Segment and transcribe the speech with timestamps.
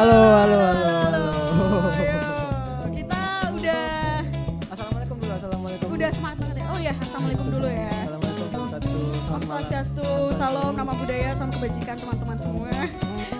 [0.00, 1.24] Halo, halo, halo, halo.
[2.88, 4.24] Kita udah
[4.72, 5.88] Assalamualaikum dulu, assalamualaikum.
[5.92, 6.66] udah semangat banget ya.
[6.72, 7.92] Oh ya, assalamualaikum dulu ya.
[7.92, 9.44] Assalamualaikum Om wabarakatuh.
[9.44, 10.08] Swastiastu,
[10.40, 12.72] salam nama budaya, salam kebajikan teman-teman semua.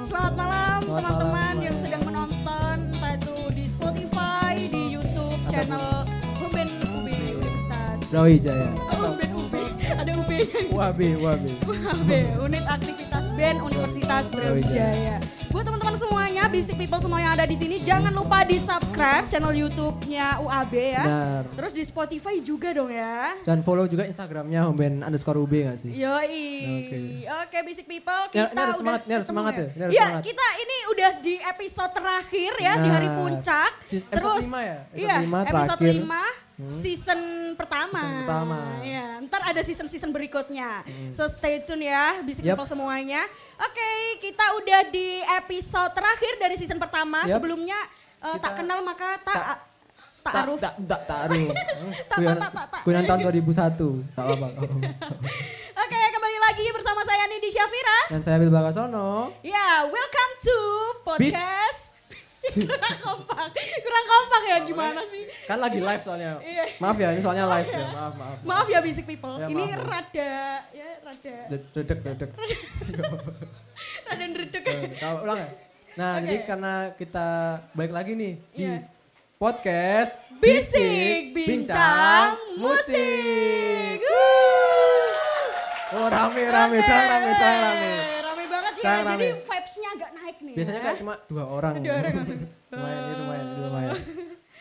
[0.05, 6.05] Selamat malam teman-teman yang sedang menonton entah itu di Spotify, di YouTube channel
[6.45, 7.09] Huben UB
[7.41, 7.97] Universitas.
[8.13, 8.69] Brawijaya.
[9.01, 10.31] Oh, Huben UB, ada UB
[10.77, 11.45] UAB, UAB.
[11.65, 15.17] UAB, Unit Aktivitas BEN Universitas Brawijaya.
[15.51, 19.51] Buat teman-teman semuanya, Basic People semua yang ada di sini, jangan lupa di subscribe channel
[19.53, 21.03] YouTube-nya UAB ya.
[21.03, 21.43] Benar.
[21.53, 23.35] Terus di Spotify juga dong ya.
[23.43, 25.91] Dan follow juga Instagramnya Homben underscore UB gak sih?
[25.91, 26.47] Yoi.
[26.79, 26.99] Oke.
[27.27, 29.93] Oke, Basic People, Ya, kita ini harus udah semangat, ini harus semangat ya, ini harus
[29.93, 30.23] Iya, semangat.
[30.23, 33.71] kita ini udah di episode terakhir ya di hari Nah, puncak.
[33.85, 34.79] sis- episode Terus lima ya?
[34.87, 35.95] Episode iya, lima episode terakhir.
[35.99, 36.23] 5
[36.61, 36.81] Hmm.
[36.81, 37.21] season
[37.57, 37.97] pertama.
[37.97, 38.59] Season pertama.
[38.81, 40.85] Iya, ntar ada season-season berikutnya.
[40.85, 41.11] Hmm.
[41.11, 42.53] So stay tune ya, Yap.
[42.53, 43.25] People semuanya.
[43.57, 43.91] Oke,
[44.21, 45.09] kita udah di
[45.41, 47.25] episode terakhir dari season pertama.
[47.25, 47.41] Yap.
[47.41, 47.81] Sebelumnya
[48.21, 49.61] Kita- tak kenal maka tak tak-
[50.21, 50.61] tak aruf.
[50.61, 51.49] Tak, tak, tak, aruf.
[51.81, 52.83] Hmm, Tak, tak, tak, tak.
[52.85, 54.13] Tahun 2001.
[54.13, 54.47] Tak apa.
[55.83, 57.99] Oke, kembali lagi bersama saya Nindi Syafira.
[58.13, 59.33] Dan saya Bil Bagasono.
[59.41, 60.59] Ya, welcome to
[61.01, 61.90] podcast.
[62.67, 65.23] kurang kompak, kurang kompak ya gimana sih?
[65.45, 66.33] Kan lagi live soalnya.
[66.41, 66.65] Iya.
[66.79, 67.87] Maaf ya, ini soalnya live Maaf ya.
[67.93, 68.37] Maaf, maaf.
[68.43, 70.33] Maaf ya basic people, Ya, ini maaf, rada
[70.73, 72.31] ya rada Dedek, dedek.
[74.09, 74.65] rada ndredeg.
[74.97, 75.49] Kau ulang ya?
[75.91, 76.23] Nah, Oke.
[76.23, 77.27] jadi karena kita
[77.75, 78.87] balik lagi nih di Iya.
[79.37, 83.99] podcast Bisik Bincang Musik.
[85.91, 87.91] Oh, rame rame, sekarang rame, sekarang rame.
[88.81, 89.43] Rame ya, Sekarang jadi rame.
[89.45, 90.55] vibes-nya agak naik nih.
[90.55, 90.85] Biasanya ya.
[90.85, 91.73] kayak cuma dua orang.
[91.79, 92.41] Dua orang langsung.
[92.71, 93.97] lumayan, ini lumayan, ini lumayan.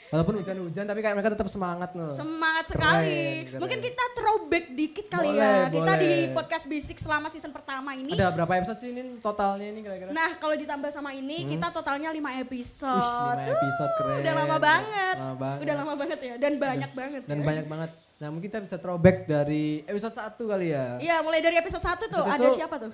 [0.10, 2.18] Walaupun hujan-hujan tapi kayak mereka tetap semangat loh.
[2.18, 3.22] Semangat Keren, sekali.
[3.46, 3.60] keren.
[3.62, 5.70] Mungkin kita throwback dikit kali Boleh, ya.
[5.70, 8.12] Kita di podcast Basic selama season pertama ini.
[8.12, 10.10] Ada berapa episode sih ini totalnya ini kira-kira?
[10.10, 11.50] Nah, kalau ditambah sama ini Hmm.
[11.54, 13.38] kita totalnya 5 Wih, episode.
[13.38, 14.18] lima episode keren.
[14.18, 15.16] Udah lama banget.
[15.16, 15.60] Lama banget.
[15.62, 17.22] Udah lama banget ya dan banyak banget.
[17.24, 17.46] Dan ya.
[17.46, 17.90] banyak banget.
[18.18, 20.98] Nah mungkin kita bisa throwback dari episode 1 kali ya.
[20.98, 22.92] Iya, mulai dari episode 1 tuh Episode ada tuh- siapa tuh?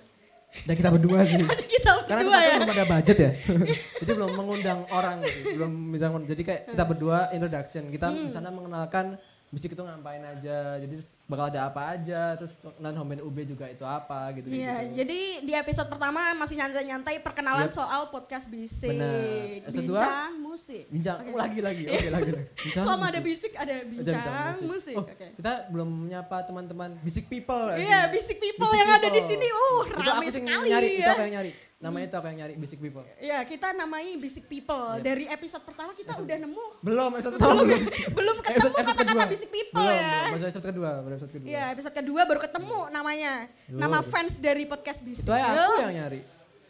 [0.64, 1.36] Dan kita berdua sih.
[1.76, 2.48] kita Karena berdua episode ya.
[2.48, 3.32] satu belum ada budget ya.
[4.02, 5.60] Jadi belum mengundang orang gitu.
[5.60, 6.06] Belum bisa.
[6.24, 7.84] Jadi kayak kita berdua introduction.
[7.90, 8.26] Kita Hmm.
[8.26, 9.20] di sana mengenalkan
[9.50, 10.78] bisik itu ngapain aja.
[10.78, 10.96] Jadi
[11.26, 12.36] bakal ada apa aja.
[12.36, 14.50] Terus non home UB juga itu apa gitu.
[14.50, 15.06] Iya, gitu.
[15.06, 17.74] jadi di episode pertama masih nyantai-nyantai perkenalan Yep.
[17.74, 18.94] soal podcast bisik.
[18.94, 19.66] Benar.
[19.66, 20.00] Episode dua?
[20.02, 20.84] Bincang musik.
[20.90, 21.30] Bincang Oke.
[21.30, 21.84] oh, lagi lagi.
[21.94, 22.46] Oke lagi lagi.
[22.62, 23.26] Bincang Selama ada musik.
[23.26, 24.96] bisik ada bincang, musik.
[24.96, 25.28] Oh, Oke.
[25.36, 27.66] kita belum menyapa teman-teman bisik people.
[27.72, 28.12] ya, Iya, sih.
[28.20, 29.30] bisik people Bisik yang ada di people.
[29.32, 29.48] sini.
[29.48, 29.82] Uh,
[30.16, 31.12] sih sekali nyari, itu ya.
[31.12, 31.52] aku yang nyari.
[31.85, 33.06] Namanya itu aku yang nyari bisik people.
[33.16, 34.97] Iya, kita namai Basic People.
[34.97, 35.06] Yep.
[35.06, 37.81] Dari episode pertama kita udah nemu Belum episode pertama belum.
[38.18, 39.25] belum ketemu Episode- episode kata-kata kedua.
[39.29, 40.09] Basic People belum, ya.
[40.25, 41.47] Belum, episode kedua, baru episode kedua.
[41.47, 43.31] Iya, episode kedua baru ketemu namanya.
[43.69, 43.78] Duh.
[43.78, 45.22] Nama fans dari podcast Basic.
[45.22, 45.85] Itu aku Yo.
[45.85, 46.22] yang nyari.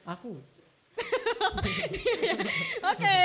[0.05, 0.31] Aku.
[2.91, 3.19] Oke.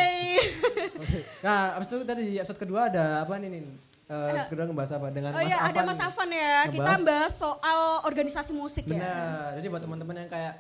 [1.41, 3.63] Nah, abis itu tadi di episode kedua ada apa nih nih?
[4.07, 5.07] Eh, episode kedua ngebahas apa?
[5.11, 6.07] Dengan Oh Mas iya, ada Afan Mas nih.
[6.07, 6.55] Afan ya.
[6.67, 8.95] Kita Ngebahas- bahas soal organisasi musik ya.
[8.95, 9.49] Benar.
[9.59, 10.55] Jadi buat teman-teman yang kayak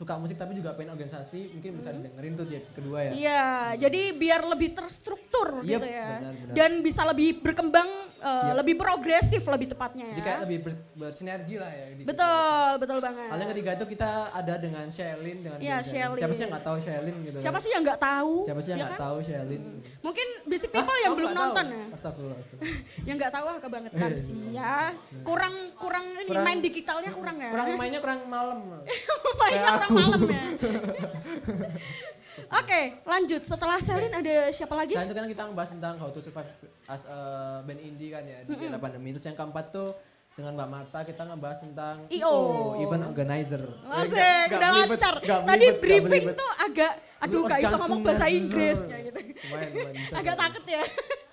[0.00, 3.12] suka musik tapi juga pengen organisasi, mungkin bisa dengerin tuh di episode kedua ya.
[3.12, 3.44] Iya,
[3.84, 6.08] jadi biar lebih terstruktur Yep, gitu ya.
[6.16, 6.54] benar, benar.
[6.56, 7.88] Dan bisa lebih berkembang,
[8.20, 8.54] eh, Yep.
[8.56, 10.12] lebih progresif lebih tepatnya ya.
[10.12, 11.86] Jadi kayak lebih ber- bersinergi lah ya.
[11.90, 13.28] di- Betul, betul banget.
[13.28, 15.90] Hal yang ketiga itu kita ada dengan Shelin dengan Iya, Benjamin.
[15.90, 16.18] Shelin.
[16.18, 17.42] Siapa sih yang nggak tahu Shelin gitu kan?
[17.42, 18.32] Siapa sih yang nggak tahu?
[18.42, 19.02] Siapa sih yang ya nggak kan?
[19.02, 19.62] tahu Shelin?
[20.00, 20.76] Mungkin basic Hah?
[20.76, 21.48] people yang Kamu belum nggak tahu?
[21.50, 21.84] nonton ya.
[21.90, 22.38] Astagfirullah.
[22.38, 22.78] astagfirullah.
[23.08, 24.74] Yang nggak tahu ah kebangetan Eh, sih ya.
[25.20, 27.50] Kurang kurang ini Kurang- main digitalnya kurang ya.
[27.50, 28.58] Kurang mainnya kurang malam.
[29.40, 30.44] mainnya kurang malam ya.
[32.48, 33.42] Oke, lanjut.
[33.44, 34.96] Setelah Selin ada siapa lagi?
[34.96, 36.48] Selain itu kan kita ngebahas tentang how to survive
[36.88, 37.18] as a
[37.66, 39.12] band indie kan ya di era pandemi.
[39.12, 39.92] Terus yang keempat tuh
[40.32, 42.34] dengan Mbak Marta kita ngebahas tentang IO.
[42.80, 43.62] event organizer.
[44.10, 45.14] Ya, nggak udah belibet, lancar.
[45.20, 48.26] Tadi belibet, briefing tuh agak, aduh gak bisa ngomong bahasa.
[48.30, 49.18] Inggris ya gitu.
[49.20, 50.14] Lumayan, lumayan bisa.
[50.22, 50.82] Agak takut ya.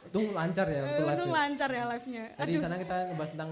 [0.08, 1.26] Untung lancar ya, ya.
[1.28, 2.26] lancar ya live-nya.
[2.36, 3.52] Jadi di sana kita ngebahas tentang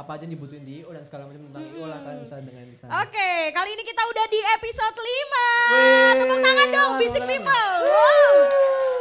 [0.00, 2.64] apa aja yang dibutuhin di IO dan segala macam tentang IO lah kan bisa dengan
[2.64, 3.04] di sana.
[3.04, 5.04] Oke, kali ini kita udah di episode 5.
[5.70, 7.22] Wih, Tepuk tangan dong, Basic.
[7.22, 7.72] People.
[7.84, 8.32] Wow.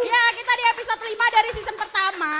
[0.01, 2.33] Ya, kita di episode 5 dari season pertama.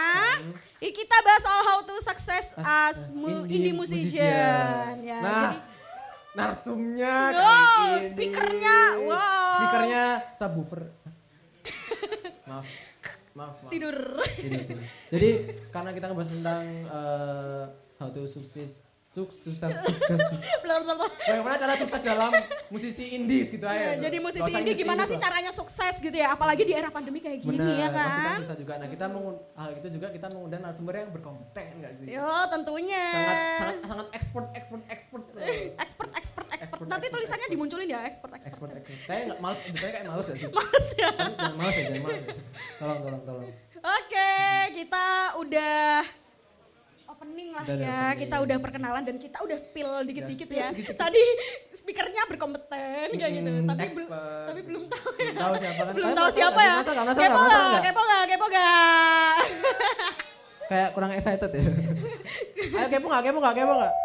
[0.79, 4.27] Ih, Kita bahas soal how to success As- as, uh, indie indie, musician.
[4.93, 4.93] musician.
[5.01, 5.57] Ya, Nah, jadi
[6.29, 7.57] Narsumnya Wow, kali
[7.97, 8.07] ini.
[8.07, 9.55] speakernya, wow.
[9.55, 10.03] Speakernya
[10.35, 10.81] subwoofer.
[12.49, 12.67] maaf.
[13.31, 13.69] Maaf, maaf.
[13.69, 13.97] tidur.
[14.35, 14.83] Tidur, tidur.
[15.09, 15.29] Jadi
[15.69, 17.63] karena kita ngebahas tentang eh,
[17.99, 18.79] how to sukses
[19.09, 19.57] sukses.
[21.25, 22.29] Bagaimana cara sukses dalam
[22.69, 24.05] musisi indies gitu Ya, aja.
[24.05, 27.17] jadi Nggak musisi indie gimana indie sih caranya sukses gitu ya, apalagi di era pandemi
[27.17, 28.77] kayak gini Benar, ya kan susah juga.
[28.77, 32.05] Nah kita mengun- hal itu juga kita mengundang narasumber yang berkompeten nggak sih?
[32.07, 33.05] Yo, tentunya.
[33.09, 34.79] Sangat sangat sangat ekspor ekspor.
[34.85, 35.17] expert
[35.75, 36.45] expert expert.
[36.49, 37.53] Expert, Nanti expert, tulisannya expert.
[37.57, 38.51] dimunculin ya, expert expert.
[38.53, 38.99] Expert, expert.
[39.09, 40.49] Kayak nggak males, kayak males ya sih?
[40.99, 41.09] Ya.
[41.15, 42.35] Tapi Jangan males ya, jangan males ya.
[42.77, 43.38] Tolong, tolong, tolong.
[47.19, 47.83] Opening lah Udah ya.
[47.83, 48.17] opening.
[48.17, 50.71] Kita udah perkenalan dan kita udah spill dikit-dikit ya.
[50.71, 50.95] sedikit-sedikit.
[50.97, 51.23] Tadi
[51.75, 54.07] speakernya berkompeten kayak gitu, Hmm, tapi belum
[54.47, 55.93] tapi belum tahu Belum tahu siapa kan.
[55.93, 56.75] belum tahu siapa ya.
[56.79, 57.41] Kepo
[57.81, 59.33] kepo nggak, kepo nggak.
[60.65, 61.63] Kayak kurang excited ya.
[62.73, 63.93] Ayo kepo nggak, kepo nggak, kepo nggak?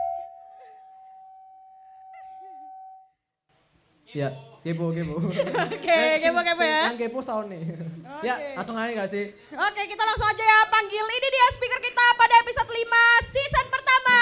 [4.15, 4.31] Ya,
[4.65, 5.21] kepo, kepo.
[5.77, 6.89] Oke, kepo kepo ya.
[6.89, 7.63] Yang kepo sound nih.
[8.25, 8.57] Ya, Oke.
[8.57, 9.25] langsung aja gak sih?
[9.53, 14.19] Oke, kita langsung aja ya panggil ini dia speaker kita pada episode 5 season pertama.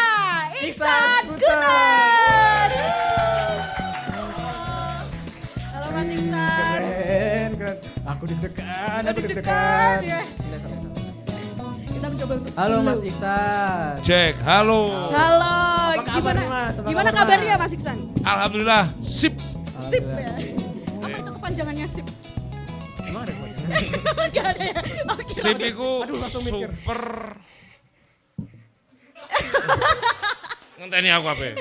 [0.63, 2.69] Iksan Scooter.
[5.71, 6.79] Halo Mas Iksan.
[6.83, 7.77] Keren, keren.
[8.03, 10.23] Aku deg-degan, aku Deg-degan, ya.
[11.55, 11.75] Salah.
[11.87, 12.77] Kita mencoba untuk Halo.
[12.83, 13.95] Mas Iksan.
[14.03, 14.83] Cek, halo.
[15.15, 15.55] Halo,
[15.95, 16.75] Apa kabar, gimana Mas?
[16.75, 17.71] Apa gimana kabar, kabarnya Mas?
[17.71, 17.99] Mas Iksan?
[18.27, 19.39] Alhamdulillah, sip.
[19.93, 20.33] Sip ya.
[21.05, 22.07] Apa itu kepanjangannya sip?
[23.05, 23.33] Emang ada?
[24.33, 24.73] Gak ya.
[25.05, 25.33] Oke.
[25.37, 26.73] Sip itu Aduh, langsung mikir.
[26.73, 27.01] super.
[30.83, 31.43] Ngenteni aku apa?
[31.45, 31.55] ya?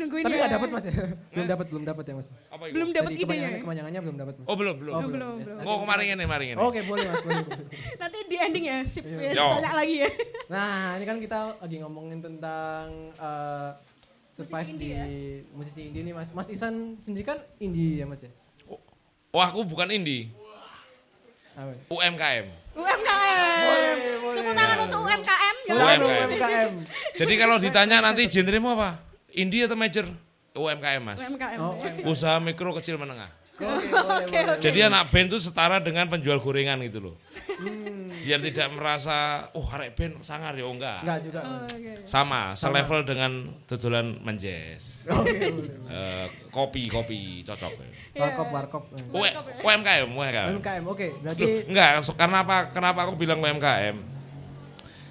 [0.00, 0.40] Nungguin Tapi ya.
[0.40, 0.94] nggak dapat Mas ya?
[1.34, 2.28] Belum dapat, belum dapat ya Mas.
[2.48, 2.74] Apa itu?
[2.78, 3.26] Belum dapat idenya.
[3.26, 4.46] kepanjangannya, kepanjangannya belum dapat Mas.
[4.48, 4.94] Oh belum, belum.
[4.94, 6.58] Oh, belum, nanti Oh kemarin ini, kemarin ini.
[6.62, 7.44] Oke, boleh Mas, boleh.
[8.00, 9.34] Nanti di ending ya sip ya.
[9.36, 10.08] Tanya lagi ya.
[10.48, 12.86] Nah, ini kan kita lagi ngomongin tentang
[13.18, 13.70] eh,
[14.38, 15.04] survive Musisi di ya?
[15.50, 16.30] musisi indie nih Mas.
[16.30, 18.30] Mas Isan sendiri kan indie ya Mas ya?
[19.34, 20.30] Oh aku bukan indie,
[21.52, 21.74] Apa?
[21.90, 22.46] UMKM.
[22.78, 23.42] UMKM.
[23.66, 23.92] Boleh,
[24.22, 24.40] boleh.
[24.40, 25.26] Tepuk tangan untuk UMKM.
[25.28, 25.56] UMKM.
[25.66, 26.72] Jangan Selalu UMKM.
[27.18, 29.02] Jadi kalau ditanya nanti genremu apa?
[29.34, 30.06] Indie atau major?
[30.54, 31.18] UMKM mas.
[31.18, 31.58] UMKM.
[31.58, 32.06] Oh, UMKM.
[32.06, 33.28] Usaha mikro kecil menengah.
[33.58, 34.38] Oke.
[34.64, 37.14] Jadi anak band itu setara dengan penjual gorengan gitu loh.
[37.58, 41.02] Hmm, Biar tidak merasa, oh arek band sangar ya, oh enggak.
[41.02, 41.40] enggak juga.
[41.42, 41.72] Oh, Mas.
[41.72, 41.92] oke.
[42.04, 43.32] Sama, selevel dengan
[43.64, 45.08] dodolan menjes.
[45.08, 45.38] Oke.
[45.88, 47.72] Eh, kopi kopi cocok.
[48.14, 48.82] Warkop, warkop.
[49.10, 50.48] U- UMKM, UMKM.
[50.54, 51.06] UMKM, oke.
[51.18, 52.70] Berarti Loh, enggak, so- karena apa?
[52.70, 53.96] Kenapa aku bilang UMKM?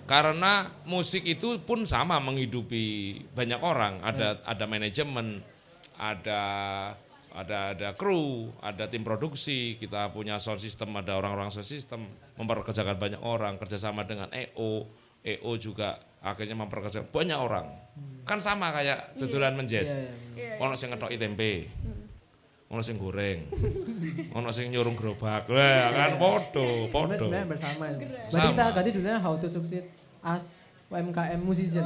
[0.07, 2.85] Karena musik itu pun sama menghidupi
[3.35, 3.99] banyak orang.
[3.99, 5.44] Ada ada manajemen,
[5.99, 6.41] ada
[7.38, 9.78] ada ada kru, ada tim produksi.
[9.78, 13.62] Kita punya sound system, ada orang-orang sound system memperkerjakan banyak orang.
[13.62, 14.89] Kerjasama dengan EO,
[15.22, 17.69] EO juga akhirnya memperkerjakan banyak orang.
[18.25, 19.86] Kan sama kayak dodolan menjes.
[19.86, 20.12] Iya, iya.
[20.57, 21.69] Iya, Ono sing ngetoki tempe.
[22.74, 23.45] Ono sing goreng.
[24.38, 25.45] Ono sing nyurung gerobak.
[25.54, 27.16] Lah kan podo, podo.
[27.22, 27.95] sebenarnya bersama ya.
[28.01, 28.50] Berarti Sama.
[28.50, 29.86] kita ganti judulnya How to Succeed
[30.25, 31.86] as UMKM Musician.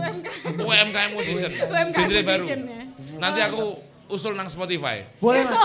[0.64, 1.52] UMKM musician.
[1.52, 2.40] UMKM Genre baru.
[2.40, 2.84] musician ya.
[3.20, 5.08] Nanti aku usul nang Spotify.
[5.18, 5.56] Boleh Mas.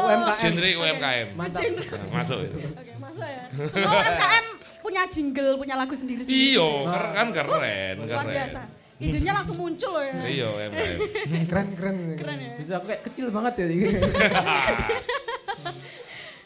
[0.00, 0.38] UMKM.
[0.42, 1.28] Genre UMKM.
[1.34, 1.62] Mantap.
[1.62, 2.56] Nah, masuk itu.
[2.64, 3.42] Oke, masa ya.
[3.68, 4.44] Semua UMKM
[4.78, 6.54] punya jingle, punya lagu sendiri sendiri.
[6.54, 8.32] Iya, keren kan keren, Luar keren.
[8.32, 8.60] biasa.
[8.98, 10.14] Idenya langsung muncul loh ya.
[10.24, 10.98] Iya, UMKM.
[11.44, 12.52] keren keren Keren ya?
[12.56, 13.66] bisa kayak kecil banget ya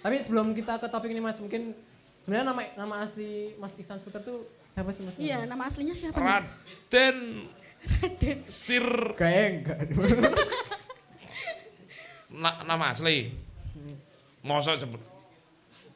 [0.03, 1.79] tapi sebelum kita ke topik ini mas mungkin
[2.21, 4.45] sebenarnya nama nama asli mas Iksan Skuter tuh
[4.75, 6.27] siapa sih mas Iya, nama aslinya siapa nih?
[6.91, 7.17] Raden
[8.49, 9.79] Sir kayak enggak
[12.33, 13.33] na- nama asli.
[14.43, 15.03] Mosok sebut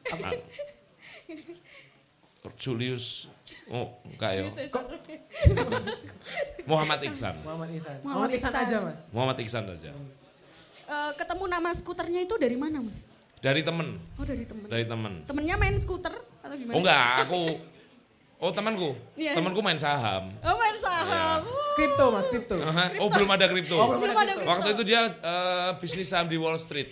[0.07, 0.39] apa?
[2.57, 3.27] Julius
[3.67, 4.43] Oh, enggak ya.
[6.67, 7.35] Muhammad Iksan.
[7.43, 9.91] Muhammad Iksan Muhammad Muhammad Iksan aja mas Muhammad Iksan saja.
[10.87, 13.03] Eh, ketemu nama skuternya itu dari mana mas?
[13.37, 14.67] Dari temen, Oh dari temen.
[14.67, 15.13] dari temen.
[15.27, 16.75] Temennya main skuter atau gimana?
[16.75, 17.41] Oh enggak, aku
[18.37, 19.33] Oh temanku, Iya.
[19.33, 20.29] temanku main saham.
[20.41, 21.41] Oh main saham.
[21.73, 23.77] kripto mas kripto Aha, Oh belum ada kripto.
[23.77, 26.89] oh belum Belum ada kripto Waktu itu dia eh, bisnis saham di Wall Street.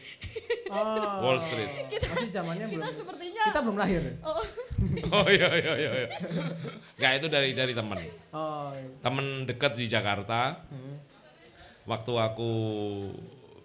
[0.68, 1.68] oh Wall Street.
[1.88, 3.42] masih zamannya belum Kita sepertinya.
[3.44, 4.40] kita belum lahir Oh,
[5.16, 5.90] Oh iya iya iya.
[5.94, 6.08] iya.
[6.96, 7.96] Enggak itu dari dari teman.
[8.30, 10.64] oh Temen dekat di Jakarta.
[10.68, 10.96] Hmm.
[11.84, 12.50] Waktu aku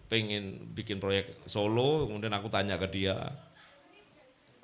[0.07, 3.15] pengen bikin proyek solo, kemudian aku tanya ke dia,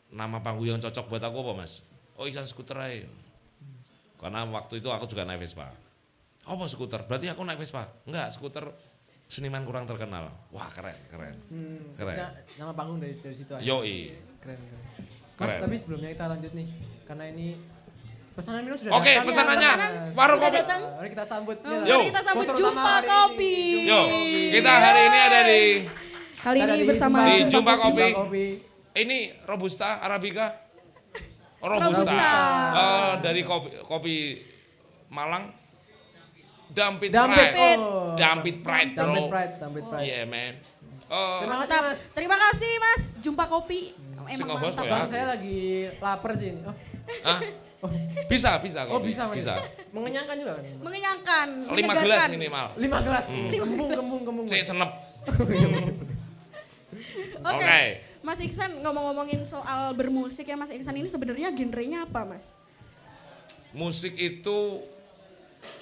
[0.10, 1.80] nama panggung yang cocok buat aku apa mas?
[2.16, 3.08] Oh Iksan skuter aja.
[4.16, 5.68] Karena waktu itu aku juga naik Vespa.
[6.42, 7.04] Apa skuter?
[7.04, 7.92] Berarti aku naik Vespa?
[8.04, 8.72] Enggak, skuter
[9.26, 10.32] seniman kurang terkenal.
[10.50, 11.36] Wah keren, keren.
[11.48, 12.16] hmm, Keren.
[12.16, 14.14] na- nama panggung dari dari situ aja Yoi.
[14.38, 14.82] keren keren
[15.36, 15.62] mas Keren.
[15.62, 16.68] tapi sebelumnya kita lanjut nih
[17.04, 17.48] karena ini
[18.32, 19.26] pesanan minum sudah Oke, datang.
[19.26, 19.72] pesanannya.
[19.74, 19.90] Ya.
[20.14, 20.56] Warung kopi.
[20.56, 20.82] datang.
[20.94, 21.58] Mari kita sambut.
[21.58, 21.72] Oh.
[21.82, 21.98] Yo.
[21.98, 23.08] mari kita sambut Jumpa ini.
[23.10, 23.56] Kopi.
[23.84, 24.02] Yo,
[24.54, 25.62] kita hari ini ada di
[26.38, 28.08] Kali ini bersama Di Jumpa Kopi.
[28.14, 28.46] Kopi.
[28.96, 30.65] ini Robusta Arabica.
[31.64, 32.04] Oh, Robusta.
[32.04, 32.32] Robusta.
[32.76, 34.16] Eh, dari kopi, kopi
[35.12, 35.52] Malang.
[36.76, 37.50] Dampit, Dampit.
[37.56, 37.80] Pride.
[37.80, 38.16] Oh.
[38.20, 39.06] Dampit Pride, bro.
[39.06, 40.04] Dampit Pride, Dampit Pride.
[40.04, 40.54] Iya, man.
[41.08, 41.78] Oh, Terima kasih.
[41.80, 42.00] Mas.
[42.12, 43.04] Terima kasih Mas.
[43.22, 43.94] Jumpa Kopi.
[44.26, 44.82] Emang mantap.
[44.82, 44.92] ya?
[44.92, 46.62] Bang, saya lagi lapar sih ini.
[46.66, 46.74] Oh,
[47.22, 47.40] ah,
[48.26, 49.14] bisa, bisa oh kopi.
[49.14, 49.38] bisa Mas.
[49.38, 49.54] Bisa.
[49.94, 50.66] Mengenyangkan juga kan?
[50.82, 51.48] Mengenyangkan.
[51.78, 52.66] Lima gelas minimal.
[52.82, 53.26] Lima gelas.
[53.30, 54.46] Kembung, kembung, kembung.
[54.50, 54.90] Cek senep.
[57.46, 57.62] Oke.
[57.62, 57.86] Oke.
[58.26, 62.42] Mas Iksan ngomong-ngomongin soal bermusik ya Mas Iksan ini sebenarnya genrenya apa Mas?
[63.70, 64.82] Musik itu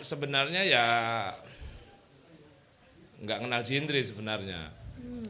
[0.04, 0.86] sebenarnya ya
[3.24, 4.62] nggak kenal genre sebenarnya.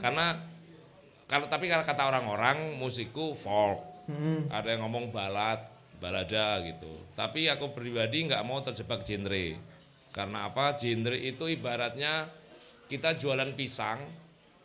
[0.01, 0.41] Karena
[1.29, 4.49] kalau tapi kalau kata orang-orang musikku folk, Mm-mm.
[4.49, 5.61] ada yang ngomong balad,
[6.01, 6.89] balada gitu.
[7.13, 9.53] Tapi aku pribadi nggak mau terjebak genre.
[10.09, 10.73] Karena apa?
[10.73, 12.25] Genre itu ibaratnya
[12.89, 14.01] kita jualan pisang,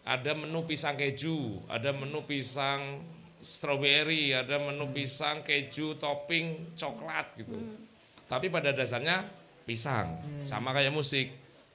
[0.08, 3.04] ada menu pisang keju, ada menu pisang
[3.44, 7.52] strawberry, ada menu pisang keju topping coklat gitu.
[8.24, 9.28] Tapi pada dasarnya
[9.68, 10.16] pisang,
[10.48, 11.28] sama kayak musik.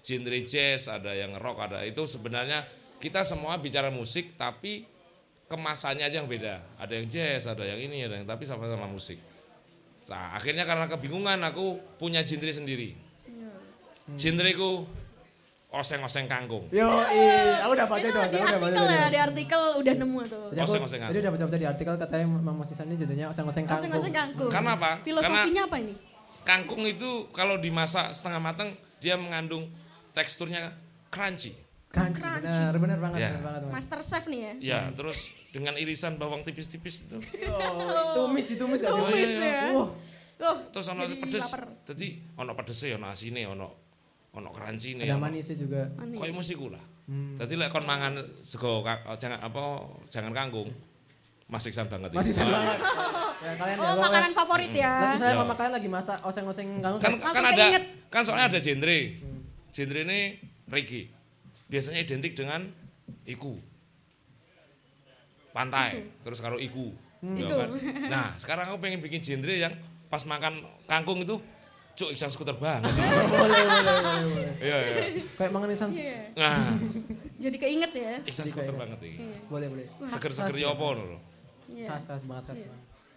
[0.03, 2.67] Genre jazz, ada yang rock, ada itu sebenarnya
[2.99, 4.83] kita semua bicara musik tapi
[5.47, 6.59] kemasannya aja yang beda.
[6.75, 9.15] Ada yang jazz, ada yang ini, ada yang tapi sama-sama musik.
[10.11, 12.91] Nah, akhirnya karena kebingungan aku punya genre sendiri.
[14.19, 14.83] Genreku
[15.73, 16.69] oseng-oseng kangkung.
[16.69, 18.21] Yo, iya, aku udah baca itu itu.
[18.29, 19.09] di aku udah baca artikel ya, itu.
[19.09, 20.45] di artikel udah nemu tuh.
[20.53, 23.81] Oseng-oseng Jadi udah baca-baca di artikel katanya Mang Mas Isan ini jadinya oseng-oseng kangkung.
[23.81, 24.51] Oseng-oseng kangkung.
[24.53, 24.91] Karena apa?
[25.01, 25.93] Filosofinya apa ini?
[26.45, 28.69] Kangkung itu kalau dimasak setengah matang
[29.01, 29.65] dia mengandung
[30.13, 30.69] teksturnya
[31.09, 31.57] crunchy.
[31.89, 33.29] Crunchy, benar, benar banget, Ya.
[33.33, 33.61] benar banget.
[33.65, 33.73] Mas.
[33.81, 34.53] Master Chef nih ya.
[34.61, 35.17] Ya, terus
[35.49, 37.17] dengan irisan bawang tipis-tipis itu.
[37.41, 37.53] Yo,
[38.13, 39.01] tumis ditumis gak sih?
[39.01, 39.65] Tumis iya, ya.
[39.73, 39.89] Wah,
[40.33, 41.45] Tuh, Terus ono pedes.
[41.85, 43.82] Jadi ono pedesnya, ono asine, ono
[44.33, 45.81] ono crunchy ada manisnya juga.
[45.93, 46.17] Manis.
[46.17, 46.81] Koyo musiku lah.
[47.05, 47.37] Hmm.
[47.37, 49.61] Dadi lek kon mangan sego oh, jangan apa
[50.09, 50.73] jangan kangkung.
[51.45, 52.09] Mas Iksan banget.
[52.09, 52.49] Masih Ah.
[52.49, 52.79] banget.
[53.43, 53.77] Ya kalian ya.
[53.77, 54.93] Oh, pokoknya- makanan favorit ya.
[55.13, 55.41] misalnya Ya.
[55.43, 57.65] mama kalian lagi masak oseng-oseng kangkung kan kan kan ada
[58.09, 58.97] kan soalnya ada genre
[59.69, 60.19] genre ini
[60.65, 61.11] reggae
[61.67, 62.65] biasanya identik dengan
[63.25, 63.59] iku
[65.51, 66.89] pantai terus karo iku
[67.21, 67.55] ya Iku.
[67.55, 67.69] kan?
[68.07, 69.73] nah sekarang aku pengen bikin genre yang
[70.07, 71.37] pas makan kangkung itu
[71.93, 74.53] cuk iksan skuter banget boleh, boleh, boleh, boleh.
[74.57, 74.95] iya iya
[75.31, 75.89] Kayak mangan isan.
[75.89, 76.17] Iya.
[76.33, 76.73] nah
[77.35, 78.13] Jadi keinget ya.
[78.23, 79.35] iksan skuter banget ini Iya.
[79.45, 79.85] Boleh, boleh.
[80.05, 81.17] seger-seger ya apa lho
[81.65, 81.87] Iya.
[81.87, 82.59] Khas, khas banget, khas.
[82.59, 82.73] Iya.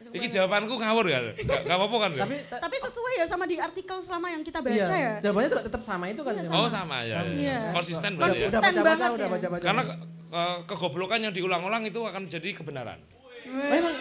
[0.09, 2.23] Iki jawabanku ngawur ya gak apa-apa kan ya?
[2.23, 5.13] Tapi ta- Tapi sesuai ya sama di artikel selama yang kita baca iya, ya.
[5.21, 6.33] jawabannya tuh tetap sama itu kan.
[6.33, 7.21] Iya, oh sama ya, ya.
[7.27, 7.59] Iya.
[7.71, 9.11] konsisten Udah, berarti ya Konsisten banget
[9.43, 9.59] ya.
[9.59, 9.99] karena ke-
[10.69, 13.01] kegoblokan yang diulang-ulang itu akan jadi kebenaran
[13.47, 13.95] Oh, emang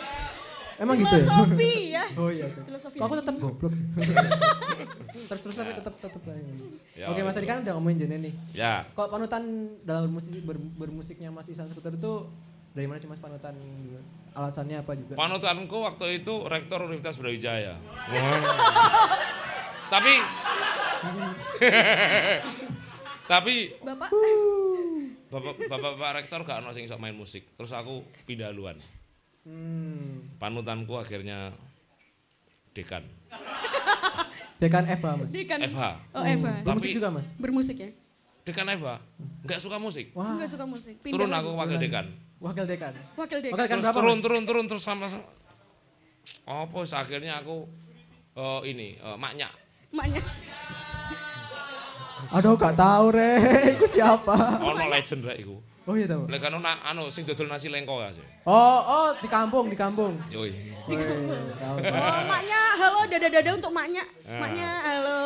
[0.78, 1.24] emang gitu ya?
[1.24, 2.06] Filosofi ya.
[2.16, 2.46] Oh iya.
[2.52, 3.74] Filosofi Kok aku tetap goblok.
[5.26, 6.36] terus terus tapi tetap tetap lah.
[6.94, 8.34] Ya, Oke Mas tadi kan udah ngomongin genre nih.
[8.52, 9.42] ya Kok panutan
[9.82, 12.14] dalam bermusik ber- bermusiknya Mas Isan Skuter itu
[12.76, 13.56] dari mana sih Mas panutan?
[14.36, 15.16] Alasannya apa juga?
[15.16, 17.80] Panutanku waktu itu rektor Universitas Brawijaya.
[19.94, 20.14] tapi
[23.32, 24.10] tapi Bapak
[25.26, 27.44] bapak bapak, bapak rektor gak ono sing main musik.
[27.56, 28.78] Terus aku pindah haluan.
[29.46, 30.26] Hmm.
[30.42, 31.54] Panutanku akhirnya
[32.74, 33.06] dekan
[34.62, 35.30] Dekan Eva Mas.
[35.36, 35.60] Dekan.
[35.68, 35.82] FH.
[36.16, 36.64] Oh Eva.
[36.64, 37.28] Bermusik Tapi- juga Mas.
[37.36, 37.90] Bermusik ya.
[38.46, 38.88] Dekan FH
[39.46, 40.10] nggak suka musik.
[40.18, 40.34] Wah.
[40.34, 40.96] Enggak suka musik.
[41.04, 42.06] Pindah Turun aku wakil dekan.
[42.40, 42.94] Wakil dekan.
[43.18, 43.54] Wakil dekan.
[43.54, 45.08] Wakil dekan Terus berapa turun turun turun terus sama
[46.46, 47.70] apa wis akhirnya aku
[48.34, 49.50] eh, ini eh, maknya
[49.94, 50.22] Maknya.
[52.34, 53.32] Aduh gak tahu re,
[53.78, 54.62] itu siapa?
[54.62, 55.58] ono legend rek iku.
[55.86, 56.26] Oh iya tahu.
[56.26, 58.26] Lek kan na, anu sing dodol nasi lengko ya sih.
[58.50, 60.18] Oh oh di kampung di kampung.
[60.34, 60.50] Tahu.
[61.62, 61.78] tahu.
[61.78, 64.02] Oh, maknya halo dada-dada untuk maknya.
[64.26, 64.42] Ah.
[64.42, 65.20] Maknya halo.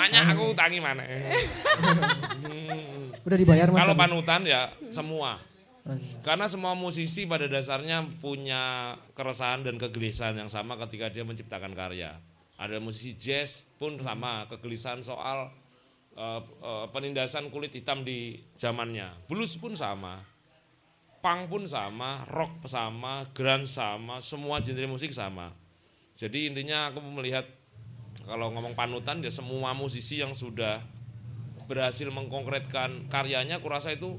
[0.00, 1.04] Maknya aku utangi mana?
[2.38, 3.10] Hmm.
[3.26, 3.82] Udah dibayar Mas.
[3.82, 5.42] Kalau panutan ya semua.
[6.20, 12.16] Karena semua musisi pada dasarnya punya keresahan dan kegelisahan yang sama ketika dia menciptakan karya.
[12.60, 15.48] Ada musisi jazz pun sama kegelisahan soal
[16.18, 19.30] eh, eh, penindasan kulit hitam di zamannya.
[19.30, 20.18] Blues pun sama.
[21.18, 25.50] Punk pun sama, rock sama, grunge sama, semua genre musik sama.
[26.14, 27.46] Jadi intinya aku melihat
[28.26, 30.78] kalau ngomong panutan ya semua musisi yang sudah
[31.66, 34.14] berhasil mengkonkretkan karyanya kurasa itu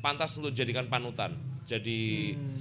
[0.00, 1.34] pantas untuk dijadikan panutan.
[1.66, 2.58] Jadi Hmm.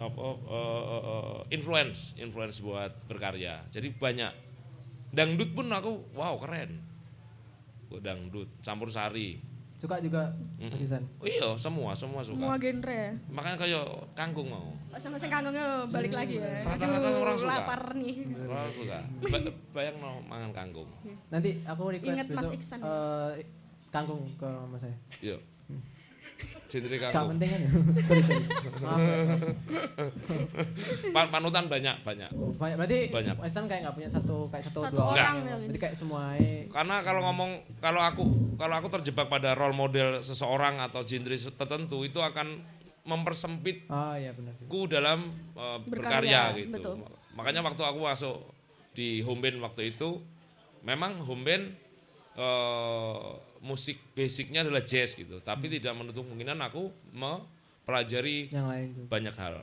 [0.00, 3.68] apa eh, eh, influence, influence buat berkarya.
[3.68, 4.32] Jadi banyak.
[5.12, 6.89] Dangdut pun aku wow keren.
[7.98, 9.42] Dangdut, campur sari.
[9.74, 10.28] Suka juga
[10.60, 11.00] Mas Isan.
[11.16, 12.36] Oh iya, semua semua suka.
[12.36, 13.10] Semua genre ya.
[13.26, 14.76] Makanya kayak kangkung mau.
[14.92, 16.60] Masing-masing kanggungnya balik lagi ya.
[16.62, 17.50] Rata-rata orang suka.
[17.50, 18.14] lapar nih.
[18.44, 18.98] Orang suka.
[19.24, 20.84] Ba- bayang no mangan kangkung.
[21.32, 22.78] Nanti aku request Ingat Mas besok Iksan.
[22.78, 23.30] eh,
[23.88, 24.92] kangkung ke mama saya.
[25.18, 25.40] Iya.
[26.70, 27.30] Genre Gak kangkung.
[27.34, 27.70] penting kan ya?
[28.06, 28.44] sorry, sorry.
[28.78, 29.14] Maaf ya.
[31.10, 32.30] Pa- panutan banyak banyak.
[32.54, 33.34] Banyak, berarti Banyak.
[33.42, 35.58] Isan kayak gak punya satu kayak satu, Satu dua orang orang.
[35.66, 36.22] Berarti kayak semua
[36.70, 38.22] Karena kalau ngomong kalau aku
[38.54, 42.62] kalau aku terjebak pada role model seseorang atau genre tertentu itu akan
[43.00, 44.54] mempersempitku Oh iya benar.
[44.86, 46.70] dalam uh, Berkarya, berkarya, gitu.
[46.70, 46.94] betul.
[47.34, 48.36] Makanya waktu aku masuk
[48.92, 50.20] di home band waktu itu
[50.80, 51.64] memang home band
[52.36, 53.28] eh,
[53.60, 55.74] musik basicnya adalah jazz gitu, tapi Hmm.
[55.76, 59.06] tidak menutup kemungkinan aku mempelajari Yang lain tuh.
[59.06, 59.56] banyak hal,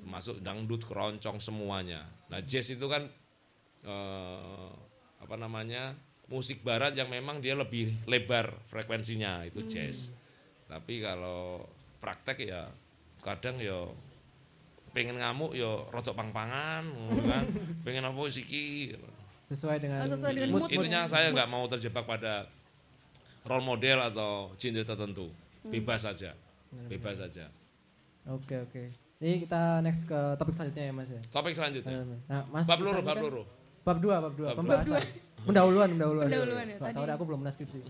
[0.00, 2.02] termasuk dangdut, keroncong semuanya.
[2.28, 3.10] Nah jazz itu kan
[3.82, 4.70] eh,
[5.18, 5.94] apa namanya
[6.24, 10.14] musik barat yang memang dia lebih lebar frekuensinya itu jazz.
[10.64, 11.66] Tapi kalau
[11.98, 12.70] praktek ya
[13.18, 13.90] kadang ya
[14.90, 16.84] pengen ngamuk ya rotok pang-pangan,
[17.22, 17.44] kan.
[17.84, 18.94] pengen apa siki.
[19.48, 21.10] Sesuai dengan, Oh, sesuai dengan Mood, mood, intinya mood.
[21.10, 22.46] saya nggak mau terjebak pada
[23.42, 25.26] role model atau genre tertentu.
[25.62, 26.34] Bebas saja.
[26.88, 27.46] Bebas saja.
[28.26, 28.82] Oke oke.
[29.22, 31.22] Ini kita next ke topik selanjutnya ya mas ya.
[31.30, 32.02] Topik selanjutnya.
[32.26, 33.42] Nah, mas Bab loro, Susan bab kan- loro.
[33.82, 35.02] Bab dua, bab dua, Bab pembahasan.
[35.42, 36.26] Pendahuluan, pendahuluan.
[36.30, 36.94] Pendahuluan ya, tadi.
[36.94, 37.80] tahu aku belum pernah skripsi.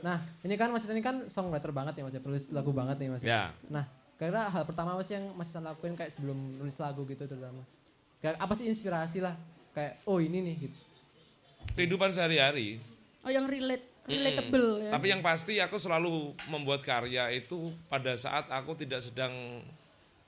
[0.00, 2.96] nah, ini kan Mas Isan ini kan songwriter banget ya Mas ya, penulis lagu banget
[2.96, 3.20] nih Mas.
[3.20, 3.52] Ya.
[3.68, 3.84] Nah,
[4.16, 7.60] kira hal pertama sih yang Mas Isan lakuin kayak sebelum nulis lagu gitu terutama?
[8.24, 9.36] Kayak apa sih inspirasi lah?
[9.76, 10.76] Kayak oh ini nih gitu.
[11.76, 12.80] Kehidupan sehari-hari.
[13.20, 14.90] Oh yang relate, relatable ya.
[14.90, 19.32] Tapi yang pasti aku selalu membuat karya itu pada saat aku tidak sedang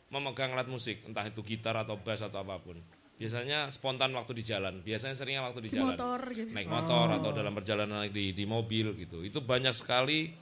[0.09, 2.77] memegang alat musik, entah itu gitar atau bass atau apa pun.
[3.15, 5.93] Biasanya spontan waktu di jalan, biasanya seringnya waktu di Di jalan.
[5.93, 6.51] motor gitu.
[6.51, 9.21] Naik motor atau dalam perjalanan di, di mobil gitu.
[9.21, 10.33] Itu banyak sekali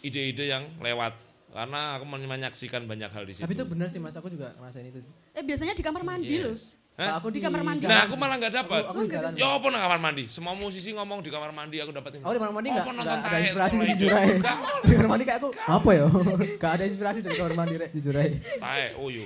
[0.00, 1.16] ide-ide yang lewat.
[1.48, 3.42] Karena aku menyaksikan banyak hal di situ.
[3.48, 5.12] Tapi itu benar sih Mas, aku juga ngerasain itu sih.
[5.32, 6.44] Eh biasanya di kamar mandi Yes.
[6.44, 6.56] loh.
[6.96, 7.20] Hah?
[7.20, 7.84] Aku Di kamar mandi.
[7.84, 8.80] Nah, aku malah nggak dapat.
[8.88, 9.36] Aku, aku di.
[9.36, 10.24] Ya apa nang kamar mandi?
[10.26, 12.24] Semua musisi ngomong di kamar mandi aku dapat ini.
[12.24, 14.32] Oh di kamar mandi Apa nggak nonton nggak ada inspirasi mulai jujur aja.
[14.32, 14.56] Enggak.
[14.80, 16.04] Di kamar mandi kayak aku apa ya?
[16.62, 18.36] Gak ada inspirasi dari kamar mandi rek jujur aja.
[18.56, 19.24] Tae, uyu.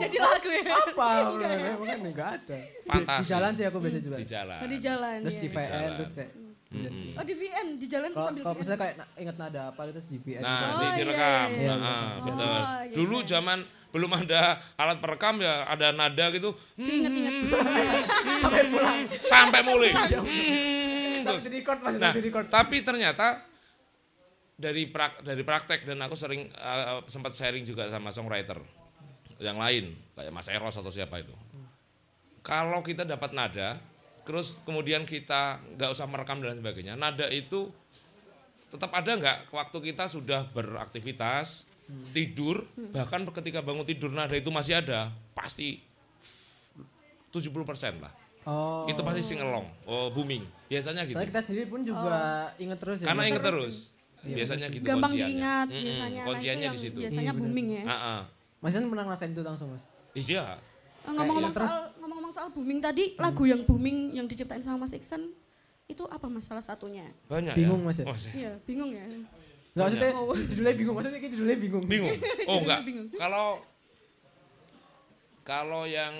[0.00, 0.62] Jadi lagu ya.
[0.64, 1.08] Apa?
[1.76, 2.56] Makanya nggak ada.
[2.56, 3.28] Di, di Fantasi.
[3.28, 4.16] jalan sih aku biasa juga.
[4.16, 4.58] Di jalan.
[4.58, 5.40] Oh, di jalan Terus ya.
[5.40, 5.90] di jalan.
[5.94, 6.30] terus kayak.
[6.74, 7.14] Mm-mm.
[7.14, 8.58] Oh di VN, di jalan Kalau sambil kalau VN.
[8.58, 10.42] misalnya kayak inget nada apa gitu terus di VN.
[10.42, 10.50] Nah.
[10.50, 11.46] Oh, di, iya, direkam.
[11.46, 11.70] iya, iya.
[11.70, 12.46] Nah, ah, Oh, betul.
[12.50, 12.62] iya.
[12.90, 13.58] Dulu zaman
[13.94, 16.50] belum ada alat perekam ya ada nada gitu.
[16.74, 17.54] Diinget-inget.
[18.42, 18.98] Sampai pulang.
[19.22, 19.90] Sampai mulai.
[19.94, 21.46] Hmm, terus.
[22.02, 22.12] Nah,
[22.50, 23.46] tapi ternyata
[24.58, 28.58] dari prak, dari praktek dan aku sering eh, sempat sharing juga sama songwriter
[29.38, 31.34] yang lain kayak Mas Eros atau siapa itu.
[32.42, 33.78] Kalau kita dapat nada,
[34.26, 37.70] terus kemudian kita nggak usah merekam dan sebagainya, nada itu
[38.74, 41.62] tetap ada nggak waktu kita sudah beraktivitas
[42.10, 45.80] tidur bahkan ketika bangun tidur nada itu masih ada pasti
[47.30, 47.50] 70%
[48.00, 48.12] lah
[48.44, 48.84] Oh.
[48.84, 52.12] itu pasti sing along oh booming biasanya gitu Soalnya kita sendiri pun juga
[52.56, 53.06] inget terus ya.
[53.08, 53.76] karena inget terus
[54.20, 55.28] Iya, biasanya gitu Gampang kunciannya.
[55.28, 56.08] diingat Mm-mm, biasanya.
[56.14, 57.82] Nah, kunciannya di situ Biasanya Iya, booming ya.
[57.84, 58.20] Ah, ah.
[58.58, 59.84] Mas Isan pernah ngerasain itu langsung mas?
[60.14, 64.60] iya Eh, Ngomong-ngomong iya, terus- soal ngomong-ngomong soal booming tadi, lagu yang booming yang diciptain
[64.60, 65.28] sama Mas Iksan
[65.86, 67.04] itu apa Mas salah satunya?
[67.26, 68.04] banyak Bingung, ya Mas, ya?
[68.06, 68.32] Oh, sih.
[68.34, 69.04] Iya, bingung ya.
[69.74, 70.34] Enggak maksudnya Oh.
[70.48, 71.84] judulnya bingung, maksudnya kayak judulnya bingung.
[71.84, 72.14] bingung
[72.50, 72.80] oh enggak
[73.14, 73.46] kalau
[75.42, 76.14] kalau yang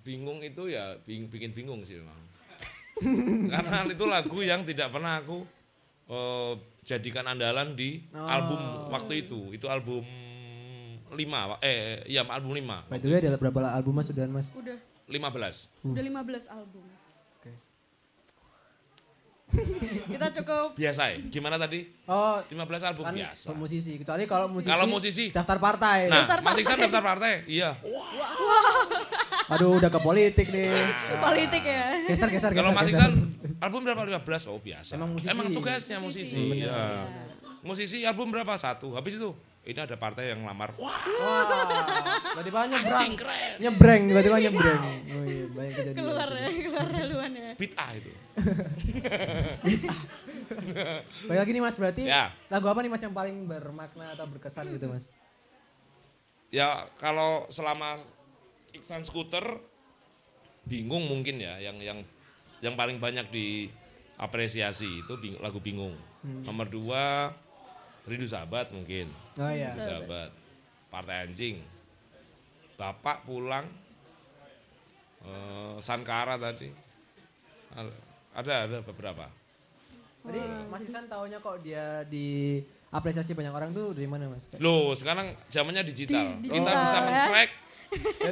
[0.00, 2.20] bingung itu ya bing- bikin bingung sih memang
[3.52, 5.42] karena itu lagu yang tidak pernah aku
[6.06, 8.20] eh, jadikan andalan di Oh.
[8.22, 8.60] album
[8.90, 10.04] waktu itu itu album
[11.10, 14.48] lima eh iya album lima By the way ada berapa album mas sudah mas?
[14.52, 14.76] Udah
[15.08, 16.84] 15 udah 15 album.
[20.12, 24.68] Kita cukup biasa ya gimana tadi Oh 15 album kan biasa musisi, kecuali kalau musisi,
[24.68, 26.08] Kalau musisi- daftar partai.
[26.08, 27.76] nah Mas Iksan daftar partai iya
[29.48, 30.70] Aduh udah ke politik nih.
[31.18, 32.00] politik ya.
[32.06, 32.52] Geser geser geser.
[32.54, 33.04] kalau Mas geser.
[33.04, 33.12] Iksan
[33.58, 35.52] album berapa 15 oh biasa Emang musisi.
[35.52, 36.58] tugasnya musisi, Musisi.
[36.58, 36.72] Iya.
[36.72, 37.22] Iya.
[37.60, 39.30] musisi album berapa satu habis itu
[39.62, 41.42] ini ada partai yang lamar wah Wah,
[42.32, 43.12] tiba-tiba nyebrang.
[43.14, 44.82] keren Nyebreng, tiba-tiba nyebreng.
[44.82, 45.96] Oh iya, banyak kejadian.
[45.96, 47.50] Keluar ya, keluar haluan ya.
[47.76, 48.10] A itu
[51.22, 52.34] Baik lagi nih mas, berarti Ya.
[52.48, 55.06] lagu apa nih mas yang paling bermakna atau berkesan gitu mas?
[56.48, 57.96] ya kalau selama
[58.72, 59.40] Iksan Scooter
[60.62, 61.98] bingung mungkin ya yang yang
[62.60, 65.96] yang paling banyak diapresiasi itu bing- lagu bingung
[66.44, 67.32] nomor dua
[68.06, 69.10] rindu sahabat mungkin.
[69.38, 69.72] Oh iya.
[69.72, 70.30] Rindu sahabat.
[70.92, 71.56] Partai anjing.
[72.76, 73.66] Bapak pulang
[75.24, 76.70] eh, Sankara tadi.
[78.32, 79.28] Ada ada beberapa.
[80.22, 84.46] Jadi Mas Iksan taunya kok dia diapresiasi banyak orang tuh dari mana mas?
[84.62, 86.38] loh sekarang zamannya digital.
[86.38, 86.82] Di- kita digital.
[86.86, 87.02] bisa ya.
[87.06, 87.60] men-track ya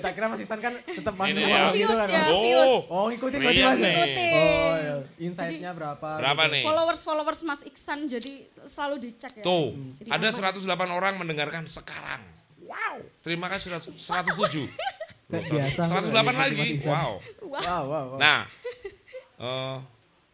[0.01, 1.29] tak kira Mas Iksan kan tetap ya.
[1.77, 2.09] gitu kan.
[2.09, 3.77] Views ya, oh Oh ngikutin Iya berarti mas?
[3.77, 3.95] nih.
[3.95, 4.33] Ikutin.
[4.35, 6.09] Oh iya, insight-nya berapa?
[6.17, 6.55] berapa gitu.
[6.57, 8.33] nih Followers followers Mas Iksan jadi
[8.67, 9.45] selalu dicek ya.
[9.45, 10.89] Tuh, Jadi ada aman.
[10.91, 12.23] 108 orang mendengarkan sekarang.
[12.65, 12.97] Wow.
[13.21, 14.71] Terima kasih 100 107.
[15.31, 16.71] Kayak biasa, 108 Mas lagi.
[16.83, 17.13] Wow.
[17.47, 18.19] Wow, wow, wow.
[18.19, 18.41] Nah,
[19.39, 19.77] eh,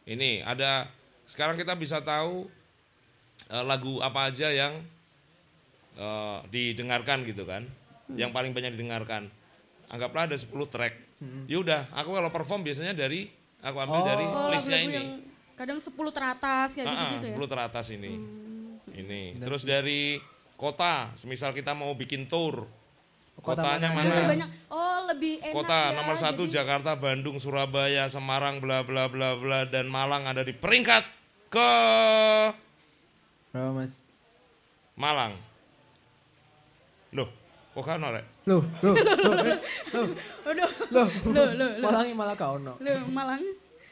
[0.08, 0.88] ini ada
[1.26, 2.46] sekarang kita bisa tahu
[3.50, 4.80] eh, lagu apa aja yang
[5.98, 7.66] eh, didengarkan gitu kan.
[8.08, 9.26] Yang paling banyak didengarkan.
[9.86, 10.94] Anggaplah ada 10 track.
[11.46, 13.26] Ya udah, aku kalau perform biasanya dari
[13.58, 14.06] aku ambil Oh.
[14.06, 14.92] dari Oh, listnya ini.
[14.92, 15.08] yang
[15.56, 17.34] Kadang 10 teratas kayak ah, gitu-gitu ya.
[17.34, 18.12] 10 teratas ini.
[18.12, 18.76] Hmm.
[18.92, 19.22] Ini.
[19.38, 20.20] Terus dari
[20.52, 22.68] kota, semisal kita mau bikin tour.
[23.36, 24.28] Kota Kotanya mana mana?
[24.28, 24.50] Banyak.
[24.68, 29.32] Oh, lebih enak Kota ya, nomor satu jadi- Jakarta, Bandung, Surabaya, Semarang, bla bla bla
[29.32, 31.04] bla dan Malang ada di peringkat
[31.48, 31.70] ke
[33.50, 33.96] Berapa mas?
[34.92, 35.36] Malang.
[37.10, 37.28] Loh,
[37.76, 38.24] kok kan rek?
[38.48, 40.06] Loh, loh, loh, loh,
[40.48, 41.84] Aduh, loh, loh, loh, loh.
[41.84, 42.80] Malangi malah kau no.
[42.80, 43.44] Loh, Malang.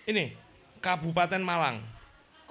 [0.09, 0.33] Ini
[0.81, 1.85] Kabupaten Malang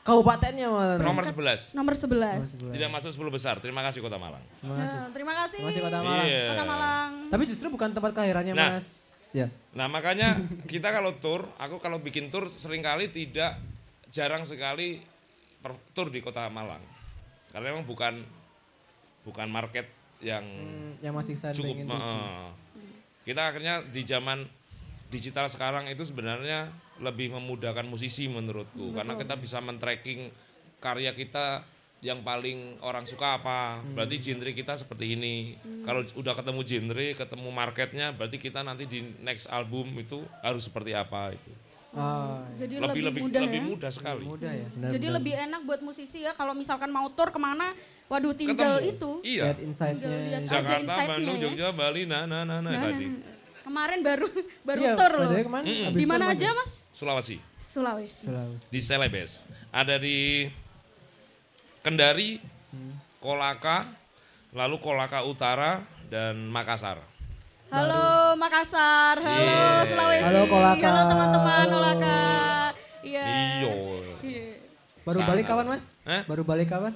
[0.03, 0.99] Kabupatennya malah.
[0.99, 1.71] nomor 11.
[1.73, 2.75] Nomor 11.
[2.75, 3.55] Tidak masuk 10 besar.
[3.63, 4.43] Terima kasih Kota Malang.
[4.59, 4.93] Terima kasih.
[4.93, 5.57] Nah, terima kasih.
[5.57, 6.27] Terima kasih Kota Malang.
[6.27, 6.43] Iya.
[6.51, 7.11] Kota Malang.
[7.31, 8.69] Tapi justru bukan tempat kelahirannya Nah.
[8.75, 8.87] mas.
[9.31, 9.47] Ya.
[9.71, 13.57] Nah makanya kita kalau tour, aku kalau bikin tour sering kali tidak
[14.11, 15.01] jarang sekali
[15.57, 16.83] per- tour di kota Malang.
[17.49, 18.21] Karena memang bukan
[19.23, 19.87] bukan market
[20.23, 21.75] yang Hmm, yang masih saya cukup.
[21.75, 22.19] pengen tuju.
[23.23, 24.47] kita akhirnya di zaman
[25.07, 28.91] digital sekarang itu sebenarnya lebih memudahkan musisi menurutku.
[28.91, 30.31] Karena kita bisa men-tracking
[30.77, 31.63] karya kita
[31.99, 33.79] yang paling orang suka apa.
[33.85, 35.55] Berarti genre kita seperti ini.
[35.81, 40.91] Kalau udah ketemu genre, ketemu marketnya, berarti kita nanti di next album itu harus seperti
[40.91, 41.51] apa itu.
[41.93, 43.69] Oh, Jadi lebih lebih, lebih mudah lebih ya.
[43.69, 44.23] mudah sekali.
[44.25, 44.67] mudah ya.
[44.67, 45.17] Benar, Jadi benar.
[45.21, 47.69] lebih enak buat musisi ya kalau misalkan mau tour ke mana,
[48.13, 48.91] waduh tinggal Ketemu.
[48.93, 49.11] itu.
[49.25, 49.43] Iya.
[49.43, 50.05] lihat insight-nya.
[50.07, 50.41] Lihat.
[50.45, 51.43] Jakarta, Bandung, ya.
[51.43, 53.05] Jogja, Bali, nah nah nah, nah, Nah, tadi.
[53.05, 53.31] nah, nah.
[53.63, 54.27] Kemarin baru
[54.67, 55.29] baru Iya, tour by loh.
[55.33, 55.85] Mm-mm.
[55.87, 56.71] habis Di mana aja, Mas?
[56.91, 57.37] Sulawesi.
[57.59, 58.23] Sulawesi.
[58.23, 58.65] Sulawesi.
[58.69, 59.31] di Celebes.
[59.71, 60.45] Ada di
[61.81, 62.37] Kendari,
[62.69, 62.97] Hmm.
[63.19, 63.85] Kolaka,
[64.51, 66.97] lalu Kolaka Utara dan Makassar.
[67.69, 69.65] Halo Makassar, halo Iya.
[69.87, 70.81] Sulawesi, Halo, Kolaka.
[70.83, 71.65] halo teman-teman.
[71.67, 72.17] Kolaka.
[73.03, 73.25] Iya.
[73.55, 73.73] Iyo.
[74.19, 74.45] Iya.
[75.03, 75.29] Baru Sangat.
[75.31, 75.83] balik kapan mas?
[76.03, 76.21] Hah?
[76.23, 76.93] Baru balik kapan?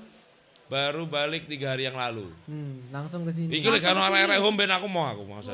[0.67, 2.27] Baru balik tiga hari yang lalu.
[2.43, 3.47] Hmm, langsung ke sini.
[3.55, 5.39] Iki lek kan arek home band aku mau aku mau.
[5.39, 5.47] Oh,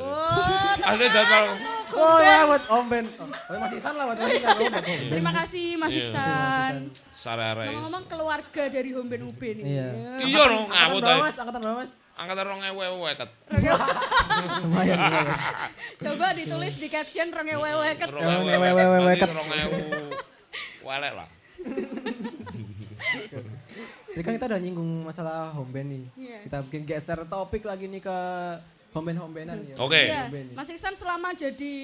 [0.90, 1.44] Ada jadwal.
[1.94, 3.06] Oh ya buat Om Ben.
[3.22, 3.70] Oh, Mas.
[3.78, 5.02] Oh, Om Ben.
[5.14, 6.10] terima kasih Mas Iya.
[6.10, 6.74] Iksan.
[7.14, 7.70] Sarare.
[7.70, 9.62] Ngomong-ngomong keluarga dari Homben UB nih.
[9.62, 9.88] Iya.
[10.18, 11.24] Iya no ngawut berapa ae.
[11.30, 11.36] mas?
[11.38, 11.92] Angkatan berapa mas?
[12.14, 13.30] Angkatan rong ewe weket.
[13.54, 13.78] Lumayan.
[14.66, 14.98] lumayan.
[16.10, 18.10] Coba ditulis di caption ronge wewe ket.
[18.10, 19.06] Rong Rong ewe ewe weket.
[19.06, 19.30] weket.
[19.30, 19.78] Rong ewu.
[20.82, 21.28] Walek lah.
[24.14, 26.04] Jadi kan kita udah nyinggung masalah home band nih.
[26.16, 26.38] Iya.
[26.46, 28.18] Kita bikin geser topik lagi nih ke
[28.90, 29.74] home band home bandan ya.
[29.76, 29.98] Oke.
[30.00, 30.20] Iya.
[30.22, 30.56] Home band nih.
[30.56, 31.74] Mas Iksan selama jadi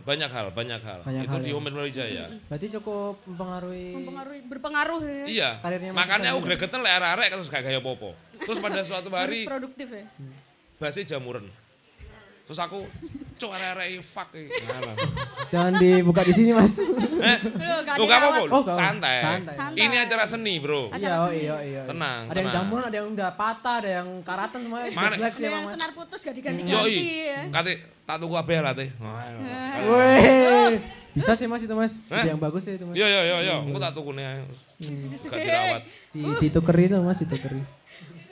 [0.04, 1.00] banyak hal, banyak hal.
[1.00, 1.56] Banyak itu hal di ya.
[1.56, 2.24] band Brawijaya.
[2.44, 3.88] Berarti cukup mempengaruhi.
[3.96, 5.24] Mempengaruhi berpengaruh ya.
[5.24, 5.50] Iya.
[5.64, 8.12] Karirnya Mas Makanya aku lek arek-arek terus gak gaya popo.
[8.36, 10.04] Terus pada suatu hari produktif ya.
[10.76, 11.48] bahasa jamuran.
[12.48, 12.80] Terus aku
[13.38, 14.50] cok arek-arek fuck iki.
[15.48, 16.80] Jangan dibuka di sini mas.
[16.80, 17.38] Eh,
[17.94, 18.40] Loh, gak apa-apa.
[18.48, 19.16] Oh, santai.
[19.20, 19.54] Santai.
[19.54, 19.78] Santai.
[19.78, 20.88] Ini acara seni, Bro.
[20.88, 21.44] Acara Iya, oh, seni.
[21.44, 21.82] iya, iya.
[21.84, 24.88] Tenang, Ada yang jamur, ada yang udah patah, ada yang karatan semuanya.
[24.90, 25.74] Mana- Ada yang mas.
[25.76, 27.40] senar putus gak diganti-ganti ya.
[27.52, 28.88] Kate tak tuku kabeh lah teh.
[29.84, 30.72] Weh,
[31.12, 31.92] bisa sih mas itu mas.
[32.02, 32.94] Ide yang bagus sih itu mas.
[32.94, 34.40] Yo yo yo yo, engko tak tukune ae.
[34.82, 35.14] Hmm.
[35.20, 35.82] Gak dirawat.
[36.08, 37.60] Di, ditukeri tuh mas, ditukeri.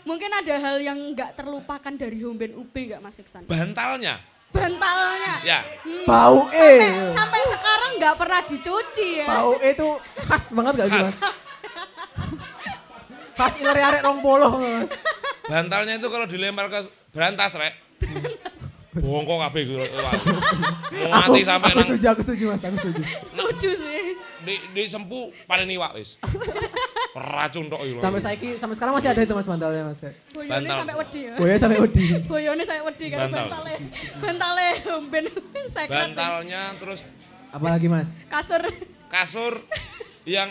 [0.07, 3.43] Mungkin ada hal yang nggak terlupakan dari home band UB nggak Mas Iksan?
[3.51, 4.23] Bantalnya.
[4.55, 5.35] Bantalnya.
[5.43, 5.67] Ya.
[6.07, 7.11] Bau Sampai, eh.
[7.11, 9.27] sampai sekarang nggak pernah dicuci ya.
[9.27, 9.89] Bau eh itu
[10.31, 11.11] khas banget gak sih Khas.
[11.11, 11.17] mas?
[13.35, 14.89] Khas ileri arek rong mas.
[15.51, 17.75] Bantalnya itu kalau dilempar ke berantas, Rek.
[19.01, 19.87] Bongkok kabeh gue.
[21.13, 23.03] Mati sampai nang setuju, aku setuju mas, aku setuju.
[23.25, 24.01] Setuju sih.
[24.47, 26.23] di di sempu paling iwak wis.
[27.13, 27.99] racun tok iki.
[27.99, 29.99] Sampai saiki sampai sekarang masih ada itu Mas bantalnya Mas.
[30.31, 30.77] Boyone Bantal.
[30.79, 31.35] sampai wedi ya.
[31.35, 32.07] Boya sampai Udi.
[32.25, 33.45] Boyone sampai wedi kan Bantal.
[33.49, 33.75] bantale.
[34.21, 34.69] Bantale
[35.11, 35.25] ben
[35.89, 37.01] bantalnya terus
[37.51, 38.13] Apalagi Mas?
[38.29, 38.63] Kasur.
[39.09, 39.55] kasur
[40.29, 40.51] yang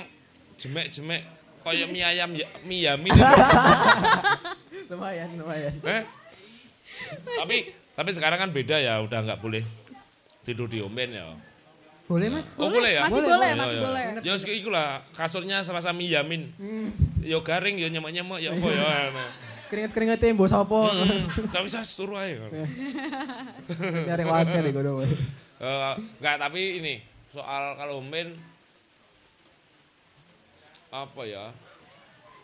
[0.58, 1.21] jemek-jemek
[1.62, 3.13] koyo mie ayam ya, mie yamin.
[4.91, 5.73] lumayan, lumayan.
[5.81, 6.03] eh?
[7.36, 7.58] Tapi
[7.95, 9.63] tapi sekarang kan beda ya, udah nggak boleh
[10.43, 11.31] tidur di omben ya.
[12.05, 12.45] Boleh Mas?
[12.62, 13.10] Oh boleh ya?
[13.10, 13.51] Masih Boleh, boleh, boleh.
[13.58, 13.86] masih Ya, ya.
[13.89, 14.03] boleh.
[14.21, 16.53] Ya wis iku lah, kasurnya serasa mie yamin.
[16.53, 16.93] Hmm.
[17.25, 18.86] Yo garing yo nyemek-nyemek ya apa ya.
[19.73, 20.93] Keringet-keringetnya mbok sapa?
[20.93, 22.45] Hmm, Tapi saya suruh aja.
[24.05, 24.73] Nyari wakil nih.
[25.58, 26.93] Eh, enggak, tapi ini
[27.34, 28.38] soal kalau omben
[30.93, 31.49] apa ya?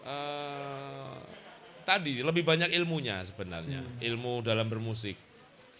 [0.01, 1.13] Eh
[1.85, 3.85] tadi lebih banyak ilmunya sebenarnya.
[4.01, 5.13] Ilmu dalam bermusik,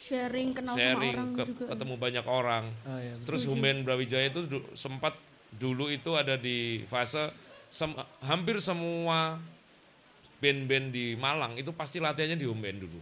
[0.02, 1.66] Sharing kenal sharing, sama orang ke- juga.
[1.72, 2.64] ketemu banyak orang.
[2.84, 3.14] Oh iya.
[3.18, 5.14] Terus Humben Brawijaya itu du- sempat
[5.52, 7.30] dulu itu ada di fase
[7.68, 9.38] sem- hampir semua
[10.38, 13.00] band-band di Malang itu pasti latihannya di home band dulu.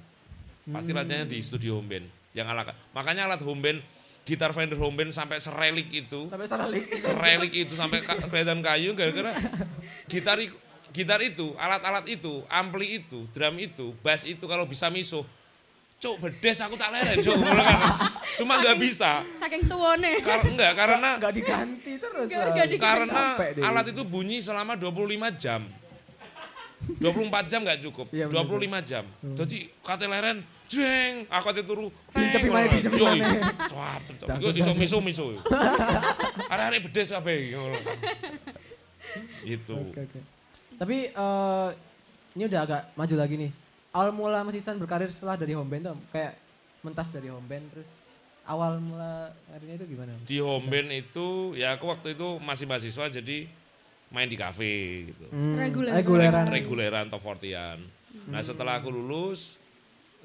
[0.69, 2.05] Pasti latihannya di studio home band.
[2.29, 3.79] Yang ala makanya alat home band
[4.21, 6.85] gitar Fender home band sampai serelik itu, Sampai salah lik.
[6.93, 9.33] serelik itu sampai ka- kelihatan kayu gara-gara
[10.05, 10.38] gitar
[10.89, 15.21] gitar itu, alat-alat itu, ampli itu, drum itu, bass itu kalau bisa misuh
[15.99, 17.35] Cuk, bedes aku tak leren, cuk.
[18.39, 19.19] Cuma nggak bisa.
[19.35, 20.23] Saking tuane.
[20.23, 22.25] Kar enggak, karena Enggak diganti terus.
[22.31, 22.55] Nggak Mas.
[22.71, 22.79] diganti.
[22.79, 23.23] karena
[23.67, 24.95] alat itu bunyi selama 25
[25.35, 25.62] jam.
[26.79, 29.03] 24 jam nggak cukup, bener, 25 jam.
[29.35, 31.91] Jadi kate leren, jeng, aku ate turu.
[32.15, 32.71] Mana, ngono.
[32.71, 33.51] dincepi Yoi, mana.
[33.67, 34.77] cuap, cuap, Iku iso dah.
[34.79, 35.25] miso-miso.
[36.55, 37.75] Arek-arek bedes kabeh ngono.
[39.49, 39.75] Gitu.
[39.75, 40.19] Oke.
[40.79, 41.67] Tapi eh,
[42.38, 43.51] ini udah agak maju lagi nih.
[43.89, 46.38] Awal mula Mas Isan berkarir setelah dari home band tuh kayak
[46.80, 47.89] mentas dari home band terus
[48.43, 50.13] awal mula karirnya itu gimana?
[50.23, 53.49] Di home band itu ya aku waktu itu masih mahasiswa jadi
[54.10, 54.73] main di kafe
[55.08, 55.25] gitu.
[55.30, 55.93] Hmm, Reguler.
[55.95, 56.45] Reguleran.
[56.47, 57.78] reguleran top 40-an.
[58.25, 59.58] Nah setelah aku lulus,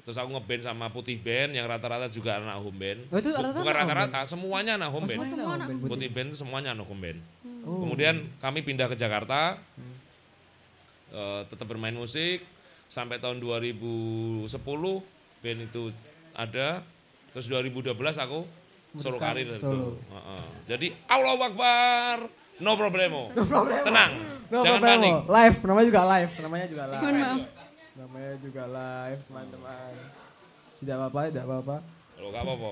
[0.01, 2.99] terus aku ngeband sama Putih Band yang rata-rata juga anak home band.
[3.07, 5.17] Oh, itu Bu- rata-rata Bukan rata-rata, semuanya anak home Oh, band.
[5.19, 6.09] semuanya Semua home band, Putih putih.
[6.11, 7.19] Band itu semuanya anak home band.
[7.61, 7.81] Oh.
[7.81, 9.57] Kemudian kami pindah ke Jakarta,
[11.11, 12.41] eh, tetap bermain musik
[12.95, 14.47] sampai tahun 2010
[15.43, 15.83] band itu
[16.31, 16.79] ada.
[17.35, 18.47] Terus 2012 aku
[18.95, 19.59] solo karir itu.
[19.59, 19.99] solo.
[19.99, 20.43] Heeh.
[20.63, 22.17] Jadi Allah Akbar,
[22.63, 23.27] no problemo.
[23.35, 23.83] No problem.
[23.83, 24.11] Tenang,
[24.47, 24.95] No jangan problem.
[24.95, 25.15] panik.
[25.27, 27.03] Live, namanya juga live, namanya juga live.
[27.03, 27.41] Mohon maaf.
[27.95, 29.91] Namanya juga live, teman-teman.
[30.79, 31.75] Tidak apa-apa, tidak apa-apa.
[32.15, 32.71] Loh, gak apa-apa.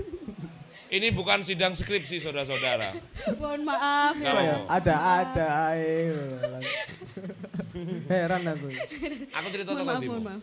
[0.90, 2.90] Ini bukan sidang skripsi saudara-saudara.
[3.38, 4.30] Mohon maaf ya.
[4.34, 4.56] Apa ya?
[4.66, 6.18] Ada, ada, air.
[8.10, 8.68] Heran aku.
[9.30, 10.42] Aku cerita tentang maaf, maaf.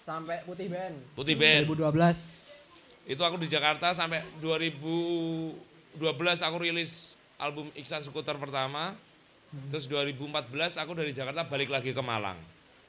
[0.00, 0.96] Sampai Putih Band.
[1.12, 1.68] Putih Band.
[1.68, 3.12] 2012.
[3.12, 5.60] Itu aku di Jakarta sampai 2012
[6.48, 8.96] aku rilis album Iksan Skuter pertama.
[9.68, 12.40] Terus 2014 aku dari Jakarta balik lagi ke Malang.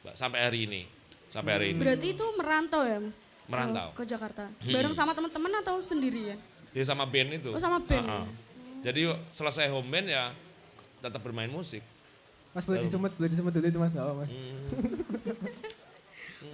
[0.08, 0.88] Mbak, Sampai hari ini.
[1.28, 1.84] Sampai hari ini.
[1.84, 3.20] Berarti itu merantau ya, Mas?
[3.52, 3.92] Merantau.
[4.00, 4.48] Ke, ke Jakarta.
[4.64, 6.40] Bareng sama teman-teman atau sendirian?
[6.70, 7.50] Dia sama band itu.
[7.50, 8.06] Oh, sama band.
[8.06, 8.26] Ha-ha.
[8.80, 10.32] Jadi selesai home band ya
[11.00, 11.82] tetap bermain musik.
[12.50, 14.32] Mas boleh disumut, boleh disumut dulu itu mas, nggak apa mas.
[14.32, 14.58] Hmm.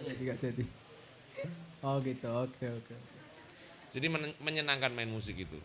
[0.06, 0.64] Jadi nggak jadi.
[1.80, 2.96] Oh gitu, oke oke.
[3.92, 5.60] Jadi men- menyenangkan main musik itu.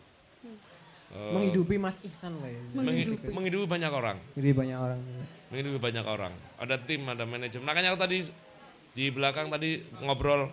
[1.11, 2.61] Eh, Menghidupi Mas Ihsan lah ya.
[2.71, 4.15] menghi- menghidupi banyak orang.
[4.31, 4.99] Jadi banyak orang.
[5.51, 6.31] Menghidupi banyak orang.
[6.55, 7.67] Ada tim, ada manajemen.
[7.67, 8.23] Makanya aku tadi
[8.95, 10.47] di belakang tadi ngobrol.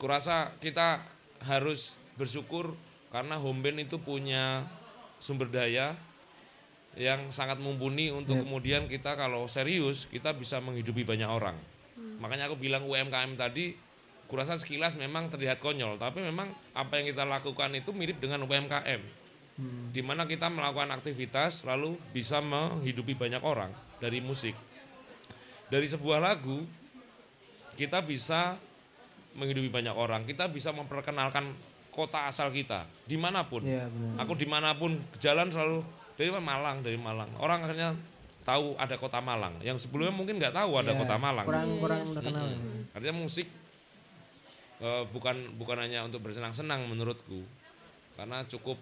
[0.00, 1.04] Kurasa kita
[1.42, 2.74] harus bersyukur
[3.10, 4.64] karena home band itu punya
[5.18, 5.94] sumber daya
[6.92, 8.42] yang sangat mumpuni untuk Yep.
[8.44, 11.56] kemudian kita kalau serius kita bisa menghidupi banyak orang.
[12.20, 13.74] Makanya aku bilang UMKM tadi
[14.28, 19.24] kurasa sekilas memang terlihat konyol, tapi memang apa yang kita lakukan itu mirip dengan UMKM
[19.52, 19.92] Hmm.
[19.92, 23.68] di mana kita melakukan aktivitas lalu bisa menghidupi banyak orang
[24.00, 24.56] dari musik.
[25.68, 26.64] Dari sebuah lagu
[27.76, 28.56] kita bisa
[29.36, 31.52] menghidupi banyak orang, kita bisa memperkenalkan
[31.92, 33.60] kota asal kita di mana pun.
[33.64, 34.24] Iya benar.
[34.24, 35.84] Aku di mana pun jalan selalu
[36.16, 37.28] dari Malang, dari Malang.
[37.36, 37.92] Orang akhirnya
[38.42, 39.60] tahu ada kota Malang.
[39.60, 41.46] Yang sebelumnya mungkin nggak tahu ada Iya, kota Malang.
[41.46, 42.46] Kurang kurang terkenal.
[42.48, 42.92] Mm-mm.
[42.96, 43.46] Artinya musik
[44.80, 47.44] eh, bukan bukan hanya untuk bersenang-senang menurutku,
[48.16, 48.80] karena cukup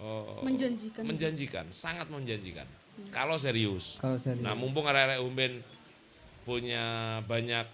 [0.00, 1.02] eh, Menjanjikan.
[1.04, 2.64] menjanjikan, sangat menjanjikan.
[3.08, 3.96] Kalau serius.
[4.00, 4.44] Kalau serius.
[4.44, 5.64] Nah, mumpung arek-arek umben
[6.44, 7.64] punya banyak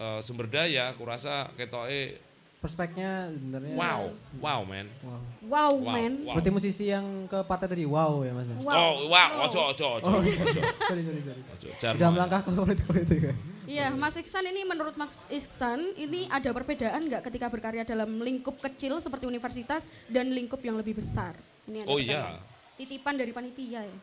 [0.00, 2.16] eh, sumber daya, kurasa ketoke
[2.60, 3.72] Perspeknya sebenarnya.
[3.72, 4.00] wow,
[4.36, 4.84] wow man.
[5.00, 5.20] Wow.
[5.40, 6.12] Wow, Wow, man.
[6.20, 6.34] wow.
[6.36, 8.44] Berarti musisi yang ke partai tadi wow ya mas.
[8.54, 8.68] Wow.
[8.68, 10.20] Oh, wow, ojo, ojo, ojo, Oh.
[10.20, 11.40] ojo, sorry sorry sorry.
[11.48, 11.68] ojo.
[11.70, 12.12] Udah Jarno.
[12.12, 13.34] melangkah ke politik politik ya.
[13.64, 18.58] Iya, Mas Iksan ini menurut Mas Iksan ini ada perbedaan nggak ketika berkarya dalam lingkup
[18.58, 21.38] kecil seperti universitas dan lingkup yang lebih besar?
[21.64, 22.42] Ini ada Oh iya.
[22.74, 23.96] Titipan dari panitia ya.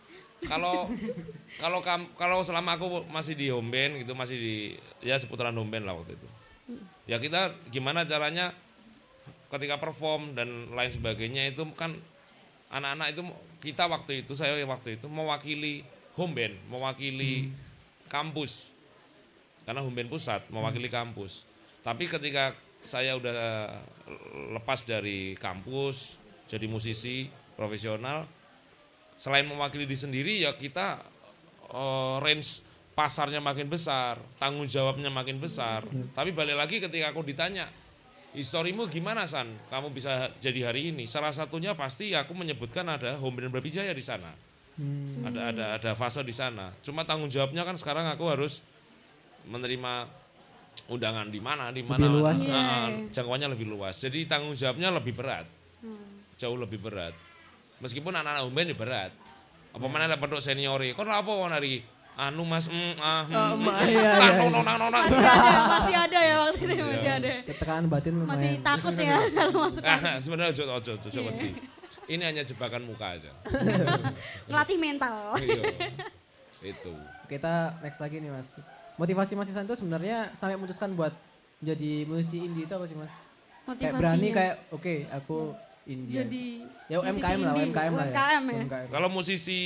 [0.46, 0.86] Kalau
[1.58, 1.80] kalau
[2.14, 4.56] kalau selama aku masih di home band gitu masih di
[5.02, 6.28] ya seputaran home band lah waktu itu.
[7.10, 8.54] Ya kita gimana caranya
[9.50, 11.98] ketika perform dan lain sebagainya itu kan
[12.70, 13.22] anak-anak itu
[13.64, 15.82] kita waktu itu saya waktu itu mewakili
[16.14, 17.50] home band mewakili
[18.12, 18.70] kampus.
[19.66, 21.48] Karena home band pusat mewakili kampus.
[21.82, 22.54] Tapi ketika
[22.86, 23.34] saya udah
[24.54, 26.16] lepas dari kampus
[26.48, 28.37] jadi musisi profesional
[29.18, 31.02] selain mewakili diri sendiri ya kita
[31.74, 32.64] eh, range
[32.98, 35.86] pasarnya makin besar, tanggung jawabnya makin besar.
[36.18, 37.70] Tapi balik lagi ketika aku ditanya,
[38.34, 39.54] historimu gimana San?
[39.70, 41.06] Kamu bisa jadi hari ini?
[41.06, 44.34] Salah satunya pasti aku menyebutkan ada Home Brand Brawijaya di sana.
[44.82, 45.30] Hmm.
[45.30, 46.74] Ada ada ada fase di sana.
[46.82, 48.66] Cuma tanggung jawabnya kan sekarang aku harus
[49.46, 50.10] menerima
[50.90, 52.38] undangan di mana di mana Lebih luas.
[52.42, 53.14] Nah, Iya.
[53.14, 53.94] jangkauannya lebih luas.
[54.02, 55.46] Jadi tanggung jawabnya lebih berat.
[56.38, 57.14] Jauh lebih berat.
[57.78, 59.12] Meskipun anak-anak band ya berat.
[59.72, 60.98] Apa mana dapat dok seniori?
[60.98, 61.86] Kok apa nari?
[62.18, 64.50] Anu mas, mm, ah, mm, Ah, mm, ma- mm, iya, iya, iya.
[64.50, 64.90] nong, nong.
[64.90, 67.30] Masih ada, masih ada ya waktu itu masih ada.
[67.46, 68.34] Tekanan batin lumayan.
[68.34, 71.22] Masih takut ya kalau masuk Ah, sebenarnya ojo ojo ojo Iya.
[71.30, 71.50] wedi.
[72.10, 73.30] Ini hanya jebakan muka aja.
[74.50, 75.38] ngelatih mental.
[75.38, 75.62] Iya.
[76.66, 76.94] Itu.
[77.30, 78.50] Kita next lagi nih mas.
[78.98, 81.14] Motivasi Mas Isan itu sebenarnya sampai memutuskan buat
[81.62, 83.14] menjadi musisi indie itu apa sih mas?
[83.78, 85.54] Kayak berani kayak oke aku
[85.88, 86.16] indie.
[86.20, 86.46] jadi
[86.92, 87.64] ya UMKM lah, indie.
[87.72, 88.14] UMKM lah ya.
[88.14, 88.62] UMKM ya.
[88.62, 88.88] UMKM.
[88.92, 89.62] Kalau musisi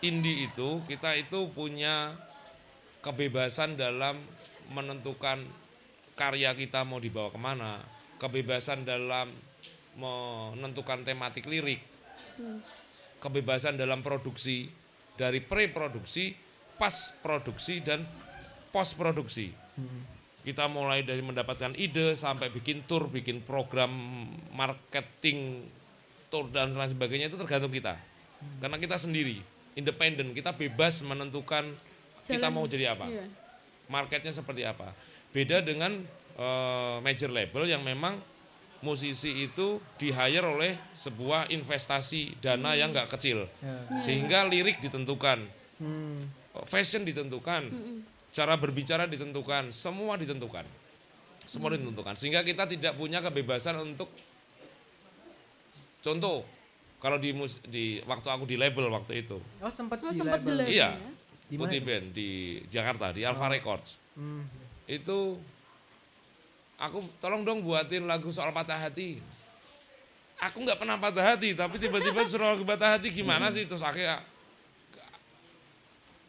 [0.00, 2.16] indie itu kita itu punya
[3.04, 4.16] kebebasan dalam
[4.72, 5.44] menentukan
[6.16, 7.84] karya kita mau dibawa ke mana,
[8.16, 9.28] kebebasan dalam
[9.94, 11.84] menentukan tematik lirik,
[13.20, 14.72] kebebasan dalam produksi
[15.14, 16.34] dari pre-produksi,
[16.80, 18.02] pas produksi dan
[18.74, 19.54] post produksi.
[20.44, 23.88] Kita mulai dari mendapatkan ide sampai bikin tour, bikin program
[24.52, 25.64] marketing
[26.28, 27.96] tour dan lain sebagainya itu tergantung kita.
[28.60, 29.40] Karena kita sendiri,
[29.72, 31.72] independen, kita bebas menentukan
[32.22, 33.24] kita Jalan- mau jadi apa Iya.
[33.86, 34.92] marketnya seperti apa.
[35.32, 36.04] Beda dengan
[36.34, 38.18] eh, major label yang memang
[38.82, 44.02] musisi itu di hire oleh sebuah investasi dana yang nggak kecil, Ya.
[44.02, 45.46] sehingga lirik ditentukan,
[45.78, 46.26] Hmm.
[46.66, 47.70] fashion ditentukan,
[48.34, 50.66] cara berbicara ditentukan, semua ditentukan,
[51.46, 54.10] semua ditentukan, sehingga kita tidak punya kebebasan untuk
[56.00, 56.42] contoh
[56.98, 60.40] kalau di mus- di waktu aku di label waktu itu, Oh sempat Oh, di sempat
[60.40, 60.58] di label.
[60.66, 60.72] label.
[60.72, 61.10] iya, ya?
[61.44, 61.78] Di Putih?
[61.78, 62.28] Band di
[62.66, 64.00] Jakarta di Alpha Records.
[64.14, 64.46] Hmm.
[64.84, 65.40] itu
[66.76, 69.16] aku tolong dong buatin lagu soal patah hati.
[70.36, 73.64] Aku nggak pernah patah hati, tapi tiba-tiba suruh lagu patah hati gimana sih?
[73.64, 74.20] Terus akhirnya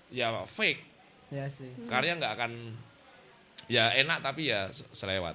[0.07, 0.79] ya fake,
[1.27, 1.69] Ya sih.
[1.85, 2.51] karya nggak akan
[3.65, 5.33] ya enak tapi ya se- selewat.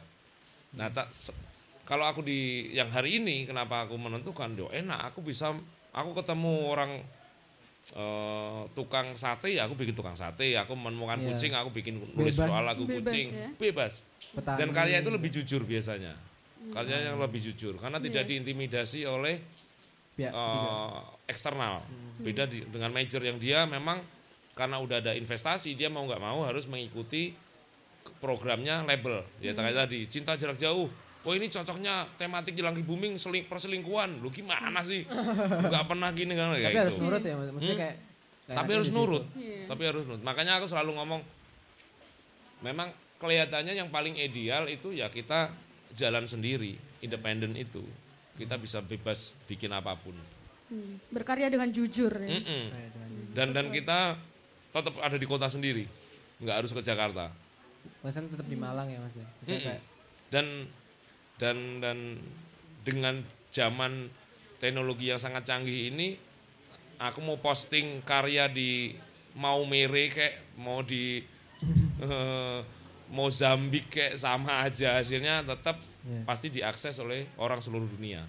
[0.79, 1.35] Nah tak, se-
[1.83, 5.51] kalau aku di yang hari ini kenapa aku menentukan, yo enak, aku bisa,
[5.91, 6.93] aku ketemu orang
[7.91, 11.27] eh, tukang sate, ya aku bikin tukang sate, aku menemukan Iya.
[11.35, 12.47] kucing, aku bikin nulis Bebas.
[12.47, 13.49] soal lagu Bebas kucing, ya.
[13.57, 13.93] bebas.
[14.31, 14.59] Petani.
[14.63, 16.15] Dan karya itu lebih jujur biasanya.
[16.71, 18.31] Karya yang lebih jujur karena tidak Yes.
[18.31, 19.43] diintimidasi oleh
[20.15, 21.03] eh, ketiga.
[21.27, 21.83] eksternal.
[21.83, 22.21] Hmm.
[22.21, 24.05] Beda di- dengan major yang dia memang
[24.61, 27.33] karena udah ada investasi dia mau nggak mau harus mengikuti
[28.21, 29.25] programnya label.
[29.41, 29.65] Ya Hmm.
[29.73, 30.85] tadi cinta jarak jauh.
[31.21, 34.21] Oh ini cocoknya tematik di langit booming seling, perselingkuhan.
[34.21, 35.05] Lu gimana sih?
[35.05, 37.05] Nggak pernah gini kan Tapi kayak harus gitu.
[37.05, 37.35] nurut ya.
[37.37, 37.81] Maksudnya Hmm.
[37.81, 37.97] kayak.
[38.45, 39.25] kayak Tapi harus nurut.
[39.37, 39.61] Iya.
[39.69, 40.23] Tapi harus nurut.
[40.25, 41.21] Makanya aku selalu ngomong
[42.61, 45.53] memang kelihatannya yang paling ideal itu ya kita
[45.93, 47.85] jalan sendiri, independen itu.
[48.37, 50.17] Kita bisa bebas bikin apa pun.
[50.73, 50.97] Hmm.
[51.13, 52.41] Berkarya dengan jujur ya.
[53.37, 54.17] Dan dan kita
[54.71, 55.85] tetap ada di kota sendiri,
[56.39, 57.31] nggak harus ke Jakarta.
[58.01, 59.27] Mas kan tetap di Malang ya mas ya.
[59.43, 59.81] Kayak
[60.31, 60.47] Dan
[61.37, 61.99] dan dan
[62.81, 64.09] dengan zaman
[64.57, 66.15] teknologi yang sangat canggih ini,
[66.97, 68.95] aku mau posting karya di
[69.35, 71.23] mau mere kayak mau di
[72.05, 72.61] eh,
[73.11, 76.25] Mozambik kayak sama aja hasilnya tetap Iya.
[76.25, 78.25] pasti diakses oleh orang seluruh dunia.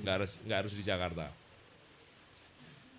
[0.00, 1.28] Nggak harus nggak harus di Jakarta.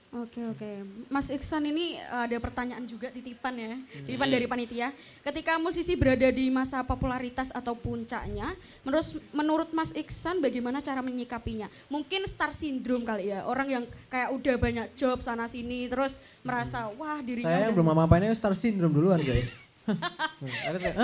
[0.10, 0.72] Oke oke,
[1.12, 4.08] Mas Iksan ini ada pertanyaan juga titipan ya, Hmm.
[4.08, 4.96] titipan dari panitia.
[5.20, 11.68] Ketika musisi berada di masa popularitas atau puncaknya, menurut menurut Mas Iksan bagaimana cara menyikapinya?
[11.88, 16.88] Mungkin star syndrome kali ya, orang yang kayak udah banyak job sana sini, terus merasa
[16.90, 19.52] wah dirinya Saya yang belum apa-apainnya star syndrome duluan guys.
[19.88, 21.04] Mana tahu.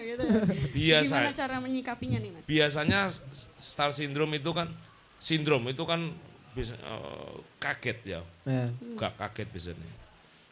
[0.00, 0.42] gitu ya.
[0.72, 1.12] Biasa.
[1.12, 2.44] Gimana cara menyikapinya nih Mas?
[2.44, 3.12] biasanya
[3.58, 4.72] star syndrome itu kan
[5.16, 6.08] sindrom itu kan
[6.58, 8.66] bisa, eh, kaget ya Ya.
[8.98, 9.88] gak kaget biasanya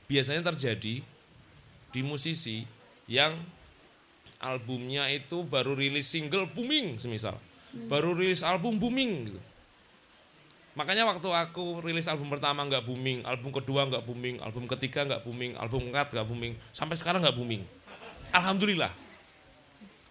[0.06, 1.02] biasanya terjadi
[1.90, 2.62] di musisi
[3.10, 3.34] yang
[4.38, 7.34] albumnya itu baru rilis single booming semisal
[7.90, 9.40] baru rilis album booming gitu
[10.76, 15.24] Makanya waktu aku rilis album pertama nggak booming, album kedua nggak booming, album ketiga nggak
[15.24, 17.64] booming, album keempat nggak booming, sampai sekarang nggak booming.
[18.28, 18.92] Alhamdulillah.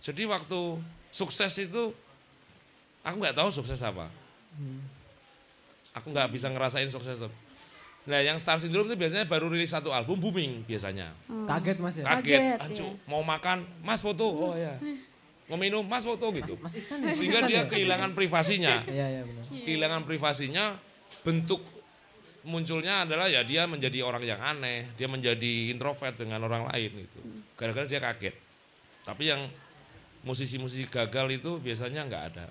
[0.02, 0.82] Jadi waktu
[1.14, 1.94] sukses itu
[3.06, 4.10] aku nggak tahu sukses apa.
[5.96, 7.30] Aku nggak bisa ngerasain sukses itu.
[8.06, 11.16] Nah yang Star Syndrome itu biasanya baru rilis satu album booming biasanya.
[11.26, 12.04] Kaget mas ya.
[12.06, 13.10] Kaget, Kaget, ancu, iya.
[13.10, 14.78] mau makan, mas foto, oh ya.
[15.50, 16.54] Mau minum, mas foto gitu.
[16.62, 17.14] Mas Iksan ya.
[17.14, 18.86] Mas Sehingga dia kehilangan privasinya.
[18.86, 19.44] Iya iya benar.
[19.50, 20.78] kehilangan privasinya
[21.26, 21.62] bentuk
[22.46, 27.20] munculnya adalah ya dia menjadi orang yang aneh dia menjadi introvert dengan orang lain itu
[27.58, 28.36] gara-gara dia kaget
[29.02, 29.50] tapi yang
[30.22, 32.46] musisi-musisi gagal itu biasanya nggak ada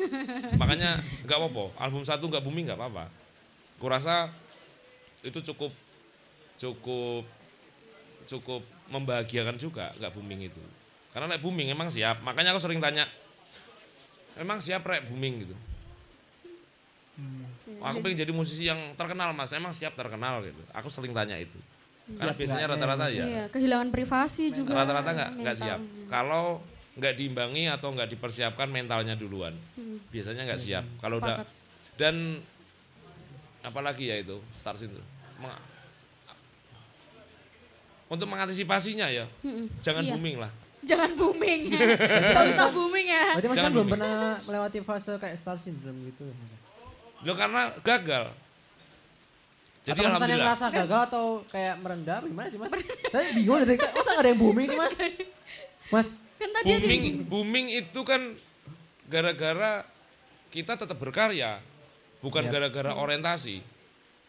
[0.60, 1.64] makanya nggak apa-apa.
[1.78, 3.04] Album satu nggak booming nggak apa-apa.
[3.78, 4.30] Kurasa
[5.22, 5.72] itu cukup
[6.58, 7.24] cukup
[8.26, 10.62] cukup membahagiakan juga nggak booming itu.
[11.12, 12.24] Karena naik booming emang siap.
[12.24, 13.04] Makanya aku sering tanya
[14.38, 15.56] emang siap rek booming gitu?
[17.82, 19.52] Aku pengen jadi musisi yang terkenal mas.
[19.52, 20.62] Emang siap terkenal gitu.
[20.72, 21.58] Aku sering tanya itu.
[22.18, 23.24] Karena Siap biasanya rata-rata ya.
[23.24, 24.74] Iya, kehilangan privasi juga.
[24.74, 25.80] rata-rata nggak nggak siap.
[26.10, 26.62] Kalau
[26.92, 29.56] nggak diimbangi atau nggak dipersiapkan mentalnya duluan
[30.08, 31.40] biasanya nggak siap kalau udah
[31.94, 32.36] dan
[33.60, 35.06] apalagi ya itu star syndrome
[35.38, 35.56] Meng-
[38.08, 39.72] untuk mengantisipasinya ya Mm-mm.
[39.80, 40.12] jangan Iya.
[40.12, 41.78] booming lah Jangan booming.
[42.34, 43.38] Gak usah booming ya.
[43.38, 44.02] Berarti mas Jangan kan belum booming.
[44.02, 46.26] pernah melewati fase kayak Star Syndrome gitu.
[46.26, 46.58] ya,
[47.22, 48.24] lo karena gagal
[49.82, 52.74] jadi atau alhamdulillah ngerasa gagal atau kayak merendah gimana sih mas?
[53.14, 54.92] Saya bingung dari masa nggak ada yang booming sih mas?
[55.94, 58.34] Mas, Kan tadi ada booming booming itu kan
[59.06, 59.84] gara-gara
[60.48, 61.60] kita tetap berkarya
[62.18, 63.60] bukan gara-gara orientasi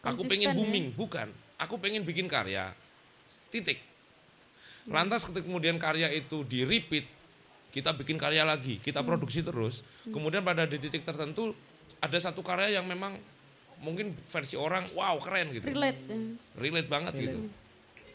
[0.00, 0.54] aku Konsisten pengen ya.
[0.54, 2.74] booming bukan aku pengen bikin karya
[3.48, 3.80] titik
[4.84, 7.08] lantas ketika kemudian karya itu di repeat
[7.70, 9.08] kita bikin karya lagi kita Hmm.
[9.08, 11.56] produksi terus kemudian pada di titik tertentu
[11.98, 13.16] ada satu karya yang memang
[13.80, 15.98] mungkin versi orang wow keren gitu relate.
[16.00, 16.16] ya.
[16.54, 17.26] relate banget Relate.
[17.26, 17.40] gitu.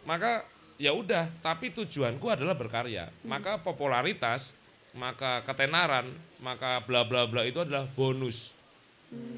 [0.01, 0.45] Maka
[0.80, 3.11] ya udah, tapi tujuanku adalah berkarya.
[3.27, 4.55] Maka popularitas,
[4.95, 6.07] maka ketenaran,
[6.39, 8.55] maka bla bla bla itu adalah bonus.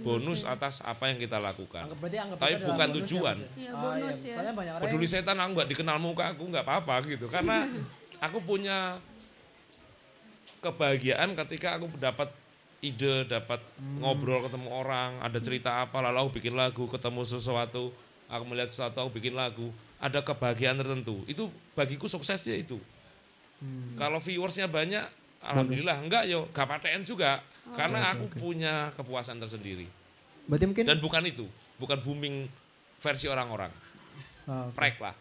[0.05, 1.87] Bonus atas apa yang kita lakukan.
[1.87, 3.35] anggap berarti anggap Tapi bukan bonus ya, tujuan.
[3.35, 3.49] Mas, ya?
[3.57, 4.35] Iya, Ah, bonus ya.
[4.35, 7.25] Soalnya banyak orang Peduli yang setan aku nggak dikenal muka aku nggak apa-apa gitu.
[7.31, 7.57] Karena
[8.25, 8.77] aku punya
[10.61, 12.29] kebahagiaan ketika aku dapat
[12.81, 13.61] ide, dapat
[14.01, 17.93] ngobrol ketemu orang, ada cerita apa, lalu aku bikin lagu, ketemu sesuatu,
[18.29, 19.69] aku melihat sesuatu, aku bikin lagu,
[20.01, 21.21] ada kebahagiaan tertentu.
[21.29, 22.81] Itu bagiku suksesnya itu.
[23.61, 23.93] Hmm.
[23.93, 25.05] Kalau viewersnya banyak,
[25.45, 26.01] alhamdulillah.
[26.01, 27.45] Enggak yo, gak paten juga.
[27.77, 29.85] Karena aku punya kepuasan tersendiri.
[30.49, 31.45] berarti mungkin Dan bukan itu,
[31.77, 32.49] bukan booming
[32.97, 33.69] versi orang-orang.
[34.49, 34.75] Ah, oke.
[34.75, 35.15] Prek lah.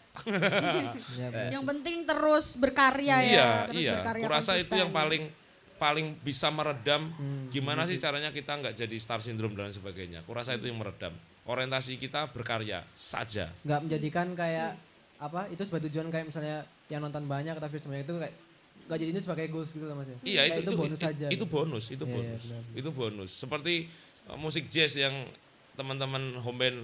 [1.14, 1.52] Benar.
[1.52, 3.28] Yang penting terus berkarya ya.
[3.28, 3.94] iya, terus iya.
[4.00, 4.80] berkarya Kurasa itu konsisten.
[4.80, 5.22] yang paling
[5.80, 10.24] paling bisa meredam Hmm, gimana sih caranya kita nggak jadi star syndrome dan sebagainya.
[10.24, 11.12] Kurasa itu yang meredam.
[11.50, 13.50] Orientasi kita berkarya saja.
[13.60, 14.78] nggak menjadikan kayak
[15.18, 18.34] apa itu sebagai tujuan kayak misalnya yang nonton banyak tapi semuanya itu kayak
[18.86, 21.26] nggak jadi ini sebagai goals gitu mas ya Iya Kayak itu itu bonus itu, aja
[21.26, 21.44] itu gitu.
[21.46, 22.42] bonus, itu Iya, iya, bonus.
[22.42, 22.62] benar.
[22.72, 23.30] Itu bonus.
[23.32, 23.74] Seperti
[24.24, 25.14] uh, musik jazz yang
[25.72, 26.78] teman-teman home band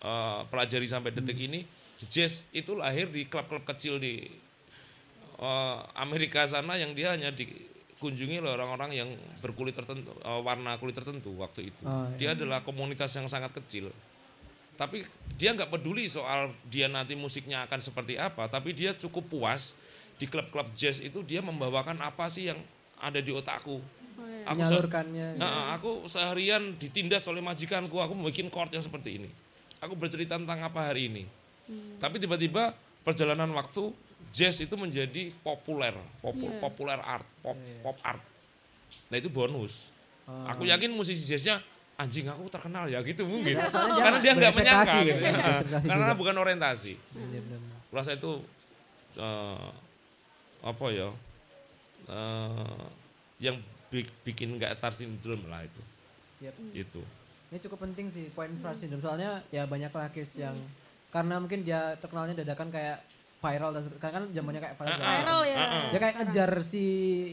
[0.00, 1.18] uh, pelajari sampai Hmm.
[1.18, 1.60] detik ini,
[2.04, 4.28] jazz itu lahir di klub-klub kecil di
[5.38, 7.32] uh, Amerika sana yang dia hanya
[7.96, 9.08] dikunjungi oleh orang-orang yang
[9.40, 11.80] berkulit tertentu, uh, warna kulit tertentu waktu itu.
[11.80, 13.88] Oh, Dia adalah komunitas yang sangat kecil.
[14.76, 15.00] Tapi
[15.40, 19.72] dia nggak peduli soal dia nanti musiknya akan seperti apa, tapi dia cukup puas
[20.20, 22.60] di klub-klub jazz itu dia membawakan apa sih yang
[23.00, 23.80] ada di otakku.
[23.80, 24.44] Oh, iya.
[24.44, 25.40] Aku se- menyalurkannya gitu.
[25.40, 29.30] Nah, aku seharian ditindas oleh majikanku, aku bikin chord yang seperti ini.
[29.80, 31.24] Aku bercerita tentang apa hari ini.
[31.96, 33.90] Tapi tiba-tiba perjalanan waktu
[34.36, 36.60] jazz itu menjadi populer, popu- Iya.
[36.60, 37.80] populer art, pop, Iya.
[37.80, 38.20] pop art.
[39.08, 39.88] Nah itu bonus.
[40.22, 40.52] Ah.
[40.52, 41.56] Aku yakin musisi jazznya
[41.96, 43.56] anjing aku terkenal ya gitu mungkin.
[43.56, 45.16] Ya, Karena dia nggak menyangka ya, gitu.
[45.16, 46.18] dia berekspektasi Karena juga.
[46.20, 46.92] bukan orientasi.
[46.92, 47.60] Iya, benar.
[47.90, 48.30] Rasa itu
[49.16, 49.68] eh,
[50.60, 51.08] apa ya?
[52.06, 52.84] eh,
[53.38, 53.56] yang
[53.88, 55.80] bi- bikin nggak star syndrome lah itu.
[56.38, 56.54] Yap.
[56.72, 57.00] Itu.
[57.46, 60.52] Ini cukup penting sih poin star syndrome soalnya ya banyak lakis yang
[61.08, 63.00] karena mungkin dia terkenalnya dadakan kayak
[63.36, 64.96] viral dan karena kan zamannya kayak viral.
[64.96, 65.56] Ah, Viral ya.
[65.56, 65.86] Ah, ah.
[65.88, 66.84] Ya kayak ngejar si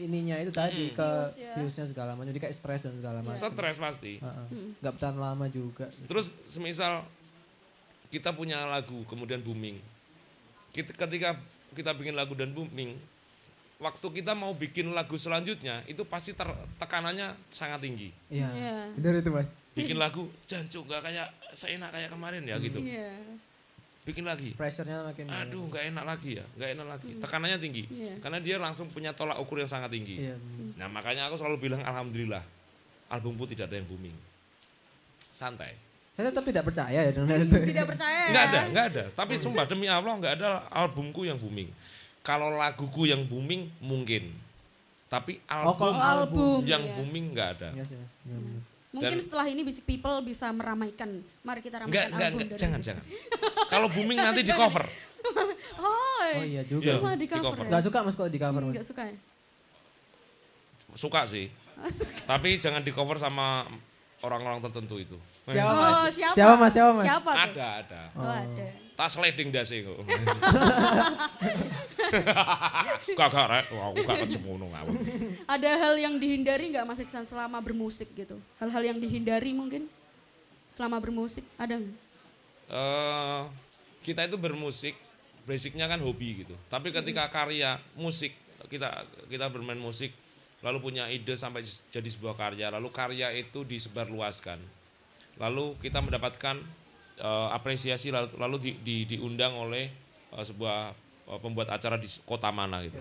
[0.02, 0.96] ininya itu tadi Hmm.
[0.96, 1.52] ke Views ya.
[1.56, 3.40] viewsnya segala macam jadi kayak stres dan segala macam.
[3.40, 4.12] Stres pasti.
[4.18, 4.46] Heeh.
[4.78, 5.88] Nggak bertahan lama juga.
[6.04, 7.02] Terus semisal
[8.08, 9.80] kita punya lagu kemudian booming.
[10.70, 11.34] Kita, ketika
[11.72, 12.94] kita bikin lagu dan booming,
[13.76, 18.12] waktu kita mau bikin lagu selanjutnya itu pasti ter- tekanannya sangat tinggi.
[18.28, 18.48] Iya.
[18.50, 18.76] Iya.
[18.94, 19.50] Benar itu Mas.
[19.74, 22.78] Bikin lagu jancuk nggak kayak seenak kayak kemarin ya gitu.
[22.78, 23.18] Iya.
[24.04, 24.52] Bikin lagi.
[24.52, 27.10] Pressure-nya makin Aduh nggak enak lagi ya, nggak enak lagi.
[27.24, 27.82] Tekanannya tinggi.
[27.88, 28.14] Iya.
[28.20, 30.20] Karena dia langsung punya tolak ukur yang sangat tinggi.
[30.28, 30.36] Iya.
[30.76, 32.44] Nah makanya aku selalu bilang alhamdulillah
[33.08, 34.16] albumku tidak ada yang booming.
[35.34, 35.74] santai.
[36.14, 37.58] Saya tetap tidak percaya ya dengan itu.
[37.74, 38.30] Tidak percaya ya?
[38.30, 39.04] Nggak ada, nggak ada.
[39.18, 41.66] Tapi sumpah demi Allah nggak ada albumku yang booming.
[42.22, 44.30] Kalau laguku yang booming mungkin.
[45.10, 46.94] Tapi Oh, album album yang iya.
[46.94, 47.68] booming nggak ada.
[47.74, 48.12] Iya sih, Mas.
[48.94, 49.02] Iya.
[49.02, 51.10] Mungkin Dan- setelah ini Basic People bisa meramaikan.
[51.42, 53.04] Mari kita ramaikan Enggak, enggak, album enggak, dari jangan, jangan.
[53.66, 54.84] Kalau booming nanti di cover.
[55.74, 56.84] Oh, Oh iya juga.
[56.86, 56.94] Iya.
[56.96, 57.64] Cuma di di cover cover.
[57.64, 57.70] ya?
[57.72, 58.62] Gak suka mas kalau di cover.
[58.62, 59.16] Enggak suka ya?
[60.94, 61.46] Suka sih.
[62.22, 63.66] Tapi jangan di cover sama
[64.22, 65.18] orang-orang tertentu itu.
[65.42, 65.74] Siapa Oh,
[66.06, 66.14] mas?
[66.14, 66.34] siapa?
[66.38, 66.70] Siapa mas?
[66.72, 67.04] Siapa mas?
[67.04, 67.42] Siapa tuh?
[67.50, 68.02] Ada, ada.
[68.14, 68.66] Oh, ada.
[68.94, 69.98] Tas sliding dasi kok.
[73.18, 74.94] Kagak rek, aku gak kecemono ngawur.
[75.50, 78.38] Ada hal yang dihindari nggak Mas Iksan selama bermusik gitu?
[78.62, 79.90] Hal-hal yang dihindari mungkin
[80.70, 81.98] selama bermusik ada nggak?
[82.70, 83.42] Eh,
[84.06, 84.94] kita itu bermusik,
[85.42, 86.54] basicnya kan hobi gitu.
[86.70, 88.30] Tapi ketika karya musik
[88.70, 90.14] kita kita bermain musik,
[90.62, 94.62] lalu punya ide sampai jadi sebuah karya, lalu karya itu disebarluaskan,
[95.36, 96.62] lalu kita mendapatkan
[97.18, 99.90] eh, apresiasi lalu, lalu di- di- diundang oleh
[100.32, 100.92] eh, sebuah
[101.30, 103.00] eh, pembuat acara di kota mana gitu.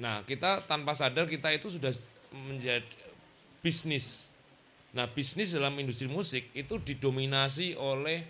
[0.00, 1.92] Nah kita tanpa sadar kita itu sudah
[2.32, 2.86] menjadi
[3.60, 4.30] bisnis.
[4.96, 8.24] Nah bisnis dalam industri musik itu didominasi oleh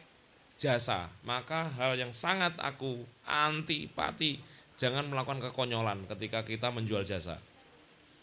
[0.61, 1.08] jasa.
[1.24, 4.36] Maka hal yang sangat aku antipati
[4.76, 7.40] jangan melakukan kekonyolan ketika kita menjual jasa.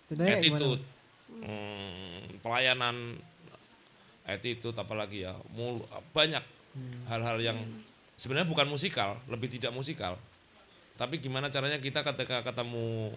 [0.10, 0.82] Contohnya Attitude,
[1.30, 3.20] hmm, pelayanan,
[4.28, 7.10] attitude apalagi ya, mul- banyak Hmm.
[7.10, 7.58] hal-hal yang
[8.14, 10.14] sebenarnya bukan musikal, lebih tidak musikal.
[10.94, 13.16] Tapi gimana caranya kita ketika ketemu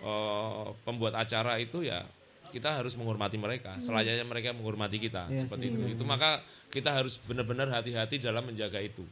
[0.00, 2.02] eh, pembuat acara itu ya
[2.48, 5.94] kita harus menghormati mereka, selayaknya mereka menghormati kita Iya seperti sih, itu.
[5.94, 9.04] Itu maka kita harus benar-benar hati-hati dalam menjaga itu.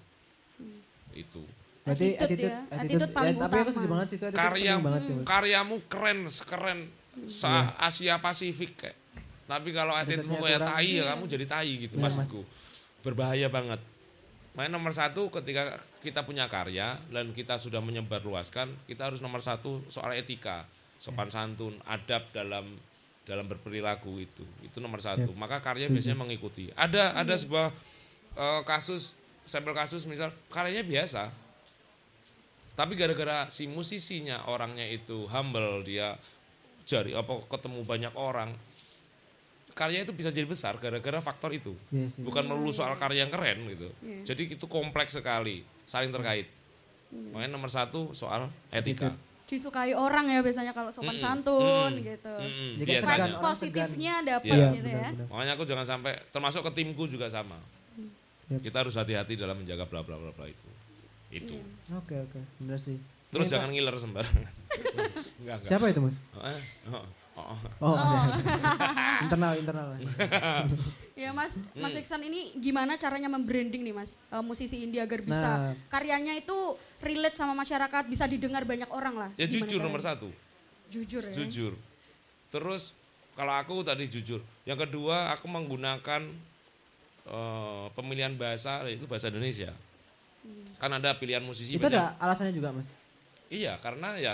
[1.11, 1.43] Itu.
[1.81, 3.73] Berarti Attitude attitude, ya, attitude, attitude paling ya, tapi aku utama.
[3.73, 6.79] setuju banget sih itu Karya banget sih karyamu keren, sekeren
[7.27, 8.97] se Asia Pasifik kayak.
[9.51, 11.05] Tapi kalau attitude-mu Attitude-nya kayak tai ya Iya.
[11.11, 12.15] kamu jadi tai gitu Iya, Mas.
[12.15, 12.43] maksudku.
[13.03, 13.81] Berbahaya banget.
[14.55, 19.83] Makanya nomor satu ketika kita punya karya dan kita sudah menyebarluaskan, kita harus nomor satu
[19.91, 20.67] soal etika,
[21.03, 22.79] sopan santun, adab dalam
[23.27, 24.47] dalam berperilaku itu.
[24.63, 25.35] Itu nomor satu.
[25.35, 26.71] Maka karya biasanya mengikuti.
[26.75, 27.75] Ada ada sebuah
[28.39, 31.27] eh, kasus sampel kasus misal karyanya biasa,
[32.79, 36.15] tapi gara-gara si musisinya orangnya itu humble, dia
[36.87, 38.55] jari apa ketemu banyak orang,
[39.73, 41.73] karya itu bisa jadi besar gara-gara faktor itu.
[41.91, 42.23] Iya sih.
[42.23, 43.89] Bukan melulu soal karya yang keren gitu.
[44.23, 46.47] Jadi itu kompleks sekali, saling terkait.
[47.11, 49.11] Makanya nomor satu soal etika.
[49.51, 51.27] Disukai orang ya biasanya kalau sopan Mm-mm.
[51.27, 52.07] santun Mm-mm.
[52.07, 52.31] gitu.
[52.39, 53.27] Mm-mm, Jadi biasanya.
[53.43, 54.95] Positifnya dapat Iya, gitu ya.
[55.11, 55.27] benar-benar.
[55.27, 57.59] Makanya aku jangan sampai termasuk ke timku juga sama.
[58.47, 58.63] Yep.
[58.63, 60.69] Kita harus hati-hati dalam menjaga bla bla bla bla itu.
[61.35, 61.59] Itu.
[61.99, 62.99] Oke oke, benar sih.
[63.31, 64.43] Terus Ini, jangan ngiler sembarangan.
[65.43, 65.71] enggak, enggak.
[65.71, 66.17] Siapa itu mas?
[66.47, 67.07] Eh, oh,
[67.43, 67.87] oh, oh.
[67.87, 68.37] Oh, ada.
[69.21, 69.87] internal internal.
[69.93, 70.05] Mas.
[71.15, 71.85] Ya Mas, Hmm.
[71.85, 75.73] Mas Iksan ini gimana caranya membranding nih Mas, eh, musisi indie agar bisa Nah.
[75.89, 76.57] karyanya itu
[76.99, 79.31] relate sama masyarakat, bisa didengar banyak orang lah.
[79.37, 80.17] Ya Gimana jujur nomor caranya?
[80.17, 80.29] satu.
[80.89, 81.33] Jujur ya.
[81.35, 81.73] Jujur.
[82.49, 82.97] Terus
[83.33, 84.41] kalau aku tadi jujur.
[84.65, 86.25] Yang kedua aku menggunakan
[87.23, 89.71] eh, pemilihan bahasa itu bahasa Indonesia.
[90.77, 91.95] Kan ada pilihan musisi itu banyak.
[91.95, 92.89] ada alasannya juga mas.
[93.47, 94.33] Iya, karena ya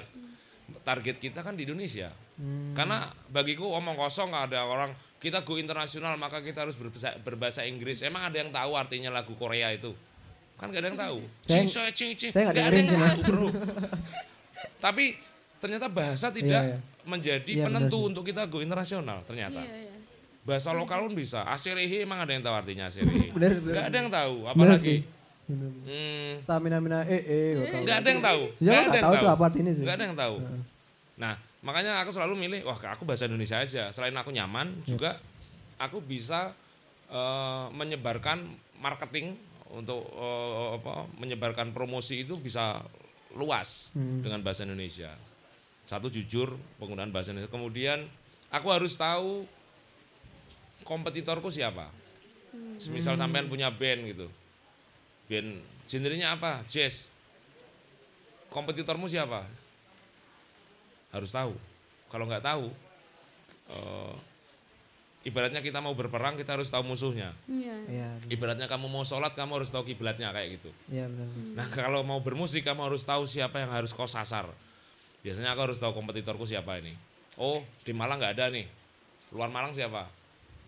[0.82, 2.14] target kita kan di Indonesia.
[2.36, 2.76] Hmm.
[2.76, 7.60] Karena bagiku omong kosong nggak ada orang kita go internasional maka kita harus berbahasa, berbahasa
[7.64, 8.04] Inggris.
[8.04, 9.96] Emang ada yang tahu artinya lagu Korea itu?
[10.56, 11.18] Kan gak ada yang tahu.
[11.44, 12.32] Cing, soy, cing, cing.
[12.32, 13.48] saya nggak Nggak ada yang tahu, bro.
[14.80, 15.04] Tapi
[15.60, 16.78] ternyata bahasa tidak Iya, iya.
[17.04, 19.60] menjadi Iya, benar penentu untuk kita go internasional ternyata.
[19.60, 19.94] Iya, iya.
[20.48, 21.44] Bahasa lokal pun bisa.
[21.44, 23.32] Aserehe emang ada yang tahu artinya aserehe.
[23.36, 23.74] Benar, benar.
[23.74, 24.36] Gak ada yang tahu.
[24.46, 24.94] Apalagi
[25.50, 27.82] hmm, Stamina mina eh eh.
[27.84, 28.42] gak ada yang tahu.
[28.56, 29.34] Sejauh Nggak nggak ada yang tahu tuh tahu.
[29.36, 29.82] apa artinya sih.
[29.84, 30.36] Nggak ada yang tahu.
[31.16, 31.34] Nah,
[31.66, 33.90] makanya aku selalu milih, wah aku bahasa Indonesia aja.
[33.90, 34.94] Selain aku nyaman, Ya.
[34.94, 35.10] juga
[35.76, 36.54] aku bisa
[37.06, 38.46] eh, menyebarkan
[38.78, 39.34] marketing
[39.70, 42.82] untuk eh, apa, menyebarkan promosi itu bisa
[43.34, 44.22] luas Hmm.
[44.22, 45.10] dengan bahasa Indonesia.
[45.82, 47.50] Satu jujur penggunaan bahasa Indonesia.
[47.50, 48.06] Kemudian
[48.50, 49.46] aku harus tahu
[50.82, 51.90] kompetitorku siapa.
[52.90, 53.22] Misal Hmm.
[53.22, 54.26] sampean punya band gitu.
[55.26, 56.66] Band genrenya apa?
[56.66, 57.06] Jazz.
[58.50, 59.46] Kompetitormu siapa?
[61.18, 61.54] Harus tahu.
[62.06, 62.66] Kalau nggak tahu,
[63.72, 64.14] eh,
[65.26, 67.34] ibaratnya kita mau berperang kita harus tahu musuhnya.
[67.50, 67.76] Iya.
[67.90, 68.08] Iya.
[68.30, 70.70] Ibaratnya kamu mau sholat kamu harus tahu kiblatnya kayak gitu.
[70.86, 71.26] Iya benar.
[71.58, 74.46] Nah kalau mau bermusik kamu harus tahu siapa yang harus kau sasar.
[75.26, 76.94] Biasanya aku harus tahu kompetitorku siapa ini.
[77.42, 78.70] Oh di Malang nggak ada nih.
[79.34, 80.06] Luar Malang siapa?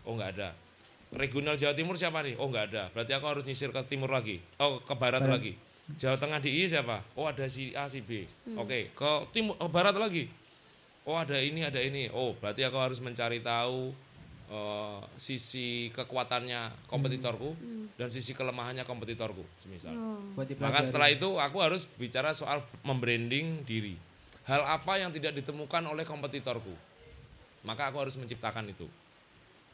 [0.03, 0.51] Oh nggak ada.
[1.15, 2.35] Regional Jawa Timur siapa nih?
[2.37, 2.83] Oh nggak ada.
[2.91, 4.43] Berarti aku harus nyisir ke timur lagi.
[4.59, 5.39] Oh ke barat, Barat.
[5.39, 5.53] lagi.
[5.97, 7.01] Jawa Tengah DI siapa?
[7.17, 8.27] Oh ada si A si B.
[8.59, 10.27] Oke ke timur ke barat lagi.
[11.05, 12.09] Oh ada ini ada ini.
[12.11, 13.93] Oh berarti aku harus mencari tahu
[14.49, 17.55] eh, sisi kekuatannya kompetitorku
[17.99, 19.95] dan sisi kelemahannya kompetitorku, semisal.
[19.95, 20.21] Oh.
[20.59, 23.99] Maka setelah itu aku harus bicara soal membranding diri.
[24.49, 26.73] Hal apa yang tidak ditemukan oleh kompetitorku?
[27.69, 28.89] Maka aku harus menciptakan itu.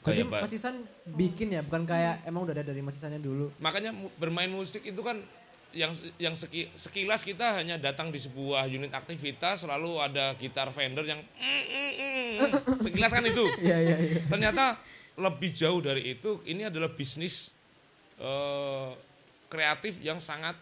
[0.05, 0.85] Berarti Mas Isan
[1.17, 3.49] bikin ya, bukan kayak emang udah ada dari Mas Isannya dulu.
[3.57, 5.17] makanya bermain musik itu kan
[5.75, 11.03] yang yang seki- sekilas kita hanya datang di sebuah unit aktivitas lalu ada gitar vendor
[11.03, 12.51] yang mm, mm, mm.
[12.81, 13.45] sekilas kan itu.
[13.67, 14.21] Iya iya iya.
[14.31, 14.79] Ternyata
[15.19, 17.51] lebih jauh dari itu ini adalah bisnis
[18.19, 18.91] eh,
[19.51, 20.55] kreatif yang sangat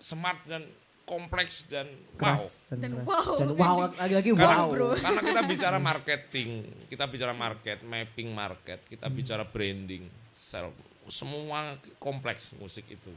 [0.00, 0.64] smart dan
[1.08, 2.36] kompleks dan wow.
[2.36, 3.36] Keras dan, wow.
[3.40, 4.92] Dan wow lagi-lagi Karena, wow.
[5.04, 6.48] karena kita bicara marketing,
[6.92, 9.16] kita bicara market, mapping market, kita Hmm.
[9.16, 10.04] bicara branding,
[10.36, 10.68] sell,
[11.08, 13.12] semua kompleks musik itu.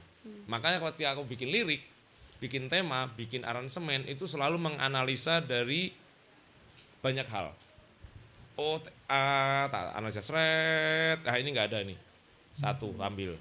[0.47, 1.81] Makanya ketika aku bikin lirik,
[2.41, 5.93] bikin tema, bikin aransemen itu selalu menganalisa dari
[7.01, 7.53] banyak hal.
[8.59, 8.77] Oh,
[9.09, 11.97] ah, tak analisa seret, ah ini nggak ada nih.
[12.53, 13.33] Satu ambil.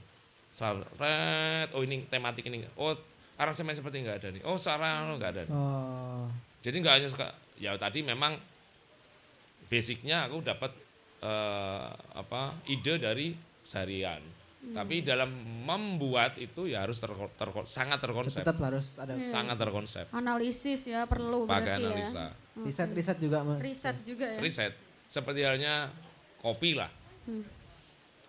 [0.50, 2.64] Seret, oh ini tematik ini.
[2.80, 2.96] Oh,
[3.36, 4.42] aransemen seperti nggak ada nih.
[4.48, 5.42] Oh, sarana nggak ada.
[5.44, 5.52] nih.
[5.52, 6.28] Oh.
[6.60, 7.08] Jadi nggak hanya
[7.60, 8.36] ya tadi memang
[9.68, 10.72] basicnya aku dapat
[11.20, 14.39] eh, apa ide dari seharian.
[14.60, 15.32] Tapi dalam
[15.64, 20.04] membuat itu ya harus terko- terko- sangat terkonsep, Tetap harus ada sangat terkonsep.
[20.10, 22.60] Analisis ya perlu Pakai berarti analisa, ya.
[22.60, 23.56] riset-riset juga Mas.
[23.58, 24.38] Riset juga ya.
[24.38, 24.72] riset.
[25.06, 25.88] Seperti halnya
[26.38, 26.92] kopi lah.
[27.24, 27.40] Hmm.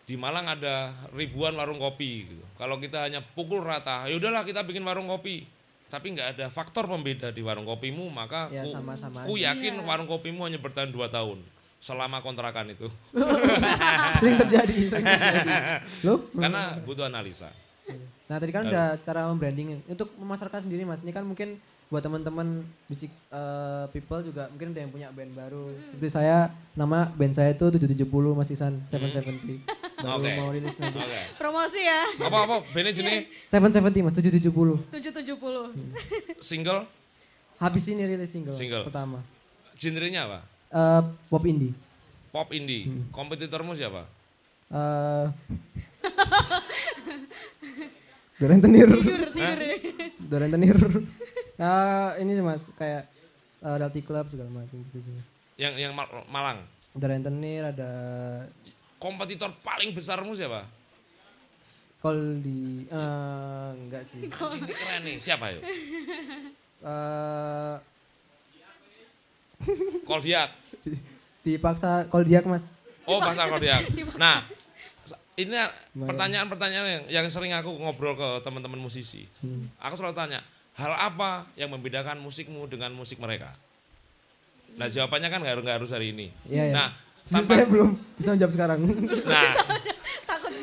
[0.02, 2.26] Di Malang ada ribuan warung kopi.
[2.26, 2.44] Gitu.
[2.56, 5.44] Kalau kita hanya pukul rata, ya udahlah kita bikin warung kopi.
[5.88, 9.52] Tapi nggak ada faktor pembeda di warung kopimu, maka Ya, ku, sama-sama ku aja.
[9.52, 9.84] yakin Iya.
[9.84, 11.44] warung kopimu hanya bertahan dua tahun
[11.82, 12.88] selama kontrakan itu.
[14.22, 15.50] sering terjadi, sering terjadi.
[16.02, 16.30] Loh?
[16.32, 17.50] Karena butuh analisa.
[18.30, 19.82] Nah tadi kan udah cara membrandingin.
[19.86, 21.58] Untuk memasarkan sendiri mas, ini kan mungkin
[21.92, 25.76] buat teman-teman musik eh, people juga mungkin ada yang punya band baru.
[25.92, 29.60] Seperti saya, nama band saya itu 770 Mas Isan, 770.
[30.00, 30.32] Baru Oke.
[30.40, 30.96] mau rilis nanti.
[30.96, 31.20] Oke.
[31.36, 32.08] Promosi ya.
[32.24, 34.88] Apa apa bandnya jenis 770 Mas, 770.
[34.88, 36.40] 770.
[36.40, 36.88] single,
[37.60, 38.88] Habis ini rilis single, Single.
[38.88, 39.20] pertama.
[39.76, 40.40] genrenya apa?
[40.72, 41.76] Eh, pop indie.
[42.32, 42.88] Pop indie.
[43.12, 44.08] Kompetitormu siapa?
[44.72, 45.28] Eh
[48.40, 48.90] Dorentenir.
[48.90, 49.60] Tidur, tidur.
[50.18, 50.76] Dorentenir.
[51.62, 53.06] Nah, ini sih Mas, kayak
[53.62, 55.14] uh, Realty Club segala macam gitu sih.
[55.62, 56.66] Yang yang Mal- Malang.
[56.98, 57.92] Ada rentenir, ada
[58.98, 60.66] Kompetitor paling besarmu siapa?
[62.02, 64.26] Koldi, eh enggak sih.
[64.42, 65.18] Anjing, ini keren nih.
[65.22, 65.64] Siapa yuk?
[66.82, 67.76] Eh
[70.02, 70.50] Koldiak.
[71.42, 72.70] Dipaksa Koldiak mas.
[73.04, 73.90] Oh, pasar Koldiak.
[74.16, 74.46] Nah,
[75.34, 75.58] ini
[75.92, 79.26] pertanyaan-pertanyaan yang, yang sering aku ngobrol ke teman-teman musisi.
[79.42, 79.66] Hmm.
[79.80, 80.40] Aku selalu tanya,
[80.76, 83.50] hal apa yang membedakan musikmu dengan musik mereka?
[84.72, 86.28] Nah, jawabannya kan nggak harus- harus hari ini.
[86.46, 86.74] Iya, iya.
[86.74, 86.90] Nah,
[87.22, 88.80] Saya tanpa, belum bisa menjawab sekarang.
[89.26, 89.52] nah,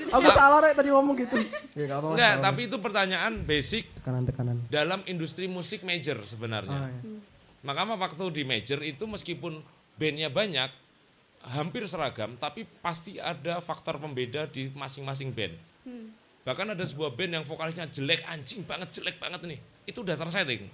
[0.09, 1.37] Aku salah rek tadi ngomong gitu.
[1.77, 2.15] Ya enggak apa-apa.
[2.17, 4.57] enggak, salah, tapi itu pertanyaan basic tekanan-tekanan.
[4.67, 6.89] dalam industri musik major Oh, sebenarnya.
[6.89, 7.21] iya.
[7.61, 9.61] Maka apa waktu di major itu meskipun
[9.99, 10.71] bandnya banyak,
[11.43, 15.55] hampir seragam, tapi pasti ada faktor pembeda di masing-masing band.
[15.83, 16.15] Hmm.
[16.47, 19.59] Bahkan ada sebuah band yang vokalisnya jelek, anjing banget, jelek banget nih.
[19.85, 20.71] Itu udah tersetting.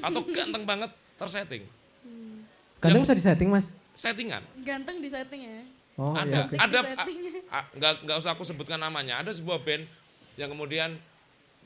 [0.00, 1.66] Atau ganteng banget, tersetting.
[2.78, 3.66] Kadang Yang- bisa disetting mas.
[3.96, 4.44] Settingan.
[4.60, 5.60] Ganteng di setting ya.
[5.96, 6.60] Oh ada, iya.
[6.60, 7.18] ada, Setting.
[7.48, 9.16] a- a- nggak nggak usah aku sebutkan namanya.
[9.24, 9.88] Ada sebuah band
[10.36, 10.92] yang kemudian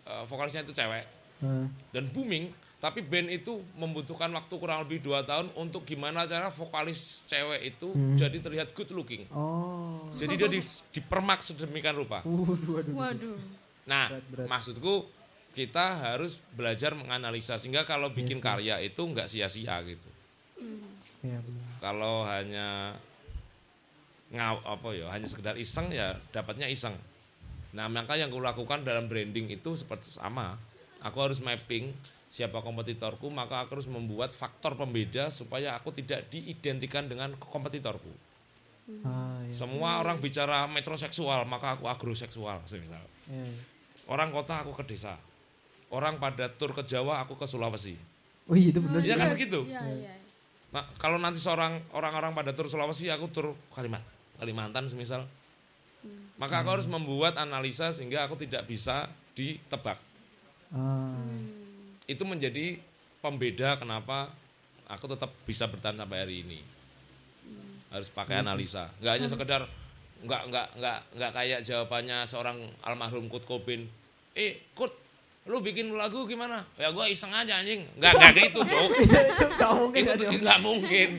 [0.07, 1.03] eh, vokalisnya itu cewek
[1.43, 6.49] Nah, dan booming, tapi band itu membutuhkan waktu kurang lebih dua tahun untuk gimana cara
[6.49, 8.17] vokalis cewek itu Hmm.
[8.17, 9.29] jadi terlihat good looking.
[9.31, 10.09] Oh.
[10.17, 10.61] Jadi dia di,
[10.91, 12.25] dipermak sedemikian rupa.
[12.25, 12.95] Waduh, waduh.
[12.97, 13.37] Waduh.
[13.85, 14.47] Nah, Berat, berat.
[14.49, 14.95] maksudku
[15.51, 18.45] kita harus belajar menganalisa sehingga kalau bikin sih.
[18.45, 20.09] karya itu nggak sia-sia gitu.
[21.21, 21.69] Iya benar.
[21.79, 22.69] Kalau hanya
[24.31, 26.95] ngaw apa ya, hanya sekedar iseng ya dapatnya iseng.
[27.71, 30.55] Nah, maka yang kulakukan dalam branding itu seperti sama.
[31.03, 31.91] Aku harus mapping
[32.31, 38.15] siapa kompetitorku, maka aku harus membuat faktor pembeda supaya aku tidak diidentikan dengan kompetitorku.
[39.03, 39.55] Ah, iya.
[39.55, 43.03] Semua orang bicara metroseksual, maka aku agroseksual, misal.
[43.27, 43.63] Iya, iya.
[44.07, 45.19] Orang kota aku ke desa.
[45.91, 47.99] Orang pada tur ke Jawa, aku ke Sulawesi.
[48.47, 49.03] Oh iya itu benar.
[49.03, 49.67] Iya kan begitu.
[49.67, 50.15] Iya, iya.
[50.71, 54.07] Nah, kalau nanti seorang orang-orang pada tur Sulawesi, aku tur Kalimantan,
[54.39, 55.27] Kalimantan semisal.
[56.39, 59.99] Maka aku harus membuat analisa sehingga aku tidak bisa ditebak.
[60.71, 61.15] Ah,
[62.11, 62.83] Itu menjadi
[63.23, 64.35] pembeda kenapa
[64.91, 66.59] aku tetap bisa bertahan sampai hari ini.
[67.95, 68.91] Harus pakai analisa.
[68.99, 69.63] Nggak hanya sekedar
[70.21, 73.87] nggak nggak nggak nggak kayak jawabannya seorang almarhum Kurt Cobain.
[74.35, 74.93] Eh, Kurt,
[75.47, 76.67] lu bikin lagu gimana?
[76.75, 77.87] Ya gua iseng aja anjing.
[77.97, 81.09] Nggak nggak gitu, itu nggak mungkin itu nggak mungkin.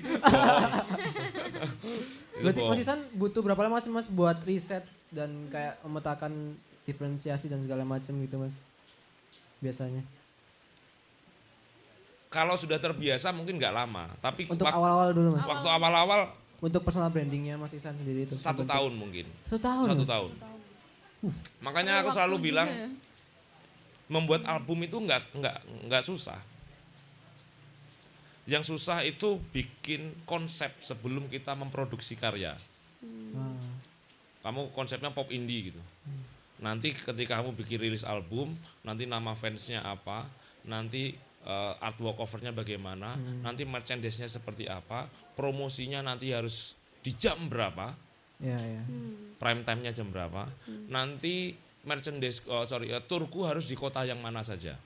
[2.41, 2.73] Berarti bohong.
[2.73, 4.83] Mas butuh berapa lama sih Mas buat riset
[5.13, 8.55] dan kayak memetakan diferensiasi dan segala macam gitu Mas?
[9.61, 10.01] Biasanya.
[12.31, 15.43] Kalau sudah terbiasa mungkin nggak lama, tapi Untuk awal-awal dulu Mas.
[15.43, 16.21] waktu awal-awal
[16.57, 18.39] Untuk personal brandingnya Mas Isan sendiri itu.
[18.39, 19.85] satu Bentuk- tahun mungkin, Satu tahun.
[19.85, 20.09] satu Mas?
[20.09, 20.31] tahun.
[21.59, 22.87] Makanya aku selalu bilang ya.
[24.07, 25.55] membuat album itu nggak nggak
[25.85, 26.39] nggak susah.
[28.43, 32.57] Yang susah itu bikin konsep sebelum kita memproduksi karya.
[33.33, 33.59] Ah,
[34.41, 35.81] Kamu konsepnya pop indie gitu.
[36.57, 40.25] Nanti ketika kamu bikin rilis album, nanti nama fansnya apa,
[40.63, 41.13] nanti
[41.45, 47.93] eh, artwork covernya bagaimana, nanti merchandise-nya seperti apa, promosinya nanti harus di jam berapa,
[48.41, 48.83] Iya, iya.
[48.89, 49.37] Hmm.
[49.37, 50.49] prime time-nya jam berapa,
[50.89, 51.53] nanti
[51.85, 54.77] merchandise, oh, sorry, eh, turku harus di kota yang mana saja.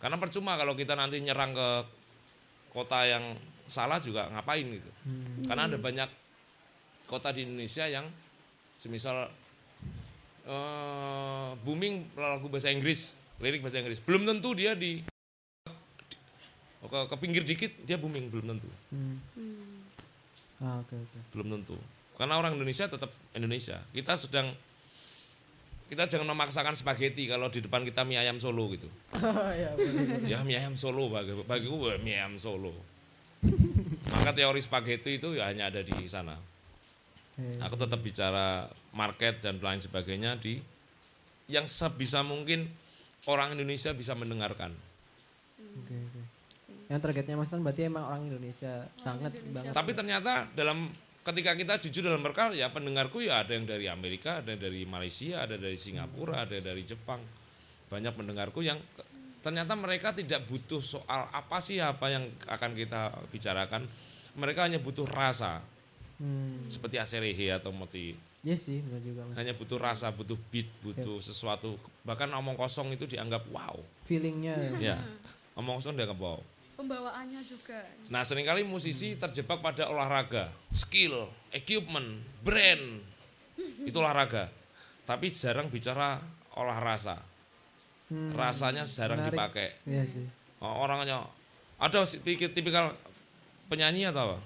[0.00, 1.68] Karena percuma kalau kita nanti nyerang ke
[2.72, 3.36] kota yang
[3.68, 4.90] salah juga ngapain gitu.
[5.04, 5.44] Hmm.
[5.44, 6.08] Karena ada banyak
[7.04, 8.06] kota di Indonesia yang
[8.80, 9.28] semisal
[10.48, 13.12] eh, booming lagu bahasa Inggris,
[13.42, 14.00] lirik bahasa Inggris.
[14.00, 15.04] Belum tentu dia di
[16.88, 19.16] ke, ke pinggir dikit dia booming belum tentu, Hmm.
[19.36, 19.78] Hmm.
[20.58, 21.18] Ah, oke oke.
[21.36, 21.78] belum tentu.
[22.18, 23.78] Karena orang Indonesia tetap Indonesia.
[23.94, 24.50] Kita sedang
[25.88, 28.90] kita jangan memaksakan spaghetti kalau di depan kita mie ayam Solo gitu.
[29.78, 30.26] Bener.
[30.26, 32.74] ya mie ayam Solo bagi bagiku wah, mie ayam Solo.
[34.10, 36.34] Maka teori spaghetti itu ya hanya ada di sana.
[37.38, 40.58] Aku tetap bicara market dan lain sebagainya di
[41.46, 42.66] yang sebisa mungkin
[43.30, 44.74] orang Indonesia bisa mendengarkan.
[45.78, 45.94] Oke.
[46.88, 49.76] Yang targetnya Mas Isan berarti emang orang Indonesia sangat banget.
[49.76, 50.88] Tapi ternyata dalam
[51.20, 55.44] ketika kita jujur dalam berkarya, pendengarku ya ada yang dari Amerika, ada yang dari Malaysia,
[55.44, 57.20] ada dari Singapura, ada dari Jepang.
[57.92, 58.80] Banyak pendengarku yang
[59.44, 63.84] ternyata mereka tidak butuh soal apa sih apa yang akan kita bicarakan.
[64.38, 65.60] Mereka hanya butuh rasa,
[66.18, 66.66] Hmm.
[66.66, 68.10] seperti Aserehe atau Moti.
[68.42, 69.38] Iya sih, benar juga Mas.
[69.38, 71.78] Hanya butuh rasa, butuh beat, butuh sesuatu.
[72.02, 73.78] Bahkan omong kosong itu dianggap wow.
[74.02, 74.58] Feelingnya.
[74.82, 74.98] Ya,
[75.54, 76.38] omong kosong dianggap wow.
[76.78, 77.82] Pembawaannya juga.
[78.06, 83.02] Nah sering kali musisi terjebak pada olahraga, skill, equipment, brand,
[83.82, 84.46] itu olahraga.
[85.02, 86.22] Tapi jarang bicara
[86.54, 87.18] olah rasa.
[88.06, 88.30] Hmm.
[88.30, 89.34] Rasanya jarang Menarik.
[89.34, 89.68] dipakai.
[89.84, 90.24] Iya sih.
[90.62, 91.26] Oh, Orangnya
[91.78, 92.84] ada si- tipikal, tipikal
[93.66, 94.38] penyanyi atau apa?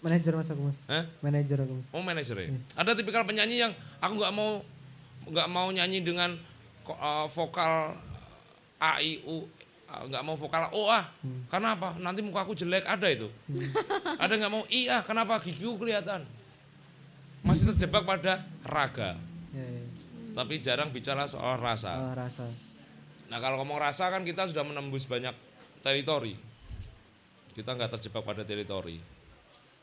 [0.00, 0.78] Manajer Mas aku Mas.
[0.88, 1.04] Hah?
[1.20, 1.86] Manajer aku Mas.
[1.92, 2.48] Oh manajer ya.
[2.72, 4.64] Ada tipikal penyanyi yang aku nggak mau
[5.28, 6.36] nggak mau nyanyi dengan
[6.88, 7.96] eh, vokal
[8.76, 9.55] A I U eh,
[10.04, 11.08] nggak mau vokal O ah.
[11.48, 11.96] Karena apa?
[11.96, 13.32] Nanti muka aku jelek ada itu.
[14.20, 15.00] ada nggak mau I ah.
[15.00, 16.28] Kenapa gigiku kelihatan?
[17.40, 19.16] Masih terjebak pada raga.
[19.56, 19.84] Iya, iya.
[20.36, 21.96] Tapi jarang bicara soal rasa.
[21.96, 22.44] Oh, rasa.
[23.32, 25.32] Nah kalau ngomong rasa kan kita sudah menembus banyak
[25.80, 26.36] teritori.
[27.56, 29.00] Kita nggak terjebak pada teritori.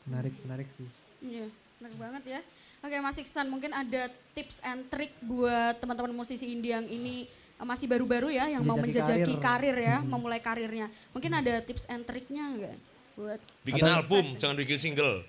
[0.06, 0.86] Menarik, menarik sih.
[1.24, 1.48] Iya,
[1.80, 2.40] menarik banget ya.
[2.84, 7.24] Oke Mas Iksan, mungkin ada tips and trick buat teman-teman musisi indie yang ini
[7.60, 9.76] masih baru-baru ya, yang mau Menjajaki karir, karir.
[9.78, 10.90] ya, memulai karirnya.
[11.14, 12.76] Mungkin ada tips and tricknya enggak?
[13.14, 15.22] Buat Bikin Atau- album, jangan bikin single.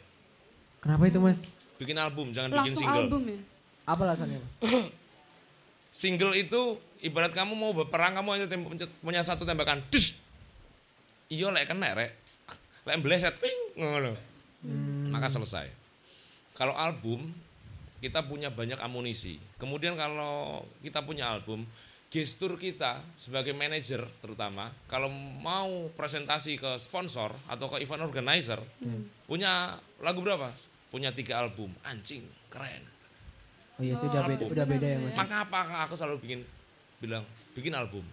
[0.82, 1.46] Kenapa itu Mas?
[1.78, 3.02] Bikin album, jangan bikin langsung single.
[3.06, 3.40] album ya?
[3.86, 4.54] Apa alasannya Mas?
[5.96, 8.46] Single itu ibarat kamu mau berperang kamu hanya
[9.00, 9.80] punya satu tembakan.
[9.88, 10.20] Dus.
[11.32, 12.12] Iya lek kena rek.
[12.86, 14.12] Lek bleset ping ngono.
[14.60, 15.08] Hmm.
[15.08, 15.72] Maka selesai.
[16.52, 17.32] Kalau album
[18.04, 19.40] kita punya banyak amunisi.
[19.56, 21.64] Kemudian kalau kita punya album,
[22.16, 25.12] gestur kita sebagai manajer terutama kalau
[25.44, 28.64] mau presentasi ke sponsor atau ke event organizer
[29.28, 30.56] punya lagu berapa?
[30.88, 32.80] Punya tiga album, anjing, keren.
[33.76, 35.12] Oh iya sih udah beda, udah beda ya Mas.
[35.20, 36.40] Maka apa aku selalu bikin
[37.04, 38.08] bilang bikin album.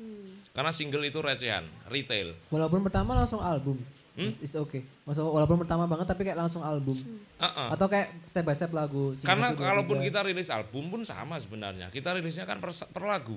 [0.00, 0.40] Hmm.
[0.56, 2.32] Karena single itu recehan, retail.
[2.48, 3.76] Walaupun pertama langsung album.
[4.16, 4.32] Hmm?
[4.40, 4.80] It's okay.
[5.04, 6.96] Maksudnya walaupun pertama banget tapi kayak langsung album.
[7.36, 7.68] Uh-uh.
[7.76, 9.12] Atau kayak step by step lagu.
[9.20, 11.92] Karena kalaupun kita rilis album pun sama sebenarnya.
[11.92, 13.36] Kita rilisnya kan per, per lagu.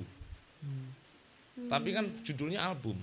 [1.67, 2.95] Tapi kan judulnya album.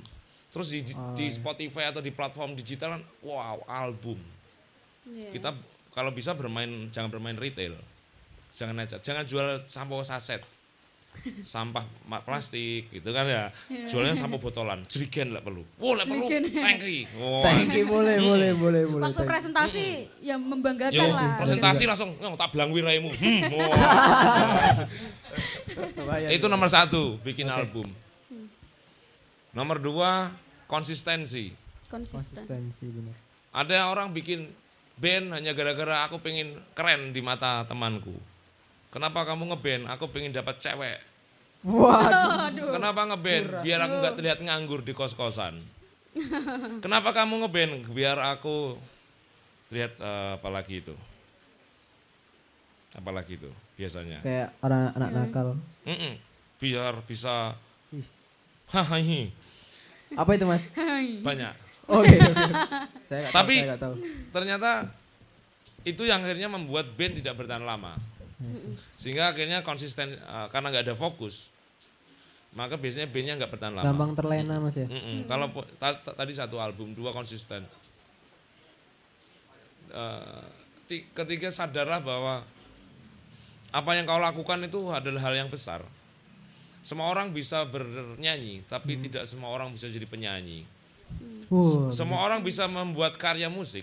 [0.48, 1.36] Terus di, Oh, di iya.
[1.36, 4.16] Spotify atau di platform digital kan wow, album.
[5.04, 5.36] Iya.
[5.36, 5.52] Kita
[5.92, 7.76] kalau bisa bermain jangan bermain retail.
[8.56, 10.40] Jangan aja, jangan jual sampo saset.
[11.42, 11.84] Sampah
[12.22, 13.50] plastik gitu kan ya.
[13.88, 15.62] Jualnya sampo botolan, jerigen lah perlu.
[15.78, 17.06] Wow, lah perlu tangki.
[17.18, 19.04] Oh, you, boleh, boleh, boleh, boleh.
[19.10, 19.86] Waktu presentasi
[20.22, 21.38] ya membanggakan Yo, lah.
[21.40, 23.10] presentasi langsung, "Yo, tak belang wiraimu.
[23.14, 23.70] Hmm, oh.
[26.30, 27.90] Itu nomor satu, bikin album.
[29.56, 30.28] Nomor dua,
[30.68, 31.52] konsistensi.
[31.86, 32.44] Konsisten.
[32.44, 33.16] konsistensi benar.
[33.56, 34.52] Ada orang bikin
[35.00, 38.12] band hanya gara-gara aku pengen keren di mata temanku.
[38.96, 39.82] Kenapa kamu ngeband?
[39.92, 40.96] Aku pengen dapat cewek.
[41.68, 42.72] Waduh.
[42.80, 43.60] Kenapa ngeband?
[43.60, 45.60] Biar aku nggak terlihat nganggur di kos-kosan.
[46.80, 47.92] Kenapa kamu ngeband?
[47.92, 48.80] Biar aku
[49.68, 50.96] terlihat eh, apa lagi itu?
[52.96, 54.24] apalagi itu biasanya.
[54.24, 55.48] Kayak orang anak nakal.
[55.84, 56.16] Mm-mm.
[56.56, 57.52] Biar bisa
[58.72, 59.28] hahaha
[60.16, 60.64] Apa itu mas?
[61.20, 61.52] banyak.
[61.86, 62.16] Oke.
[62.16, 62.44] oke.
[63.04, 63.36] Saya nggak tahu.
[63.36, 63.94] Tapi- Saya tahu.
[64.32, 64.70] Ternyata
[65.84, 67.94] itu yang akhirnya membuat band tidak bertahan lama.
[68.96, 71.48] Sehingga akhirnya konsisten eh, karena nggak ada fokus.
[72.56, 73.84] Maka biasanya bandnya nggak bertahan lama.
[73.84, 74.88] Gampang terlena mas ya.
[74.88, 75.28] Mm-mm.
[75.28, 77.64] Kalau po- ta- ta- tadi satu album, dua konsisten.
[79.86, 80.44] Eh,
[80.88, 82.42] ti- ketiga sadarlah bahwa
[83.70, 85.84] apa yang kau lakukan itu adalah hal yang besar.
[86.80, 90.62] Semua orang bisa bernyanyi, tapi tidak semua orang bisa jadi penyanyi.
[91.50, 91.90] Wow.
[91.90, 93.82] Semua orang bisa membuat karya musik.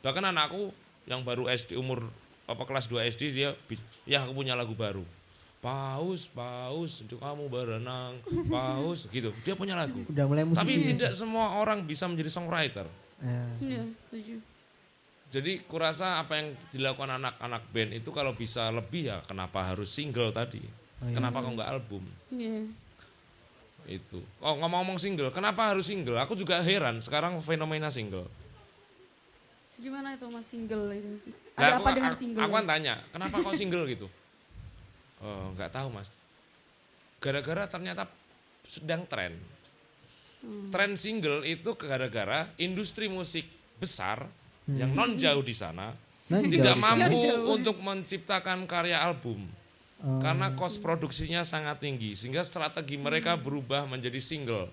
[0.00, 0.72] Bahkan anakku
[1.04, 2.08] yang baru SD umur
[2.44, 3.56] apa kelas 2 SD dia
[4.04, 5.04] ya aku punya lagu baru.
[5.64, 8.20] Paus, paus, untuk kamu berenang,
[8.52, 9.32] paus gitu.
[9.48, 10.04] Dia punya lagu.
[10.12, 10.60] Udah mulai musisi.
[10.60, 12.84] Tapi tidak semua orang bisa menjadi songwriter.
[13.24, 13.44] Ya.
[13.64, 14.36] Iya, setuju.
[15.32, 20.28] Jadi kurasa apa yang dilakukan anak-anak band itu kalau bisa lebih ya kenapa harus single
[20.30, 20.60] tadi?
[21.00, 21.16] Oh, iya.
[21.16, 22.04] Kenapa kok nggak album?
[22.28, 22.68] Iya.
[23.88, 24.20] Itu.
[24.44, 26.20] Oh ngomong-ngomong single, kenapa harus single?
[26.20, 28.28] Aku juga heran sekarang fenomena single.
[29.74, 31.12] Gimana itu mas single itu?
[31.54, 32.42] Ada aku, apa dengan aku- single?
[32.42, 34.06] Aku kan tanya, kenapa kok single gitu?
[35.18, 36.08] Oh, nggak tahu mas.
[37.18, 38.04] Gara-gara ternyata
[38.64, 39.34] sedang tren.
[40.40, 40.68] Hmm.
[40.68, 44.28] Tren single itu gara-gara industri musik besar
[44.64, 44.76] Hmm.
[44.76, 45.92] yang non jauh di sana
[46.24, 47.52] Nah, tidak mampu Jauh.
[47.52, 49.44] untuk menciptakan karya album
[50.00, 50.16] Oh.
[50.18, 54.68] karena kos produksinya sangat tinggi sehingga strategi mereka berubah menjadi single.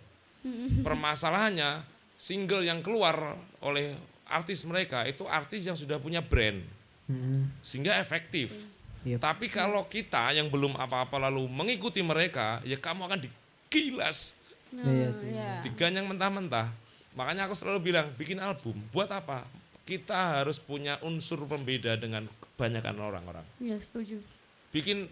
[0.81, 1.83] Permasalahannya
[2.15, 3.91] single yang keluar oleh
[4.31, 6.63] artis mereka itu artis yang sudah punya brand
[7.11, 7.51] Mm-mm.
[7.59, 8.55] sehingga efektif.
[9.01, 9.17] Iya.
[9.17, 14.37] Tapi kalau kita yang belum apa-apa lalu mengikuti mereka, ya kamu akan digilas,
[14.77, 15.65] iya.
[15.65, 16.69] diganyang mentah-mentah.
[17.17, 19.43] Makanya aku selalu bilang, bikin album, buat apa?
[19.83, 23.45] Kita harus punya unsur pembeda dengan kebanyakan orang-orang.
[23.57, 24.21] Iya, setuju.
[24.69, 25.09] Bikin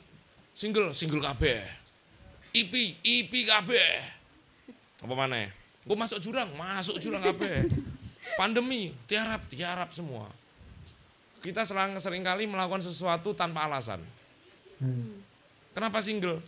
[0.53, 1.43] single, single KB.
[2.53, 3.69] EP, EP KB.
[5.01, 5.49] Apa mana?
[5.81, 7.41] Gue masuk jurang, masuk jurang KB.
[8.35, 10.27] Pandemi, tiarap, tiarap semua.
[11.39, 14.03] Kita selang sering kali melakukan sesuatu tanpa alasan.
[14.79, 15.23] Hmm.
[15.71, 16.43] Kenapa single?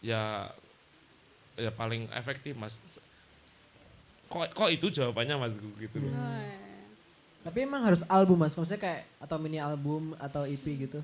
[0.00, 0.48] Ya,
[1.60, 2.80] ya paling efektif mas.
[4.32, 6.00] Kok, kok itu jawabannya mas gitu.
[6.00, 6.62] Iya.
[7.42, 11.02] Tapi emang harus album mas, maksudnya kayak atau mini album atau EP gitu.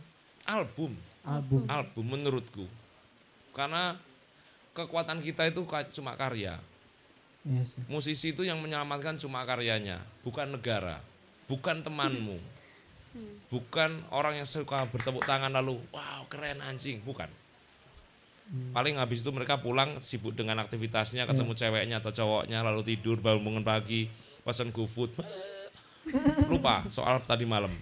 [0.49, 0.97] Album,
[1.27, 1.69] Album.
[1.69, 2.65] album menurutku.
[3.53, 3.99] Karena
[4.73, 5.67] kekuatan kita itu
[5.99, 6.57] cuma karya.
[7.49, 7.81] Iya sih.
[7.89, 11.01] Musisi itu yang menyelamatkan cuma karyanya, bukan negara,
[11.49, 12.37] bukan temanmu,
[13.49, 17.29] bukan orang yang suka bertepuk tangan lalu, wow keren anjing, bukan.
[18.49, 23.61] Paling habis itu mereka pulang sibuk dengan aktivitasnya, ketemu ceweknya atau cowoknya, lalu tidur, bangun
[23.61, 24.09] pagi,
[24.41, 25.13] pesan GoFood,
[26.53, 27.73] lupa soal tadi malam.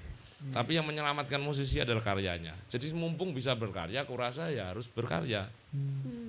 [0.50, 2.54] Tapi yang menyelamatkan musisi adalah karyanya.
[2.70, 5.46] Jadi mumpung bisa berkarya, aku rasa ya harus berkarya.
[5.74, 6.25] Hmm.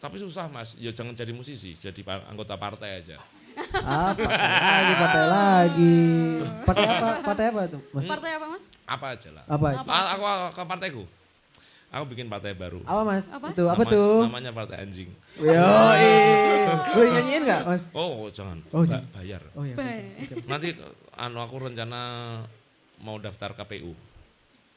[0.00, 3.20] Tapi susah mas, ya jangan jadi musisi, jadi anggota partai aja.
[3.84, 5.96] Ah, partai lagi, partai lagi.
[6.64, 7.08] Partai apa?
[7.20, 8.04] Partai apa tuh mas?
[8.08, 8.62] Partai apa mas?
[8.88, 9.44] Apa aja lah.
[9.44, 9.66] Apa?
[9.84, 10.24] Ah, aku
[10.56, 11.04] ke partaiku.
[11.90, 12.80] Aku bikin partai baru.
[12.88, 13.28] Apa mas?
[13.28, 13.52] Apa?
[13.52, 14.14] Itu apa Nama- tuh?
[14.24, 15.10] Namanya partai anjing.
[15.36, 16.12] Yoi.
[16.96, 17.82] Boleh nyanyiin nggak mas?
[17.92, 18.62] Oh, jangan.
[18.72, 19.04] Oh, Ba- jangan.
[19.12, 19.42] bayar.
[19.52, 19.74] Oh iya.
[19.76, 19.92] Oke.
[20.48, 20.68] Nanti
[21.12, 22.00] anu aku rencana
[23.04, 23.92] mau daftar KPU.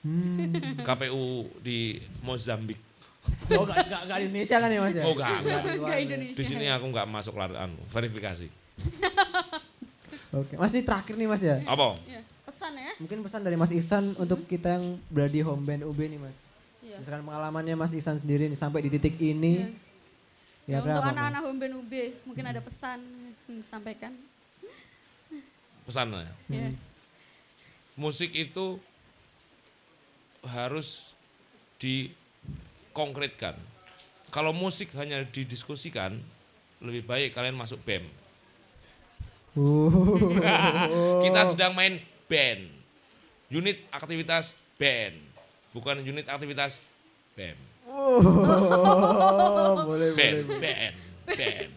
[0.03, 0.83] Hmm.
[0.83, 2.75] KPU di Mozambik.
[3.53, 5.03] Oh di Indonesia kan ya mas ya?
[5.03, 5.99] Oh, di luar Enggak ya.
[6.01, 6.35] Indonesia.
[6.35, 8.47] Di sini aku nggak masuk lar- anu, verifikasi.
[10.39, 11.61] Oke, mas ini terakhir nih mas ya.
[11.63, 11.93] Apa?
[12.03, 12.21] Iya.
[12.43, 12.91] Pesan ya.
[12.97, 16.35] Mungkin pesan dari Mas Ihsan untuk kita yang berada di home band UB nih mas.
[16.81, 16.97] Iya.
[16.99, 19.63] Misalkan pengalamannya Mas Ihsan sendiri nih sampai di titik ini.
[19.63, 19.69] Ya,
[20.65, 21.13] Ya, untuk berapa, Mas?
[21.13, 21.93] anak-anak home band UB
[22.23, 22.99] mungkin ada pesan
[23.45, 24.11] yang disampaikan.
[25.83, 26.31] Pesannya.
[26.47, 26.71] Ya.
[27.93, 28.79] Musik itu
[30.41, 31.13] harus
[32.93, 33.57] dikonkretkan.
[34.29, 36.21] Kalau musik hanya didiskusikan,
[36.77, 38.05] lebih baik kalian masuk BEM.
[39.57, 39.89] Uh.
[41.25, 41.97] Kita sedang main
[42.29, 42.69] band.
[43.49, 45.17] Unit aktivitas band.
[45.73, 46.85] Bukan unit aktivitas
[47.33, 47.57] BEM.
[47.89, 50.61] Oh, boleh Band, boleh.
[50.61, 50.95] band,
[51.33, 51.69] band.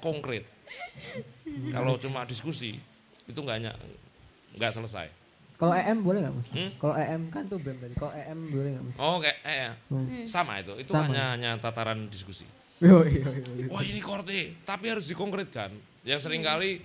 [0.00, 0.44] Konkret.
[1.72, 2.80] Kalau cuma diskusi,
[3.28, 3.76] itu nggak
[4.56, 5.08] nggak selesai.
[5.62, 6.48] Kalau EM boleh nggak mas?
[6.50, 6.70] Hmm?
[6.74, 7.94] Kalau EM kan tuh band tadi.
[7.94, 8.96] Kalau EM boleh nggak mas?
[8.98, 9.72] Oh, kayak eh, ya.
[9.94, 10.26] Hmm.
[10.26, 10.74] sama itu.
[10.74, 11.06] Itu Sama.
[11.06, 12.42] hanya hanya tataran diskusi.
[12.82, 13.70] Yo, yo, yo, yo.
[13.70, 15.70] Wah ini korte, tapi harus dikonkretkan.
[16.02, 16.82] Yang sering kali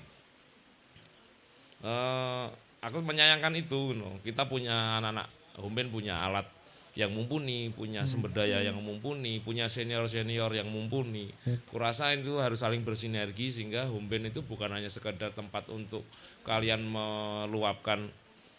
[1.82, 2.46] eh
[2.86, 4.22] aku menyayangkan itu, no.
[4.22, 5.26] kita punya anak-anak
[5.58, 6.46] Humben punya alat
[6.94, 11.34] yang mumpuni, punya sumber daya yang mumpuni, punya senior-senior yang mumpuni.
[11.74, 16.06] Kurasa itu harus saling bersinergi sehingga Humben itu bukan hanya sekedar tempat untuk
[16.46, 18.06] kalian meluapkan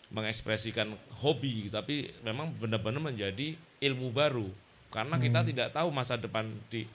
[0.09, 0.89] mengekspresikan
[1.21, 3.53] hobi, tapi memang benar-benar menjadi
[3.85, 4.49] ilmu baru
[4.89, 6.89] karena kita tidak tahu masa depan di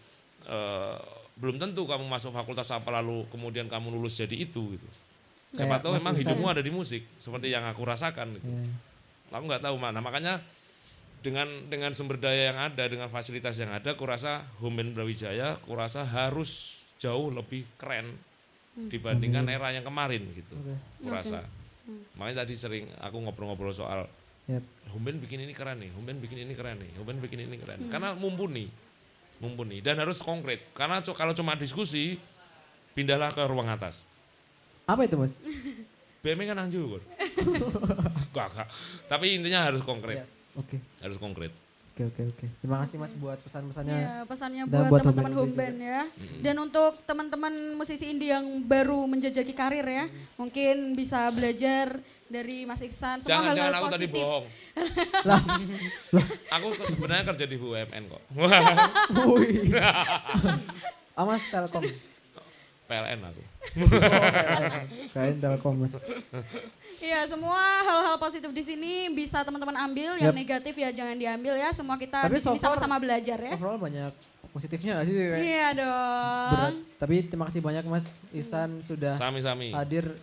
[0.50, 0.98] eh,
[1.38, 4.90] belum tentu kamu masuk fakultas apa lalu kemudian kamu lulus jadi itu gitu.
[5.54, 8.50] Siapa tahu memang hidupmu ada di musik seperti yang aku rasakan gitu.
[8.50, 9.38] Iya.
[9.38, 10.02] Aku nggak tahu mana.
[10.02, 10.42] Makanya
[11.22, 16.02] dengan dengan sumber daya yang ada, dengan fasilitas yang ada, kurasa Home Band Brawijaya, kurasa
[16.06, 18.18] harus jauh lebih keren
[18.74, 20.58] dibandingkan era yang kemarin gitu.
[21.06, 21.46] Kurasa.
[22.16, 24.08] Makanya tadi sering aku ngobrol-ngobrol soal
[24.44, 24.64] Yap.
[24.92, 27.48] Home Band bikin ini keren nih, Home Band bikin ini keren nih, Home Band bikin
[27.48, 27.88] ini keren.
[27.88, 28.68] Karena mumpuni,
[29.40, 30.76] mumpuni dan harus konkret.
[30.76, 32.20] Karena kalau cuma diskusi,
[32.92, 34.04] pindahlah ke ruang atas.
[34.84, 35.32] Apa itu mas?
[36.24, 37.00] BM kan angju
[38.36, 38.68] Gak, gak.
[39.08, 40.60] Tapi intinya harus konkret, Yap.
[40.60, 41.63] Oke harus konkret.
[41.94, 42.46] Oke oke oke.
[42.58, 43.94] Terima kasih mas buat pesan-pesannya.
[43.94, 46.02] Iya, pesannya Dan buat buat teman-teman home band ya.
[46.42, 52.82] Dan untuk teman-teman musisi indie yang baru menjajaki karir ya, mungkin bisa belajar dari Mas
[52.82, 54.46] Iksan semua Jangan hal-hal jangan aku tadi bohong.
[55.30, 55.42] Lah,
[56.58, 58.22] Aku ke- sebenarnya kerja di BUMN kok.
[59.38, 59.70] wih.
[61.14, 61.86] Ah Telkom.
[62.90, 63.42] PLN aku.
[65.14, 65.94] Kalian Telkom mas.
[67.04, 70.40] Iya, semua hal-hal positif di sini bisa teman-teman ambil, yang Yap.
[70.40, 71.70] negatif ya jangan diambil ya.
[71.76, 73.54] Semua kita Tapi di sini sama-sama belajar ya.
[73.60, 74.12] Overall banyak
[74.56, 75.16] positifnya gak sih?
[75.20, 75.76] Kayak Iya berat.
[75.76, 76.74] dong.
[77.04, 79.76] Tapi terima kasih banyak mas Ihsan sudah Sami-sami.
[79.76, 80.16] hadir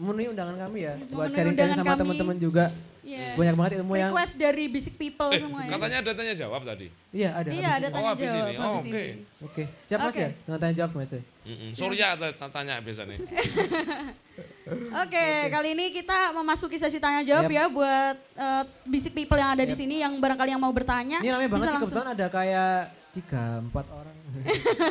[0.00, 0.94] memenuhi undangan kami ya.
[1.12, 2.64] Buat Memenuhi sharing-sharing sama teman-teman juga.
[3.06, 3.38] Iya.
[3.38, 5.70] Banyak banget ilmu yang Request dari Basic People Eh, semua ya.
[5.70, 6.90] katanya ada tanya jawab tadi.
[7.14, 7.50] iya ada.
[7.54, 8.58] Iya, ada tanya Oh, habis jawab ini.
[8.58, 9.02] Oh, oke.
[9.46, 10.18] Oke, siap mas Oke.
[10.18, 10.28] ya?
[10.42, 11.22] Nggak tanya jawab mas ya?
[11.46, 11.70] Mm-mm.
[11.70, 12.08] Surya
[12.50, 13.16] tanya biasanya.
[15.06, 17.54] Oke, kali ini kita memasuki sesi tanya jawab Yap.
[17.54, 21.22] ya buat eh, basic people yang ada di sini yang barangkali yang mau bertanya.
[21.22, 22.72] Ini ramai banget sih kebetulan ada kayak
[23.14, 24.14] tiga, empat orang.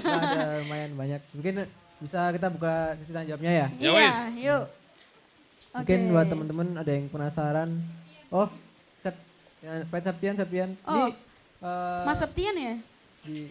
[0.01, 1.21] Ada lumayan banyak.
[1.31, 1.53] Mungkin
[1.99, 3.67] bisa kita buka sesi tanya jawabnya ya?
[3.69, 4.17] Ya Iya, wis.
[4.41, 4.63] yuk.
[5.75, 7.69] Mungkin buat teman-teman ada yang penasaran.
[8.35, 8.47] Oh,
[8.99, 9.15] Sep,
[9.63, 10.69] ya, Pak Septian, Septian.
[10.75, 11.07] Ini Oh.
[11.61, 12.75] eh, Mas Septian ya?
[13.23, 13.47] di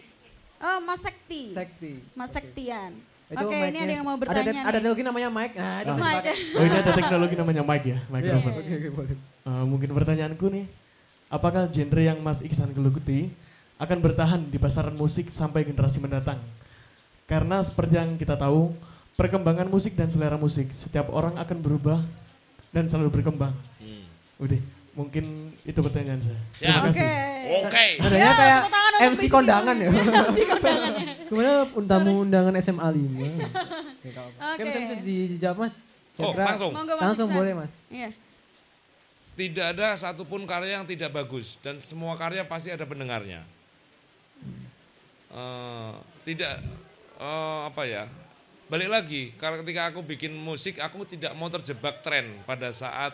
[0.55, 1.51] Oh, Mas Sekti.
[1.51, 1.91] Sekti.
[2.13, 2.37] Mas Oke.
[2.39, 2.91] Sektian.
[3.25, 4.85] Itu Oke, ini ada yang mau Ada, bertanya ada, ada nih.
[4.87, 5.55] lagi namanya Mike.
[5.57, 5.97] Nah, itu Ah.
[6.13, 6.33] pakai.
[6.53, 8.51] Oh ini ada teknologi namanya mic ya, Iya, mikrofon.
[8.53, 9.15] Oke, oke, boleh.
[9.43, 10.65] Eh, mungkin pertanyaanku nih,
[11.27, 13.33] apakah genre yang Mas Iksan geluti
[13.75, 16.37] akan bertahan di pasaran musik sampai generasi mendatang?
[17.25, 18.77] Karena seperti yang kita tahu,
[19.17, 22.05] perkembangan musik dan selera musik, setiap orang akan berubah
[22.69, 23.57] dan selalu berkembang.
[23.81, 24.05] Hmm.
[24.37, 24.61] Udah,
[24.95, 26.39] mungkin itu pertanyaan saya.
[26.55, 26.63] Siap.
[26.63, 26.87] Terima Oke.
[26.95, 27.07] kasih.
[27.67, 27.85] Oke.
[27.99, 29.89] Nadanya Ya, kayak untuk MC kondangan ya.
[29.91, 31.13] MC kondangan ya.
[31.27, 32.95] Ke mana tamu undangan SMA 5.
[32.95, 34.09] Oke.
[34.09, 34.63] Oke, Oke.
[34.63, 34.95] bisa,
[35.35, 35.75] dijawab mas.
[36.15, 36.71] Oh, langsung.
[36.73, 37.75] Langsung boleh mas.
[37.91, 38.09] Iya.
[39.35, 43.43] Tidak ada satupun karya yang tidak bagus dan semua karya pasti ada pendengarnya.
[45.35, 45.91] Eh,
[46.23, 46.63] tidak
[47.19, 48.07] eh, apa ya?
[48.65, 53.13] Balik lagi, kalau ketika aku bikin musik, aku tidak mau terjebak tren pada saat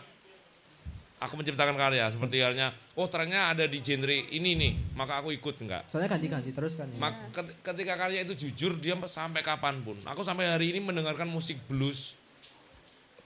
[1.22, 2.10] aku menciptakan karya.
[2.10, 5.86] Seperti halnya, oh trennya ada di genre ini nih, maka aku ikut enggak.
[5.94, 6.90] Soalnya ganti-ganti terus kan.
[6.90, 6.98] ya.
[6.98, 7.30] Mak-
[7.62, 10.02] ketika karya itu jujur dia sampai kapan pun.
[10.02, 12.18] Aku sampai hari ini mendengarkan musik blues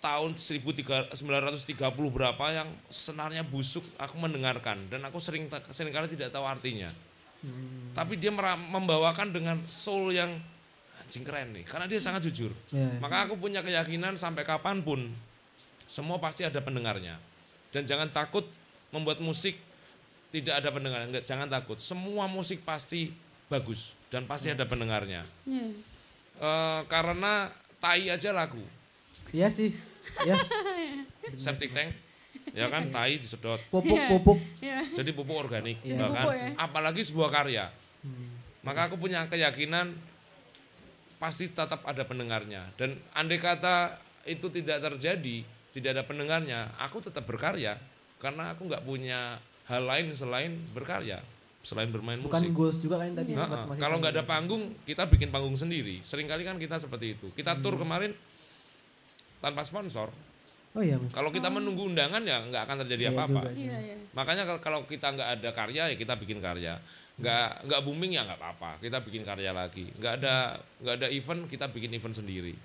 [0.03, 1.65] tahun 1930
[2.13, 6.91] berapa yang senarnya busuk aku mendengarkan dan aku sering sering kali tidak tahu artinya.
[7.95, 8.29] Tapi dia
[8.69, 10.33] membawakan dengan soul yang
[11.01, 12.53] anjing keren nih karena dia sangat jujur.
[12.69, 12.97] Iya.
[13.01, 15.09] Maka aku punya keyakinan sampai kapan pun
[15.89, 17.17] semua pasti ada pendengarnya.
[17.75, 18.47] Dan jangan takut
[18.95, 19.59] membuat musik
[20.31, 21.03] tidak ada pendengar.
[21.03, 21.75] Enggak, jangan takut.
[21.75, 23.11] Semua musik pasti
[23.51, 25.27] bagus dan pasti ada pendengarnya.
[25.43, 25.67] Iya.
[26.39, 27.51] Eh, karena
[27.83, 28.63] tai aja lagu.
[29.35, 29.75] Iya sih.
[30.23, 30.39] Ya,
[31.43, 31.91] Septic tank,
[32.53, 33.59] ya kan tai disedot.
[33.67, 34.39] pupuk-pupuk.
[34.63, 34.87] Iya.
[34.95, 35.99] Jadi pupuk organik, Iya.
[35.99, 36.25] ya kan?
[36.29, 36.49] Pupuk ya.
[36.55, 37.65] Apalagi sebuah karya.
[38.05, 38.31] Hmm.
[38.63, 39.97] Maka aku punya keyakinan
[41.17, 42.69] pasti tetap ada pendengarnya.
[42.77, 43.97] Dan andai kata
[44.29, 45.41] itu tidak terjadi,
[45.75, 47.75] tidak ada pendengarnya, aku tetap berkarya
[48.17, 51.19] karena aku nggak punya hal lain selain berkarya,
[51.61, 52.55] selain bermain Bukan musik.
[52.55, 53.35] goals juga kan tadi.
[53.35, 55.99] Nah, masih kalau nggak ada panggung, kita bikin panggung sendiri.
[55.99, 57.27] Seringkali kan kita seperti itu.
[57.29, 57.61] Kita Hmm.
[57.61, 58.15] tur kemarin
[59.37, 60.09] tanpa sponsor.
[60.71, 61.11] Oh iya mas.
[61.11, 63.39] Kalau kita menunggu undangan ya nggak akan terjadi Iya apa-apa.
[63.51, 63.95] Iya, iya.
[64.11, 66.75] Makanya kal- kalau kita nggak ada karya ya kita bikin karya.
[67.15, 68.71] Nggak nggak booming ya nggak apa-apa.
[68.79, 69.87] Kita bikin karya lagi.
[69.95, 72.55] Nggak ada nggak ada event kita bikin event sendiri.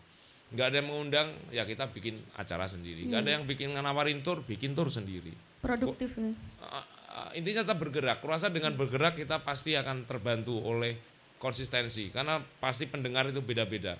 [0.51, 3.07] Nggak ada yang mengundang ya kita bikin acara sendiri.
[3.07, 5.30] Nggak ada yang bikin nawarin tur bikin tur sendiri.
[5.62, 6.30] Produktif ya.
[6.59, 8.18] Uh, uh, intinya tetap bergerak.
[8.18, 10.98] Kurasa dengan bergerak kita pasti akan terbantu oleh
[11.38, 13.94] konsistensi karena pasti pendengar itu beda-beda.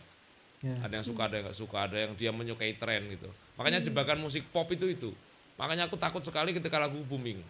[0.61, 0.76] Ya.
[0.84, 3.30] Ada yang suka, ada yang nggak suka, ada yang dia menyukai tren gitu.
[3.57, 5.11] Makanya jebakan musik pop itu itu.
[5.57, 7.40] Makanya aku takut sekali ketika lagu booming.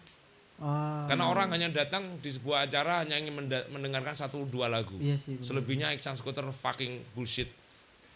[0.61, 3.33] Ah, Karena orang hanya datang di sebuah acara hanya ingin
[3.73, 4.93] mendengarkan satu dua lagu.
[5.01, 5.41] Iya sih.
[5.41, 5.47] bener.
[5.47, 7.49] Selebihnya Iksan Skuter fucking bullshit.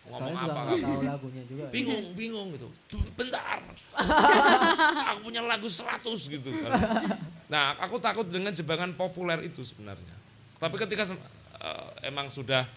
[0.06, 0.86] Ngomong Soalnya juga apa nggak kamu?
[0.86, 1.64] tahu lagunya juga.
[1.74, 2.68] Bingung, bingung gitu.
[3.18, 3.58] Bentar,
[5.10, 6.72] aku punya lagu 100 gitu kan.
[7.49, 10.16] Nah, aku takut dengan jebakan populer itu sebenarnya.
[10.62, 12.70] Tapi ketika uh, emang sudah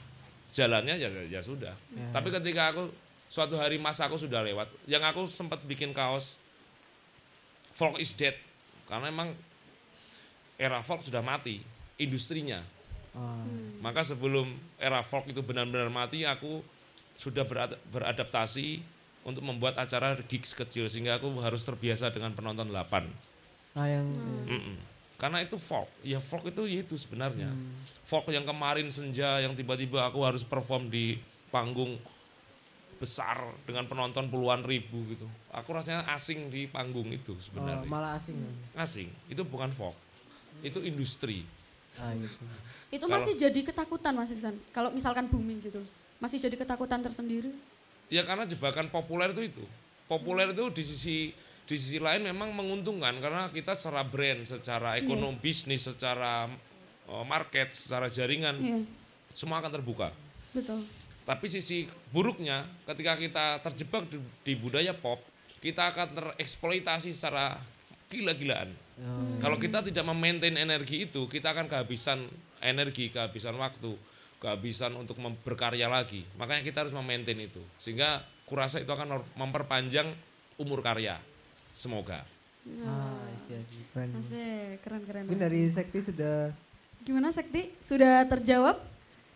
[0.57, 1.76] jalannya ya ya sudah.
[1.93, 2.09] Ya.
[2.16, 2.89] Tapi ketika aku
[3.29, 6.41] suatu hari masa aku sudah lewat, yang aku sempat bikin kaos
[7.76, 8.35] folk is dead
[8.89, 9.37] karena emang
[10.57, 11.61] era folk sudah mati
[12.01, 12.64] industrinya.
[13.12, 13.79] Hmm.
[13.85, 14.49] Maka sebelum
[14.81, 16.64] era folk itu benar-benar mati, aku
[17.19, 17.43] sudah
[17.91, 18.81] beradaptasi
[19.27, 23.77] untuk membuat acara gigs kecil sehingga aku harus terbiasa dengan penonton 8.
[23.77, 24.47] Ah yang hmm.
[24.49, 24.77] Mm -mm.
[25.19, 27.51] Karena itu folk, ya folk itu ya itu sebenarnya.
[27.51, 27.75] Hmm.
[28.07, 31.19] Folk yang kemarin senja yang tiba-tiba aku harus perform di
[31.51, 31.99] panggung
[33.03, 35.27] besar dengan penonton puluhan ribu gitu.
[35.51, 37.83] Aku rasanya asing di panggung itu sebenarnya.
[37.83, 38.39] Oh, malah asing.
[38.79, 39.11] Asing.
[39.27, 39.99] Itu bukan folk.
[40.62, 41.43] Itu industri.
[41.99, 42.43] Ah, gitu.
[42.95, 44.55] Itu masih Kalau, jadi ketakutan Mas Iksan.
[44.71, 45.83] Kalau misalkan booming gitu.
[46.19, 47.55] Masih jadi ketakutan tersendiri?
[48.11, 49.64] Ya karena jebakan populer itu itu.
[50.11, 51.16] Populer itu di sisi
[51.69, 55.05] di sisi lain memang menguntungkan karena kita secara brand, secara iya.
[55.05, 55.45] ekonomi yeah.
[55.45, 56.49] bisnis, secara
[57.07, 58.83] uh, market, secara jaringan yeah.
[59.37, 60.09] semua akan terbuka.
[60.57, 60.83] Betul.
[61.29, 64.16] Tapi sisi buruknya ketika kita terjebak di,
[64.49, 65.21] di budaya pop,
[65.61, 67.61] kita akan tereksploitasi secara
[68.09, 68.73] gila-gilaan.
[68.97, 69.37] Hmm.
[69.39, 72.25] Kalau kita tidak memaintain energi itu, kita akan kehabisan
[72.64, 73.93] energi, kehabisan waktu
[74.39, 76.22] kehabisan untuk berkarya lagi.
[76.39, 77.62] Makanya kita harus memaintain itu.
[77.76, 80.09] Sehingga kurasa itu akan memperpanjang
[80.59, 81.18] umur karya.
[81.74, 82.22] Semoga.
[82.84, 84.11] Ah, iya, iya, keren.
[84.18, 85.24] Asik, keren keren.
[85.24, 86.53] Mungkin dari Sekti sudah
[87.07, 87.70] Gimana Sekti?
[87.80, 88.76] Sudah terjawab?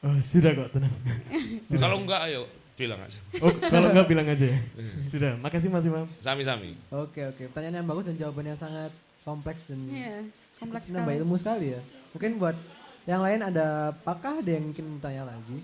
[0.03, 0.92] Oh, sudah kok, tenang.
[1.82, 3.20] Kalau enggak ayo bilang aja.
[3.38, 4.59] Oh, kalau enggak bilang aja ya.
[5.12, 6.09] sudah, makasih Mas Imam.
[6.18, 6.74] Sami-sami.
[6.90, 7.46] Oke, oke.
[7.53, 8.90] Pertanyaan yang bagus dan jawaban yang sangat
[9.22, 10.26] kompleks dan Iya,
[10.59, 11.80] kompleks nambah ilmu sekali ya.
[12.11, 12.57] Mungkin buat
[13.03, 15.59] yang lain ada apakah ada yang mungkin bertanya lagi?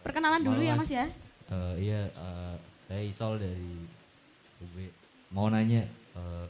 [0.00, 1.06] Perkenalan dulu ya Mas ya.
[1.48, 2.56] Uh, iya, uh,
[2.88, 3.84] saya Isol dari
[4.64, 4.76] UB.
[5.28, 5.84] Mau nanya,
[6.16, 6.48] uh,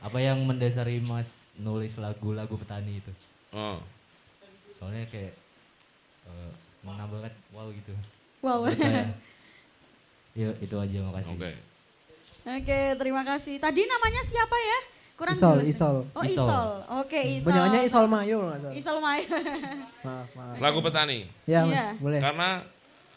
[0.00, 3.12] apa yang mendasari Mas nulis lagu-lagu petani itu?
[3.52, 3.80] Oh.
[4.80, 5.36] Soalnya kayak
[6.24, 7.92] uh, menambahkan wow gitu.
[8.40, 8.68] Wow.
[10.40, 11.36] ya itu aja makasih.
[11.36, 11.40] Oke.
[11.40, 11.56] Okay.
[12.44, 13.56] Oke, okay, terima kasih.
[13.56, 14.93] Tadi namanya siapa ya?
[15.14, 15.70] Kurang Isol, jelas.
[15.70, 15.96] Isol.
[16.10, 16.26] Oh, Isol.
[16.26, 16.68] Isol.
[16.90, 17.46] Oke, okay, Isol.
[17.54, 18.38] Banyaknya Isol Mayo
[18.74, 19.26] Isol Mayo.
[20.06, 20.56] maaf, maaf.
[20.58, 21.30] Lagu petani.
[21.46, 21.86] Ya, Mas, iya.
[22.02, 22.18] boleh.
[22.18, 22.50] Karena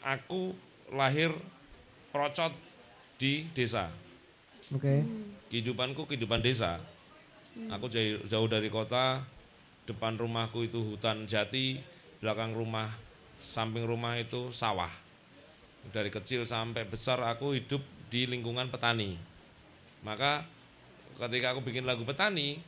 [0.06, 0.54] aku
[0.94, 1.34] lahir
[2.14, 2.54] procot
[3.18, 3.90] di desa.
[4.70, 4.78] Oke.
[4.78, 5.00] Okay.
[5.02, 5.26] Hmm.
[5.50, 6.78] Kehidupanku kehidupan desa.
[7.58, 7.74] Hmm.
[7.74, 9.26] Aku jauh, jauh dari kota,
[9.90, 11.82] depan rumahku itu hutan jati,
[12.22, 12.94] belakang rumah,
[13.42, 14.92] samping rumah itu sawah.
[15.90, 17.82] Dari kecil sampai besar aku hidup
[18.14, 19.18] di lingkungan petani.
[20.06, 20.46] Maka
[21.18, 22.62] ketika aku bikin lagu petani,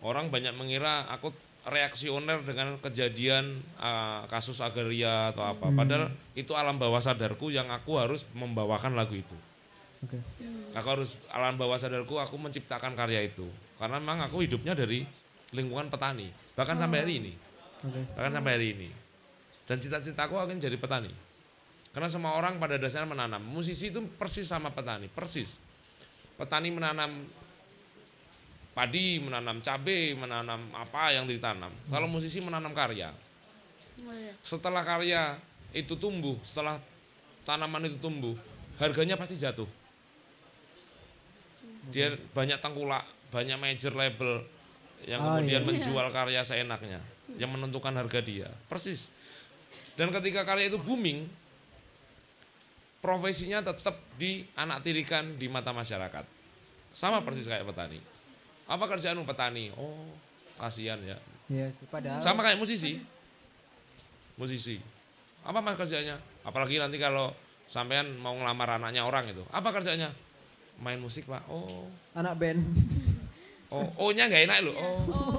[0.00, 1.32] orang banyak mengira aku
[1.64, 5.66] reaksioner dengan kejadian uh, kasus agraria atau apa.
[5.68, 5.76] Hmm.
[5.76, 6.04] Padahal
[6.36, 9.36] itu alam bawah sadarku yang aku harus membawakan lagu itu.
[10.04, 10.20] Okay.
[10.76, 13.48] Aku harus alam bawah sadarku aku menciptakan karya itu.
[13.80, 15.08] Karena memang aku hidupnya dari
[15.56, 16.80] lingkungan petani, bahkan oh.
[16.84, 17.32] sampai hari ini.
[17.80, 18.04] Okay.
[18.12, 18.88] Bahkan sampai hari ini.
[19.64, 21.12] Dan cita-citaku akan jadi petani.
[21.96, 23.40] Karena semua orang pada dasarnya menanam.
[23.40, 25.56] Musisi itu persis sama petani, persis
[26.34, 27.26] petani menanam
[28.74, 31.70] padi, menanam cabai, menanam apa yang ditanam.
[31.70, 31.90] Hmm.
[31.94, 33.14] Kalau musisi menanam karya.
[34.02, 34.34] Oh, iya.
[34.42, 35.38] Setelah karya
[35.70, 36.82] itu tumbuh, setelah
[37.46, 38.34] tanaman itu tumbuh,
[38.82, 39.70] harganya pasti jatuh.
[41.94, 44.42] Dia banyak tengkulak, banyak major label
[45.06, 45.68] yang oh, kemudian iya.
[45.68, 46.98] menjual karya seenaknya,
[47.38, 48.50] yang menentukan harga dia.
[48.66, 49.14] Persis.
[49.94, 51.30] Dan ketika karya itu booming,
[53.04, 56.24] profesinya tetap dianaktirikan di mata masyarakat.
[56.96, 58.00] Sama persis kayak petani.
[58.64, 59.68] Apa kerjaanmu petani?
[59.76, 60.08] Oh,
[60.56, 61.20] kasihan ya.
[61.52, 62.96] Iya, padahal sama kayak musisi.
[64.40, 64.80] Musisi.
[65.44, 66.16] Apa mas kerjanya?
[66.40, 67.36] Apalagi nanti kalau
[67.68, 69.44] sampean mau ngelamar anaknya orang itu.
[69.52, 70.08] Apa kerjanya?
[70.80, 71.44] Main musik, Pak.
[71.52, 71.84] Oh.
[72.16, 72.64] Anak band.
[73.74, 74.76] Oh, oh-nya nggak enak loh.
[74.78, 75.02] Oh.
[75.10, 75.38] oh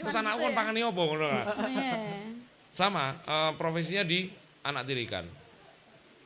[0.00, 0.56] Terus anakku kan ya?
[0.56, 1.28] pangan opo ngono
[1.68, 1.92] iya.
[2.72, 4.32] Sama, uh, profesinya di
[4.64, 5.20] anak tirikan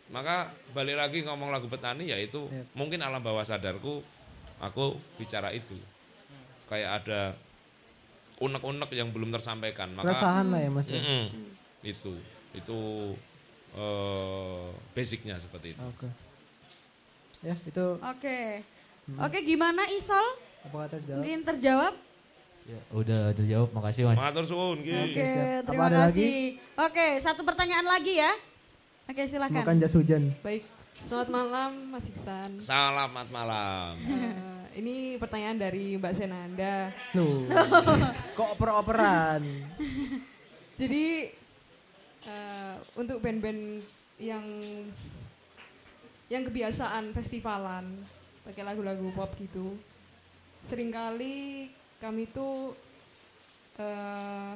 [0.09, 2.64] maka balik lagi ngomong lagu petani yaitu yep.
[2.72, 4.01] mungkin alam bawah sadarku
[4.59, 5.76] aku bicara itu.
[6.68, 7.20] Kayak ada
[8.39, 11.24] unek-unek yang belum tersampaikan maka Rasahan lah ya mas mm -mm,
[11.82, 12.14] itu
[12.55, 12.78] itu
[13.74, 15.82] uh, basicnya seperti itu.
[15.82, 16.06] Oke.
[16.06, 16.12] Okay.
[17.51, 17.86] ya itu.
[17.98, 18.14] Oke.
[18.18, 18.47] Okay.
[19.10, 19.18] hmm.
[19.18, 20.26] oke okay, gimana Isol?
[20.66, 21.94] Apakah terjawab mungkin terjawab?
[22.68, 23.68] Ya udah terjawab.
[23.74, 24.16] Makasih mas.
[24.16, 25.28] Matur suwun oke
[25.66, 26.60] terima kasih.
[26.78, 28.32] oke satu pertanyaan lagi ya
[29.09, 29.64] Oke silakan.
[29.64, 30.36] Makan jas hujan.
[30.44, 30.68] Baik,
[31.01, 32.60] selamat malam Mas Iksan.
[32.60, 33.97] Selamat malam.
[34.05, 36.93] Uh, ini pertanyaan dari Mbak Senanda.
[37.16, 37.48] Loh,
[38.36, 39.40] kok oper-operan?
[40.76, 41.32] Jadi
[42.28, 43.80] uh, untuk band-band
[44.20, 44.44] yang
[46.28, 48.05] yang kebiasaan festivalan
[48.44, 49.80] pakai lagu-lagu pop gitu
[50.68, 52.76] sering kali kami tuh
[53.80, 54.52] uh,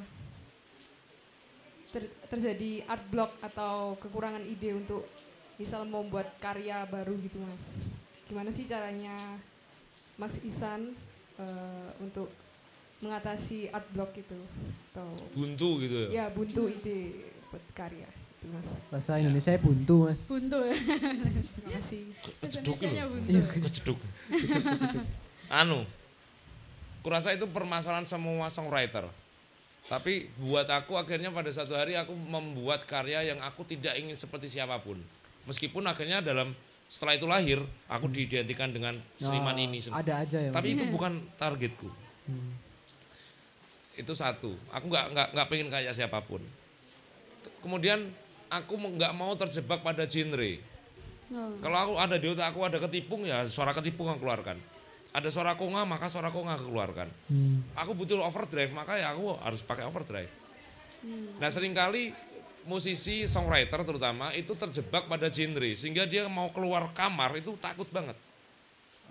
[1.93, 5.05] ter terjadi art block atau kekurangan ide untuk
[5.61, 7.77] misal membuat karya baru gitu mas.
[8.25, 9.13] Gimana sih caranya
[10.17, 10.97] Mas Isan
[11.37, 12.33] uh, untuk
[12.99, 14.39] mengatasi art block itu?
[14.91, 15.07] Atau
[15.37, 16.09] buntu gitu ya?
[16.09, 18.81] Ya buntu ide buat karya itu mas.
[18.89, 20.19] Bahasa Indonesia buntu mas.
[20.25, 20.57] Buntu.
[20.65, 22.01] Ya terima kasih.
[22.41, 22.75] Keceduk
[23.61, 23.99] keceduk
[25.61, 25.85] anu
[27.05, 29.05] kurasa itu permasalahan semua songwriter
[29.91, 34.47] tapi buat aku akhirnya pada satu hari aku membuat karya yang aku tidak ingin seperti
[34.47, 34.95] siapa pun.
[35.43, 36.55] Meskipun akhirnya dalam
[36.87, 37.59] setelah itu lahir
[37.91, 41.89] aku diidentikan dengan seniman Oh, ini ada aja ya tapi itu bukan targetku.
[42.23, 42.55] Hmm.
[43.93, 44.57] itu satu.
[44.73, 46.41] Aku nggak nggak nggak pengen kayak siapa pun.
[47.61, 48.09] Kemudian
[48.49, 50.73] aku nggak mau terjebak pada genre.
[51.33, 51.57] Oh.
[51.65, 54.59] kalau aku ada di otak aku ada ketipung ya suara ketipung aku keluarkan
[55.13, 57.61] ada suara konga maka suara konga keluarkan Hmm.
[57.77, 60.31] aku butuh overdrive maka ya aku harus pakai overdrive.
[61.37, 62.15] Nah sering kali
[62.65, 68.17] musisi songwriter terutama itu terjebak pada genre sehingga dia mau keluar kamar itu takut banget.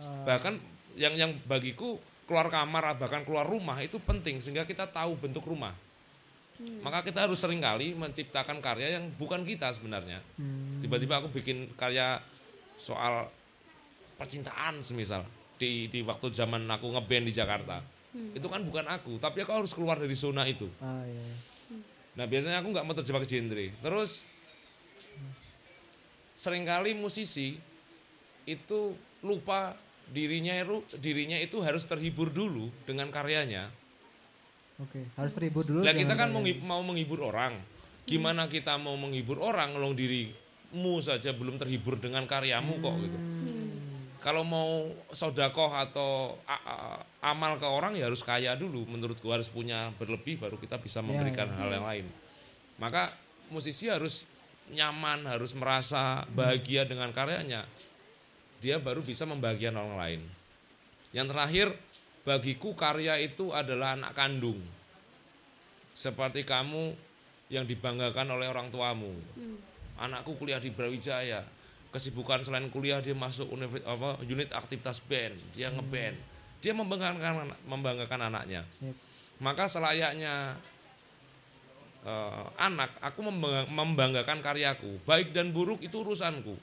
[0.01, 0.25] Ah.
[0.25, 0.57] bahkan
[0.97, 5.77] yang yang bagiku keluar kamar bahkan keluar rumah itu penting sehingga kita tahu bentuk rumah.
[6.83, 10.19] Maka kita harus sering kali menciptakan karya yang bukan kita sebenarnya.
[10.41, 10.81] Hmm.
[10.81, 12.19] tiba-tiba aku bikin karya
[12.81, 13.29] soal
[14.17, 15.23] percintaan semisal
[15.63, 17.79] di di waktu zaman aku ngeband di Jakarta
[18.35, 21.23] itu kan bukan aku tapi aku harus keluar dari zona itu Ah, iya.
[22.13, 24.21] nah biasanya aku nggak mau terjebak genre terus
[26.35, 27.55] sering kali musisi
[28.43, 28.81] itu
[29.23, 29.79] lupa
[30.11, 33.71] dirinya itu dirinya itu harus terhibur dulu dengan karyanya
[34.81, 35.85] Oke, harus terhibur dulu.
[35.87, 36.33] Lah kita kan
[36.65, 37.55] mau menghibur orang.
[38.03, 43.19] Gimana kita mau menghibur orang long dirimu saja belum terhibur dengan karyamu kok gitu.
[44.23, 46.39] Kalau mau sodakoh atau
[47.19, 51.51] amal ke orang ya harus kaya dulu menurutku harus punya berlebih baru kita bisa memberikan
[51.59, 52.07] hal yang lain.
[52.79, 53.11] Maka
[53.51, 54.31] musisi harus
[54.71, 57.67] nyaman, harus merasa bahagia dengan karyanya.
[58.63, 60.23] Dia baru bisa membahagiakan orang lain.
[61.11, 61.69] Yang terakhir,
[62.23, 64.63] bagiku karya itu adalah anak kandung.
[65.99, 66.95] Seperti kamu
[67.51, 69.13] yang dibanggakan oleh orang tuamu.
[69.99, 71.43] Anakku kuliah di Brawijaya.
[71.93, 76.17] Kesibukan selain kuliah dia masuk universi- apa, unit aktivitas band, dia ngeband.
[76.65, 78.65] Dia membanggakan membanggakan anaknya.
[78.81, 78.97] Yep.
[79.45, 80.57] Maka selayaknya
[82.03, 85.05] eh, anak, aku membangga- membanggakan karyaku.
[85.05, 86.57] Baik dan buruk itu urusanku.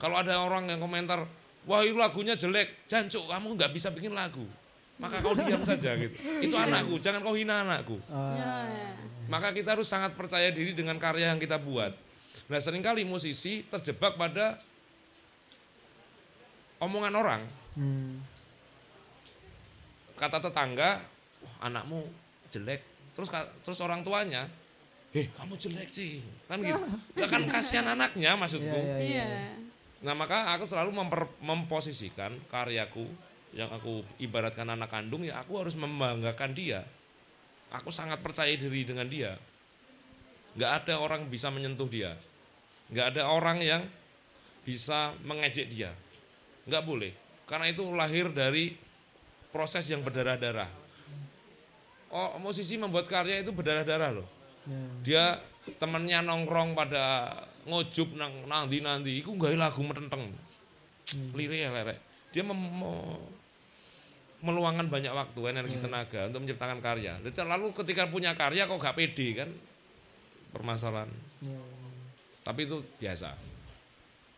[0.00, 1.28] Kalau ada orang yang komentar,
[1.68, 4.44] wah itu lagunya jelek, jancuk kamu nggak bisa bikin lagu.
[4.96, 6.16] Maka kau diam saja gitu.
[6.40, 8.00] Itu anakku, jangan kau hina anakku.
[8.08, 8.64] Ya.
[9.28, 11.92] Maka kita harus sangat percaya diri dengan karya yang kita buat.
[12.46, 14.58] Nah sering kali musisi terjebak pada
[16.78, 17.42] omongan orang.
[17.74, 18.14] hmm.
[20.16, 21.04] Kata tetangga,
[21.44, 22.00] Wah, anakmu
[22.48, 22.80] jelek.
[23.12, 23.28] Terus
[23.60, 24.48] terus orang tuanya,
[25.12, 26.24] eh kamu jelek sih.
[26.48, 26.80] Kan gitu.
[27.20, 28.64] Lah kan kasihan anaknya maksudku.
[28.64, 29.24] Iya, iya, iya.
[29.28, 29.48] Iya.
[30.04, 33.04] Nah maka aku selalu memper- memposisikan karyaku
[33.56, 36.84] yang aku ibaratkan anak kandung ya aku harus membanggakan dia.
[37.72, 39.36] Aku sangat percaya diri dengan dia.
[40.56, 42.16] Nggak ada orang bisa menyentuh dia.
[42.88, 43.82] Nggak ada orang yang
[44.62, 45.90] bisa mengejek dia.
[46.64, 47.12] Nggak boleh.
[47.46, 48.74] Karena itu lahir dari
[49.48, 50.68] proses yang berdarah-darah.
[52.06, 54.28] Oh, musisi membuat karya itu berdarah-darah loh
[54.66, 54.82] Ya.
[55.06, 55.24] dia
[55.78, 57.30] temennya nongkrong pada
[57.66, 60.26] ngojub nang nanti nanti iku gawe lagu metenteng
[61.38, 62.02] lirik ya lerek
[62.34, 62.74] dia mem-
[64.42, 67.14] meluangkan banyak waktu energi tenaga untuk menciptakan karya
[67.46, 69.50] lalu ketika punya karya kok gak pede kan
[70.50, 71.54] permasalahan Ya.
[72.46, 73.34] Tapi itu biasa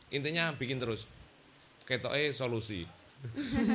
[0.08, 1.04] intinya bikin terus
[1.84, 2.88] ketoknya solusi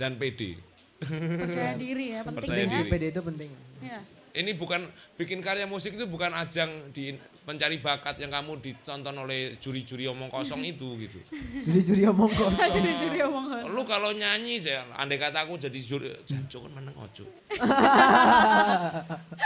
[0.00, 0.56] dan pede
[0.98, 2.70] Percaya diri ya, penting Percaya ya.
[2.74, 2.88] diri.
[2.90, 3.50] PD itu penting.
[3.78, 4.00] Iya.
[4.38, 4.86] ini bukan
[5.18, 10.30] bikin karya musik itu bukan ajang di pencari bakat yang kamu ditonton oleh juri-juri omong
[10.30, 11.18] kosong itu gitu.
[11.66, 12.50] Jadi juri omong kok.
[12.50, 17.24] Juri-juri omong Lu kalau nyanyi saya andai kata aku jadi juri jancuk kan meneng ojo.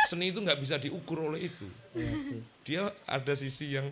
[0.08, 1.68] Seni itu nggak bisa diukur oleh itu.
[1.96, 2.12] Iya.
[2.64, 3.88] Dia ada sisi yang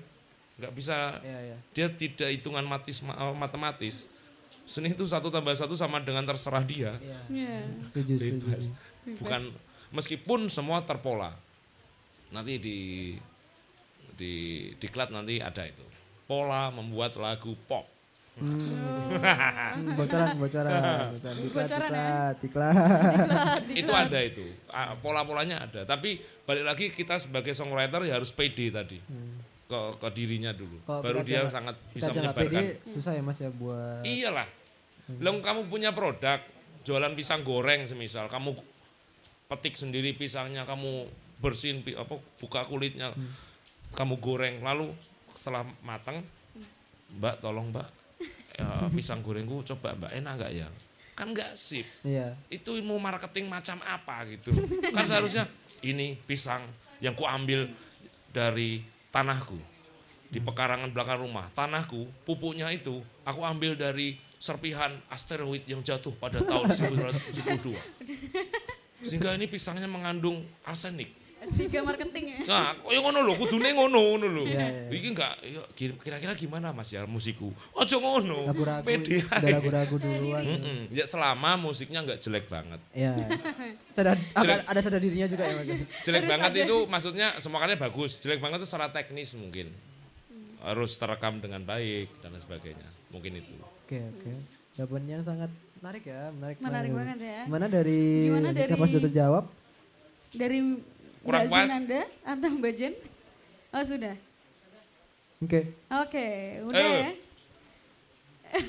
[0.61, 1.57] nggak bisa Iya, iya.
[1.73, 4.05] dia tidak hitungan matis, ma- matematis.
[4.63, 6.95] Seni itu satu tambah satu sama dengan terserah dia.
[6.97, 7.19] Iya.
[7.27, 7.57] Iya.
[7.89, 8.47] Setuju, setuju.
[8.47, 8.65] Bebas.
[9.17, 9.43] Bukan
[9.91, 11.35] meskipun semua terpola.
[12.31, 12.79] Nanti di
[14.15, 14.35] di
[14.77, 15.83] diklat nanti ada itu.
[16.25, 17.89] Pola membuat lagu pop.
[18.39, 18.79] Hmm,
[19.99, 20.71] bocoran, bocoran,
[21.13, 22.33] bocoran, diklat, Bocoran ya?
[22.33, 23.63] diklat, diklat.
[23.75, 24.47] Itu ada itu.
[24.71, 25.83] Ah, Pola-polanya ada.
[25.83, 26.17] Tapi
[26.47, 28.97] balik lagi kita sebagai songwriter ya harus pede tadi.
[29.71, 30.83] Ke ke dirinya dulu.
[30.83, 32.63] Kalo Baru dia gak, sangat bisa menyebarkan.
[32.67, 34.49] Pede, susah ya Mas ya buat Iyalah.
[35.07, 35.39] Hmm.
[35.39, 36.43] Kamu punya produk,
[36.83, 38.59] jualan pisang goreng semisal, kamu
[39.47, 41.07] petik sendiri pisangnya, kamu
[41.39, 43.15] bersihin apa buka kulitnya.
[43.15, 43.31] Hmm.
[43.95, 44.91] Kamu goreng lalu
[45.39, 46.23] setelah matang
[47.19, 47.89] Mbak tolong Mbak
[48.59, 48.67] ya,
[48.99, 50.69] pisang gorengku coba Mbak enak enggak ya?
[51.15, 51.87] Kan enggak sip.
[52.03, 52.35] Iya.
[52.51, 54.51] Itu ilmu marketing macam apa gitu.
[54.91, 55.47] kan seharusnya
[55.87, 56.63] ini pisang
[57.03, 57.67] yang ku ambil
[58.31, 59.59] dari tanahku
[60.31, 61.51] di pekarangan belakang rumah.
[61.53, 66.71] Tanahku, pupuknya itu aku ambil dari serpihan asteroid yang jatuh pada tahun
[67.37, 67.77] 1972.
[69.05, 71.20] Sehingga ini pisangnya mengandung arsenik.
[71.51, 72.39] S3 marketing ya.
[72.47, 74.45] Nah, yang ngono lho, kudune ngono ngono lho.
[74.47, 74.95] Yeah, yeah.
[74.95, 77.51] Iki enggak ya, kira-kira gimana Mas ya musiku?
[77.75, 78.55] Ojo ngono.
[78.87, 80.43] Pede ragu-ragu duluan.
[80.47, 80.79] Mm -mm.
[80.95, 82.81] Ya selama musiknya enggak jelek banget.
[82.95, 83.19] Iya.
[83.91, 84.63] sadar jelek.
[84.65, 85.69] ada sadar dirinya juga ya Mas.
[86.07, 88.23] jelek banget itu maksudnya semuanya bagus.
[88.23, 89.75] Jelek banget itu secara teknis mungkin.
[90.61, 92.89] Harus terekam dengan baik dan sebagainya.
[93.11, 93.57] Mungkin itu.
[93.59, 94.21] Oke, okay, oke.
[94.23, 94.37] Okay.
[94.77, 95.51] Jawabannya sangat
[95.81, 96.57] menarik ya, menarik.
[96.61, 97.41] Menarik banget ya.
[97.49, 99.45] Gimana dari Gimana dari Apa sudah terjawab?
[100.31, 100.59] Dari
[101.21, 101.67] Kurang Mbak puas?
[101.69, 102.95] Zinanda atau Mbak Jen?
[103.71, 104.15] Oh sudah.
[105.41, 105.49] Oke.
[105.49, 105.65] Okay.
[105.89, 106.35] Oke, okay,
[106.69, 107.01] udah Ayo.
[107.01, 107.13] ya.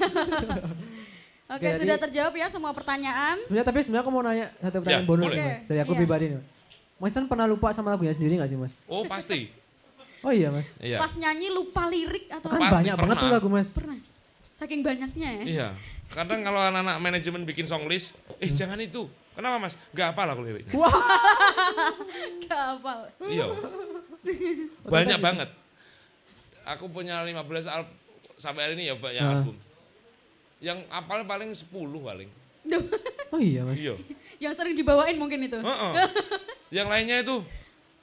[1.51, 3.35] Oke, okay, sudah terjawab ya semua pertanyaan.
[3.43, 5.43] Sebenarnya tapi sebenarnya aku mau nanya satu ya, pertanyaan ya, bonus okay.
[5.43, 5.99] mas, dari aku yeah.
[5.99, 6.43] pribadi nih.
[6.95, 8.73] Mas kan pernah lupa sama lagunya sendiri gak sih mas?
[8.87, 9.51] Oh pasti.
[10.23, 10.71] oh iya mas.
[10.79, 11.01] Iya.
[11.01, 12.55] Pas nyanyi lupa lirik atau?
[12.55, 13.03] Kan pasti, banyak pernah.
[13.03, 13.67] banget tuh lagu mas.
[13.75, 13.99] Pernah.
[14.55, 15.43] Saking banyaknya ya.
[15.43, 15.67] Iya.
[16.11, 18.55] Kadang kalau anak-anak manajemen bikin song list, eh hmm.
[18.55, 19.73] jangan itu, Kenapa mas?
[19.95, 20.73] Gak apa lah aku liriknya.
[20.75, 20.91] Wah.
[22.45, 22.91] Gak apa.
[23.31, 23.47] Iya.
[24.83, 25.49] Banyak banget.
[26.67, 27.39] Aku punya 15
[27.71, 27.95] album
[28.41, 29.31] sampai hari ini ya banyak uh.
[29.39, 29.55] album.
[30.61, 32.29] Yang apal paling 10 paling.
[33.33, 33.79] oh iya mas.
[33.79, 33.95] Iya.
[34.37, 35.57] Yang sering dibawain mungkin itu.
[35.57, 35.93] Uh -uh.
[36.75, 37.35] Yang lainnya itu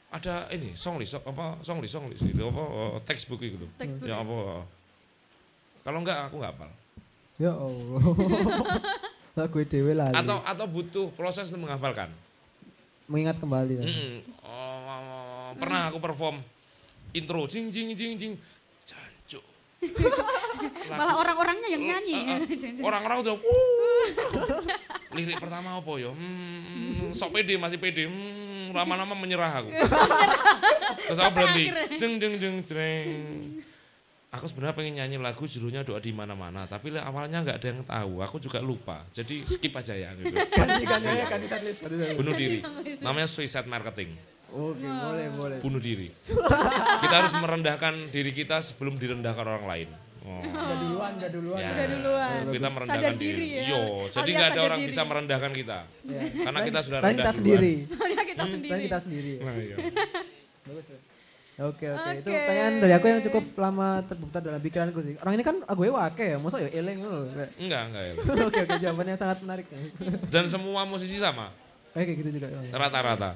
[0.09, 3.69] ada ini song list apa song list song list itu apa uh, textbook gitu.
[3.77, 4.09] Textbook.
[4.09, 4.65] Ya apa.
[5.85, 6.71] Kalau enggak aku enggak hafal.
[7.39, 8.03] Ya Allah.
[9.39, 10.15] lagu dewe lali.
[10.19, 12.11] Atau atau butuh proses untuk menghafalkan.
[13.07, 13.75] Mengingat kembali.
[13.79, 14.15] Mm -mm.
[14.43, 16.43] Oh, pernah aku perform
[17.15, 18.33] intro jing jing jing jing
[18.85, 19.45] jancuk.
[20.99, 22.21] Malah orang-orangnya yang nyanyi.
[22.89, 23.35] Orang-orang udah
[25.17, 26.13] Lirik pertama apa ya?
[26.13, 28.05] Hmm, sok pede masih pede.
[28.05, 29.71] Hmm, lama-lama menyerah aku.
[31.09, 31.65] Terus aku berhenti.
[31.97, 33.65] Deng deng deng jreng
[34.29, 38.21] aku sebenarnya pengen nyanyi lagu judulnya doa di mana-mana tapi awalnya nggak ada yang tahu
[38.21, 41.81] aku juga lupa jadi skip aja ya gitu ganti ganti ya ganti list
[42.13, 42.59] bunuh diri
[43.01, 44.13] namanya suicide marketing
[44.49, 45.59] Oke, okay, boleh, boleh.
[45.61, 46.09] Bunuh diri.
[47.05, 49.89] kita harus merendahkan diri kita sebelum direndahkan orang lain.
[50.25, 50.41] Oh.
[50.41, 51.61] Udah duluan, udah duluan.
[51.61, 52.41] Ya, udah duluan.
[52.57, 53.45] Kita merendahkan sadar diri.
[53.45, 53.49] diri.
[53.61, 53.63] Ya.
[53.77, 54.89] Yo, jadi nggak ada orang diri.
[54.89, 55.79] bisa merendahkan kita.
[55.85, 56.21] Ya.
[56.49, 57.37] Karena kita sudah rendah kita duluan.
[57.37, 57.73] sendiri.
[57.93, 58.81] Soalnya kita hmm, sendiri.
[58.89, 59.33] kita sendiri.
[59.37, 59.77] Nah, iya.
[60.65, 60.99] Bagus ya.
[61.59, 65.19] Oke oke, itu pertanyaan dari aku yang cukup lama terbukti dalam pikiranku sih.
[65.19, 67.27] Orang ini kan aku ya wake ya, masa ya eleng loh.
[67.59, 68.27] Enggak, enggak eleng.
[68.47, 69.67] oke oke, jawabannya sangat menarik.
[70.35, 71.51] Dan semua musisi sama?
[71.99, 72.47] Kayak gitu juga.
[72.71, 73.35] Rata-rata.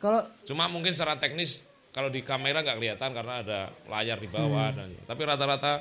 [0.00, 1.60] Kalau cuma mungkin secara teknis
[1.92, 4.76] kalau di kamera nggak kelihatan karena ada layar di bawah hmm.
[4.76, 5.72] dan tapi rata-rata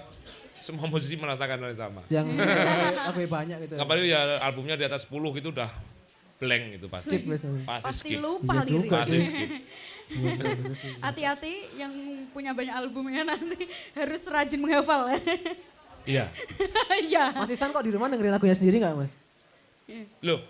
[0.60, 2.02] semua musisi merasakan hal yang sama.
[2.12, 2.28] Yang
[3.12, 3.74] aku banyak gitu.
[3.80, 5.72] Apalagi ya albumnya di atas 10 gitu udah
[6.36, 7.16] blank gitu pasti.
[7.16, 8.20] Skip pasti, pasti skip.
[8.20, 8.92] lupa lirik.
[8.92, 9.50] Pasti skip.
[11.02, 11.94] Hati-hati yang
[12.30, 13.66] punya banyak albumnya nanti
[13.98, 15.10] harus rajin menghafal.
[16.06, 16.30] Iya.
[17.02, 17.34] Iya.
[17.34, 19.14] Mas Isan kok di rumah dengerin lagunya sendiri gak mas?
[20.26, 20.42] Loh,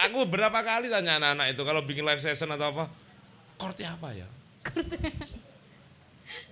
[0.00, 2.84] aku berapa kali tanya anak-anak itu kalau bikin live session atau apa,
[3.60, 4.28] chordnya apa ya?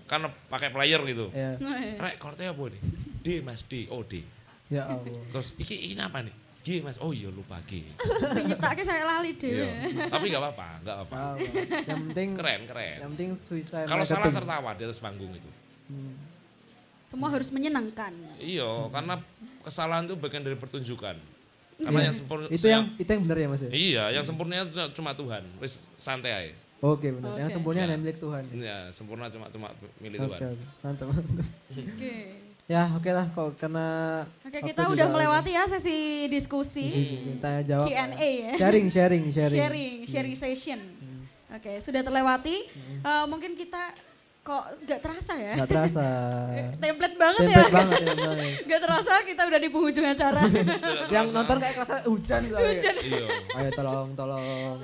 [0.04, 1.32] Karena pakai player gitu.
[1.32, 1.56] Yeah.
[1.96, 2.80] Rek, chordnya apa nih?
[3.24, 4.20] D mas, D, oh D.
[4.68, 5.16] Ya Allah.
[5.32, 6.34] Terus, iki, ini apa nih?
[6.66, 7.86] G mas, oh iya lupa G.
[8.50, 9.54] Nyiptake saya lali deh.
[9.54, 10.10] Iya.
[10.10, 11.38] Tapi gak apa-apa, gak apa-apa.
[11.86, 12.96] yang penting keren, keren.
[13.06, 13.86] Yang penting suicide.
[13.86, 15.50] Kalau salah tertawa di atas panggung itu.
[15.86, 16.18] Hmm.
[17.06, 18.10] Semua harus menyenangkan.
[18.42, 19.14] Iya, karena
[19.62, 21.14] kesalahan itu bagian dari pertunjukan.
[21.78, 22.06] Karena iya.
[22.10, 23.70] yang sempurna itu yang itu yang benar ya Mas ya?
[23.70, 24.54] Iya, yang sempurna
[24.90, 25.42] cuma Tuhan.
[25.62, 26.54] Wis santai aja.
[26.82, 27.30] Oke benar.
[27.30, 27.40] Okay.
[27.46, 27.94] Yang sempurna ya.
[27.94, 28.42] milik Tuhan.
[28.50, 29.68] Iya, sempurna cuma cuma
[30.02, 30.40] milik Tuhan.
[30.42, 30.48] Oke,
[30.82, 31.46] mantap mantap.
[31.78, 32.45] Oke.
[32.66, 33.86] Ya oke okay lah kok karena
[34.42, 36.90] Oke okay, kita udah melewati ya sesi diskusi.
[36.90, 37.38] Hmm.
[37.38, 37.86] Tanya jawab.
[37.86, 38.52] Q&A ya.
[38.58, 39.58] Sharing sharing sharing.
[39.62, 40.44] Sharing sharing hmm.
[40.50, 40.80] session.
[40.82, 41.22] Hmm.
[41.54, 42.66] Oke okay, sudah terlewati.
[42.66, 42.98] Hmm.
[43.06, 43.94] Uh, mungkin kita
[44.42, 45.54] kok nggak terasa ya?
[45.54, 46.06] Nggak terasa.
[46.82, 47.76] Template banget Template ya.
[47.78, 48.14] banget ya.
[48.66, 50.42] Nggak terasa kita udah di penghujung acara.
[51.06, 52.58] Yang nonton kayak kerasa hujan gitu.
[52.58, 52.94] Hujan.
[52.98, 53.26] Iya.
[53.62, 54.76] Ayo tolong tolong.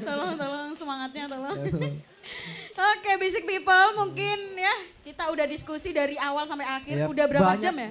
[0.00, 1.56] tolong tolong semangatnya tolong.
[2.72, 4.74] Oke, okay, basic people mungkin ya
[5.04, 6.96] kita udah diskusi dari awal sampai akhir.
[6.96, 7.90] Ya, udah berapa jam ya?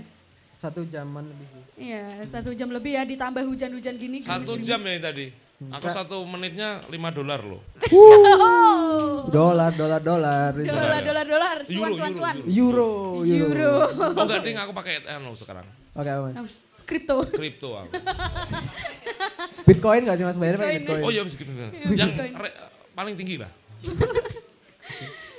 [0.58, 1.46] Satu jaman lebih.
[1.78, 4.26] Iya, satu jam lebih ya ditambah hujan-hujan gini.
[4.26, 5.30] Satu jam ya tadi.
[5.62, 7.62] Aku satu menitnya 5 dolar loh.
[9.30, 10.52] Dolar, dolar, dolar.
[10.58, 11.58] Dolar, dolar, dolar.
[11.70, 12.36] Cuan, Euro, cuan, euro, cuan.
[12.50, 12.90] Euro,
[13.22, 13.46] euro.
[13.54, 13.74] Euro.
[14.18, 15.66] Oh enggak ding, aku pakai anu sekarang.
[15.94, 16.50] Oke, aman.
[16.90, 17.22] Kripto.
[17.30, 17.94] Kripto aku.
[19.70, 20.98] Bitcoin gak sih mas bayar pakai Bitcoin.
[20.98, 21.06] Bitcoin?
[21.06, 21.54] Oh iya meskipun
[21.94, 22.58] yang re-
[22.98, 23.52] paling tinggi lah.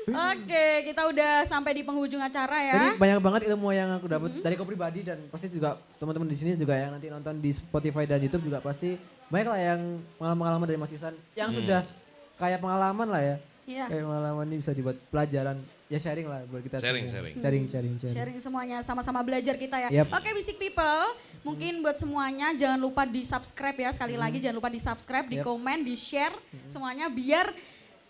[0.02, 2.74] Oke, kita udah sampai di penghujung acara ya.
[2.74, 6.34] Jadi banyak banget ilmu yang aku dapat dari kau pribadi dan pasti juga teman-teman di
[6.34, 8.98] sini juga yang nanti nonton di Spotify dan YouTube juga pasti
[9.30, 9.80] banyak lah yang
[10.18, 11.86] pengalaman-pengalaman dari Mas Isan yang sudah
[12.34, 13.36] kayak pengalaman lah ya.
[13.62, 13.84] Iya.
[13.86, 15.56] Kayak pengalaman ini bisa dibuat pelajaran
[15.86, 17.14] ya sharing lah buat kita Sharing, semua.
[17.14, 17.34] sharing.
[17.38, 19.88] sharing sharing sharing Sharing semuanya sama-sama belajar kita ya.
[20.02, 20.08] Yep.
[20.10, 21.04] Oke, Bisik People,
[21.46, 25.38] mungkin buat semuanya jangan lupa di subscribe ya sekali lagi jangan lupa di subscribe, di
[25.38, 25.46] Yep.
[25.46, 26.34] komen, di share
[26.74, 27.54] semuanya biar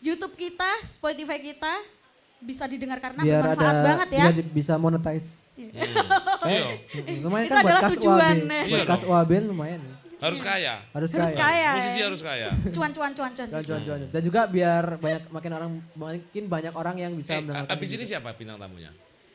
[0.02, 1.72] YouTube kita, Spotify kita
[2.42, 4.24] bisa didengar karena biar bermanfaat ada banget ya.
[4.28, 6.80] biar bisa monetize Iya.
[6.96, 8.52] Mm, lumayan Itu kan buat adalah kas tujuan, UAB.
[8.66, 9.02] Iya buat kas.
[9.04, 9.94] UAB lumayan ya.
[10.22, 10.74] Harus kaya.
[10.94, 11.70] harus Harus kaya, kaya.
[11.76, 12.48] Musisi harus kaya.
[12.72, 13.48] Cuan, cuan, cuan, cuan.
[13.52, 14.00] Cuan, cuan, cuan.
[14.08, 18.04] dan juga biar banyak makin orang makin banyak orang yang bisa Eh, mendengarkan abis ini
[18.06, 18.90] siapa bintang tamunya?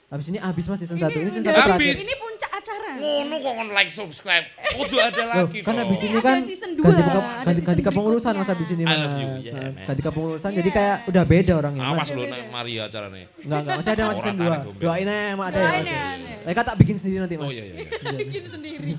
[0.08, 1.84] Habis ini habis mas season Ini 1 ini season udah- 1 Habis.
[1.84, 2.90] terakhir Ini puncak acara.
[2.98, 4.46] Ngono kok ngon like subscribe.
[4.78, 5.80] Udah ada Loh, lagi kan dong.
[5.84, 8.70] habis ini Ada kan season ganti, dua, ke- ada ganti, season ganti kepengurusan mas habis
[8.70, 8.98] ini I mas.
[8.98, 9.86] love you, yeah, man.
[9.86, 10.58] ganti kepengurusan Iya.
[10.58, 11.82] jadi kayak udah beda orangnya.
[11.86, 13.28] Awas lu Maria acaranya.
[13.38, 14.66] Enggak enggak masih ada mas season tarik 2.
[14.66, 14.80] gombel.
[14.82, 15.92] Doain aja emang ada ya Doain mas.
[16.40, 16.52] ada.
[16.54, 17.44] Kan tak bikin sendiri nanti mas.
[17.44, 17.74] Oh iya iya.
[17.76, 17.86] iya.
[18.18, 18.92] Bikin sendiri.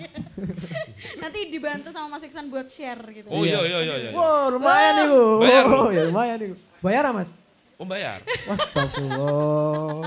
[1.23, 3.27] Nanti dibantu sama Mas Iksan buat share gitu.
[3.29, 4.11] Oh iya iya iya iya.
[4.13, 5.23] Wow lumayan nih bu.
[5.41, 5.65] Bayar.
[5.67, 6.57] Oh, ya lumayan nih bu.
[6.79, 7.29] Bayar mas?
[7.79, 8.19] Oh bayar.
[8.45, 10.03] Astagfirullah.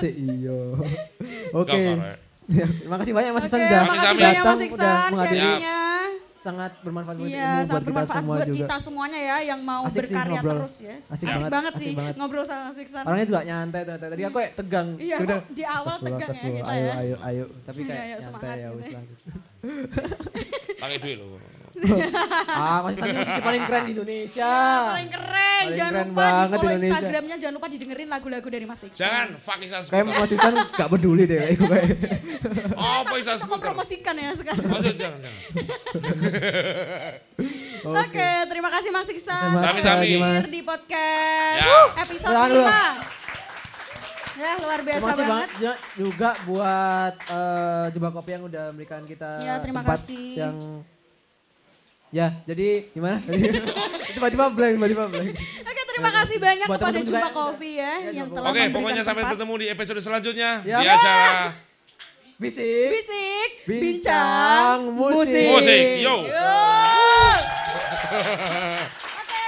[0.00, 0.78] Iyo.
[1.52, 1.80] Oke.
[2.44, 5.52] Ya, Terima kasih banyak Mas Iksan udah makasih banyak datang, Mas udah menghadiri.
[6.36, 8.58] Sangat bermanfaat buat Iya, ilmu buat sangat kita bermanfaat semua buat juga.
[8.60, 10.54] kita semuanya ya yang mau Asik sih berkarya ngobrol.
[10.54, 10.96] terus ya.
[11.00, 12.14] Asik Asik, banget, banget asik sih banget.
[12.14, 13.02] ngobrol sama Mas Iksan.
[13.02, 14.06] Orangnya juga nyantai ternyata.
[14.06, 14.88] Tadi aku kayak tegang.
[14.94, 15.38] Iya, Udah.
[15.50, 16.94] di awal tegang ya kita ayo, ya.
[16.94, 18.92] Ayo, ayo, Tapi Iya, kayak ayo, nyantai ya gitu wis ya.
[18.94, 19.04] lah.
[20.78, 21.26] Pakai duit lo.
[22.54, 24.52] ah, Mas Iksan musisi paling keren di Indonesia.
[24.88, 25.32] Paling keren.
[25.34, 26.86] Paling jangan keren lupa banget di follow Indonesia.
[26.94, 28.96] Instagramnya, jangan lupa didengerin lagu-lagu dari Mas Iksan.
[28.96, 30.14] Jangan fuck Isan Kayak Skuter.
[30.16, 31.78] Mas Iksan gak peduli deh kayak gue.
[33.00, 33.52] Apa Isan Kita Skuter?
[33.52, 34.64] mempromosikan ya sekarang.
[34.64, 35.42] Oh, jangan jangan.
[38.00, 39.48] Oke, terima kasih Mas Iksan.
[39.52, 40.08] Sami-sami.
[40.46, 41.80] Di podcast Ya.
[41.98, 42.54] episode Jangan 5.
[42.54, 42.70] dulu.
[44.34, 45.30] Ya, luar biasa Terima kasih banget.
[45.46, 50.26] banget ya, juga buat eh, Jebak Kopi yang udah memberikan kita Ya, terima tempat kasih.
[50.34, 50.56] yang
[52.14, 53.18] Ya, jadi gimana?
[54.14, 55.34] tiba-tiba blank, tiba-tiba blank.
[55.66, 59.26] Oke, terima kasih banyak Buat kepada Jumpa Kopi ya, ya yang telah Oke, pokoknya sampai
[59.26, 60.78] bertemu di episode selanjutnya ya.
[60.78, 61.58] di acara
[62.38, 65.58] Bisik, Bisik, Bincang, Musik.
[65.58, 66.30] Musik, yo.
[66.30, 66.54] yo.
[69.14, 69.42] Oke,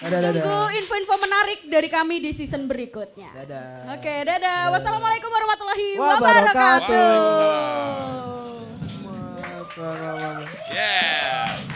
[0.00, 0.32] Okay.
[0.32, 3.32] tunggu info-info menarik dari kami di season berikutnya.
[3.36, 3.96] Dadah.
[3.96, 4.40] Oke, dadah.
[4.40, 4.72] dadah.
[4.72, 6.96] Wassalamualaikum warahmatullahi wabarakatuh.
[9.76, 10.72] wabarakatuh.
[10.72, 11.69] Yeah.